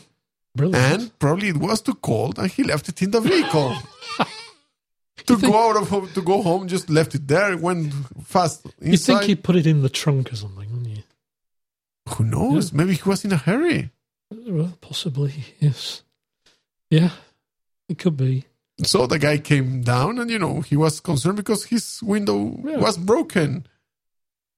brilliant. 0.55 1.01
And 1.01 1.19
probably 1.19 1.49
it 1.49 1.57
was 1.57 1.81
too 1.81 1.95
cold, 1.95 2.39
and 2.39 2.49
he 2.51 2.63
left 2.63 2.89
it 2.89 3.01
in 3.01 3.11
the 3.11 3.21
vehicle. 3.21 3.75
to 5.25 5.37
think- 5.37 5.41
go 5.51 5.69
out 5.69 5.77
of 5.81 5.89
home, 5.89 6.09
to 6.13 6.21
go 6.21 6.41
home, 6.41 6.67
just 6.67 6.89
left 6.89 7.15
it 7.15 7.27
there. 7.27 7.57
Went 7.57 7.93
fast 8.23 8.65
You'd 8.81 8.99
think 8.99 9.27
you'd 9.27 9.43
put 9.43 9.55
it 9.55 9.67
in 9.67 9.81
the 9.81 9.89
trunk 9.89 10.31
or 10.31 10.35
something, 10.35 10.66
you? 10.66 10.66
Who 12.15 12.23
knows? 12.23 12.71
Maybe 12.73 12.93
he 12.95 13.01
was 13.09 13.23
in 13.25 13.31
a 13.33 13.37
hurry. 13.37 13.91
Well, 14.31 14.77
possibly, 14.81 15.33
yes. 15.59 16.03
Yeah, 16.89 17.11
it 17.89 17.97
could 17.97 18.17
be. 18.17 18.45
So 18.83 19.07
the 19.07 19.19
guy 19.19 19.37
came 19.39 19.81
down, 19.81 20.19
and 20.19 20.29
you 20.29 20.39
know 20.39 20.61
he 20.61 20.75
was 20.77 20.99
concerned 20.99 21.37
because 21.37 21.65
his 21.65 21.99
window 22.03 22.55
Yeah. 22.63 22.77
was 22.77 22.97
broken. 22.97 23.65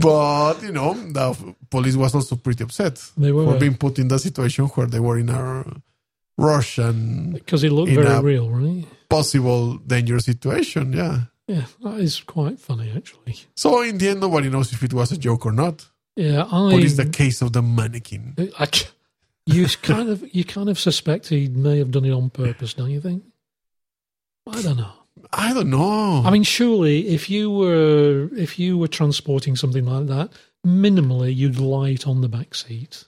but 0.00 0.60
you 0.62 0.72
know 0.72 0.92
the 0.94 1.54
police 1.70 1.96
was 1.96 2.14
also 2.14 2.36
pretty 2.36 2.64
upset 2.64 3.00
They 3.16 3.30
were. 3.32 3.44
for 3.52 3.58
being 3.58 3.76
put 3.76 3.98
in 3.98 4.08
the 4.08 4.18
situation 4.18 4.66
where 4.66 4.86
they 4.86 5.00
were 5.00 5.18
in 5.18 5.28
a 5.30 5.64
rush 6.36 6.78
and 6.78 7.32
Because 7.34 7.62
it 7.64 7.72
looked 7.72 7.92
very 7.92 8.20
real, 8.20 8.50
right? 8.50 8.84
possible 9.08 9.78
dangerous 9.78 10.24
situation. 10.26 10.92
Yeah. 10.92 11.20
Yeah, 11.48 11.64
that 11.82 11.98
is 11.98 12.20
quite 12.20 12.60
funny, 12.60 12.92
actually. 12.94 13.40
So 13.56 13.80
in 13.82 13.96
the 13.98 14.10
end, 14.10 14.20
nobody 14.20 14.50
knows 14.50 14.72
if 14.72 14.82
it 14.82 14.92
was 14.92 15.10
a 15.12 15.16
joke 15.16 15.46
or 15.46 15.52
not. 15.52 15.88
Yeah, 16.14 16.44
I. 16.44 16.72
But 16.72 16.82
it's 16.82 16.96
the 16.96 17.06
case 17.06 17.40
of 17.42 17.54
the 17.54 17.62
mannequin. 17.62 18.34
I 18.58 18.68
you 19.46 19.66
kind 19.82 20.10
of 20.10 20.22
you 20.34 20.44
kind 20.44 20.68
of 20.68 20.78
suspect 20.78 21.28
he 21.28 21.48
may 21.48 21.78
have 21.78 21.90
done 21.90 22.04
it 22.04 22.12
on 22.12 22.28
purpose, 22.28 22.74
don't 22.74 22.90
you 22.90 23.00
think? 23.00 23.24
I 24.46 24.60
don't 24.60 24.76
know. 24.76 24.92
I 25.32 25.54
don't 25.54 25.70
know. 25.70 26.22
I 26.24 26.30
mean, 26.30 26.42
surely 26.42 27.08
if 27.08 27.30
you 27.30 27.50
were 27.50 28.28
if 28.36 28.58
you 28.58 28.76
were 28.76 28.88
transporting 28.88 29.56
something 29.56 29.86
like 29.86 30.06
that, 30.08 30.30
minimally 30.66 31.34
you'd 31.34 31.58
lie 31.58 31.90
it 31.90 32.06
on 32.06 32.20
the 32.20 32.28
back 32.28 32.54
seat. 32.54 33.04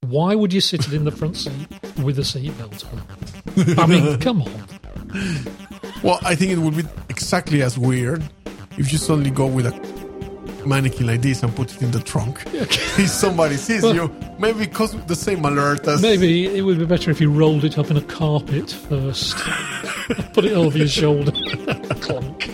Why 0.00 0.34
would 0.34 0.52
you 0.52 0.60
sit 0.60 0.88
it 0.88 0.94
in 0.94 1.04
the 1.04 1.12
front 1.12 1.36
seat 1.36 1.68
with 2.02 2.18
a 2.18 2.22
seatbelt 2.22 2.84
on? 2.90 3.78
I 3.78 3.86
mean, 3.86 4.18
come 4.26 4.42
on. 4.42 4.66
Well, 6.02 6.18
I 6.22 6.34
think 6.34 6.52
it 6.52 6.58
would 6.58 6.76
be 6.76 6.84
exactly 7.08 7.62
as 7.62 7.78
weird 7.78 8.22
if 8.78 8.92
you 8.92 8.98
suddenly 8.98 9.30
go 9.30 9.46
with 9.46 9.66
a 9.66 10.00
mannequin 10.66 11.06
like 11.06 11.22
this 11.22 11.42
and 11.42 11.54
put 11.56 11.74
it 11.74 11.82
in 11.82 11.90
the 11.90 12.00
trunk. 12.00 12.42
if 12.52 13.08
somebody 13.08 13.56
sees 13.56 13.82
Well- 13.82 13.94
you, 13.94 14.14
maybe 14.38 14.66
cause 14.66 14.92
the 15.06 15.16
same 15.16 15.44
alert 15.44 15.86
as 15.88 16.02
Maybe 16.02 16.46
it 16.46 16.62
would 16.62 16.78
be 16.78 16.84
better 16.86 17.10
if 17.10 17.20
you 17.20 17.30
rolled 17.30 17.64
it 17.64 17.78
up 17.78 17.90
in 17.90 17.96
a 17.96 18.02
carpet 18.02 18.70
first. 18.70 19.36
Put 20.34 20.44
it 20.44 20.52
over 20.52 20.76
your 20.76 20.88
shoulder. 20.88 21.32
Clunk. 22.00 22.50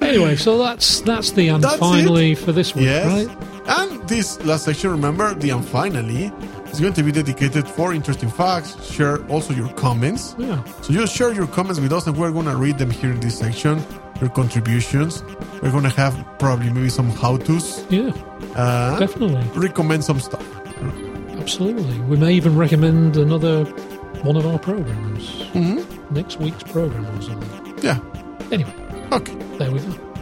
Anyway, 0.00 0.36
so 0.36 0.58
that's 0.58 1.00
that's 1.00 1.32
the 1.32 1.48
and 1.48 1.64
That's 1.64 1.78
finally 1.78 2.34
for 2.34 2.52
this 2.52 2.74
week, 2.74 2.84
Yes. 2.84 3.26
right? 3.26 3.38
And 3.66 4.06
this 4.08 4.38
last 4.44 4.64
section, 4.66 4.90
remember, 4.90 5.34
the 5.34 5.50
and 5.50 5.64
finally, 5.66 6.30
is 6.74 6.80
going 6.80 6.92
to 6.94 7.02
be 7.02 7.12
dedicated 7.12 7.68
for 7.68 7.92
interesting 7.94 8.28
facts. 8.28 8.76
Share 8.90 9.24
also 9.28 9.52
your 9.54 9.68
comments. 9.74 10.34
Yeah. 10.38 10.62
So 10.82 10.92
just 10.92 11.14
share 11.14 11.32
your 11.32 11.46
comments 11.46 11.80
with 11.80 11.92
us, 11.92 12.06
and 12.06 12.16
we're 12.16 12.32
going 12.32 12.46
to 12.46 12.56
read 12.56 12.78
them 12.78 12.90
here 12.90 13.12
in 13.12 13.20
this 13.20 13.38
section. 13.38 13.82
Your 14.20 14.30
contributions. 14.30 15.22
We're 15.62 15.70
going 15.72 15.84
to 15.84 15.90
have 15.90 16.14
probably 16.38 16.70
maybe 16.70 16.88
some 16.88 17.10
how 17.10 17.36
tos. 17.38 17.84
Yeah, 17.90 18.10
Uh, 18.54 18.98
definitely. 18.98 19.42
recommend 19.60 20.04
some 20.04 20.20
stuff. 20.20 20.44
absolutely. 21.38 22.00
We 22.02 22.16
may 22.16 22.32
even 22.34 22.56
recommend 22.56 23.16
another 23.16 23.64
one 24.22 24.36
of 24.36 24.46
our 24.46 24.58
programs. 24.58 25.28
Mm-hmm. 25.52 26.14
Next 26.14 26.38
week's 26.38 26.62
program 26.62 27.06
or 27.18 27.22
something. 27.22 27.78
Yeah. 27.82 27.98
Anyway, 28.52 28.72
Okay. 29.12 29.34
there 29.58 29.70
we 29.70 29.80
go. 29.80 30.13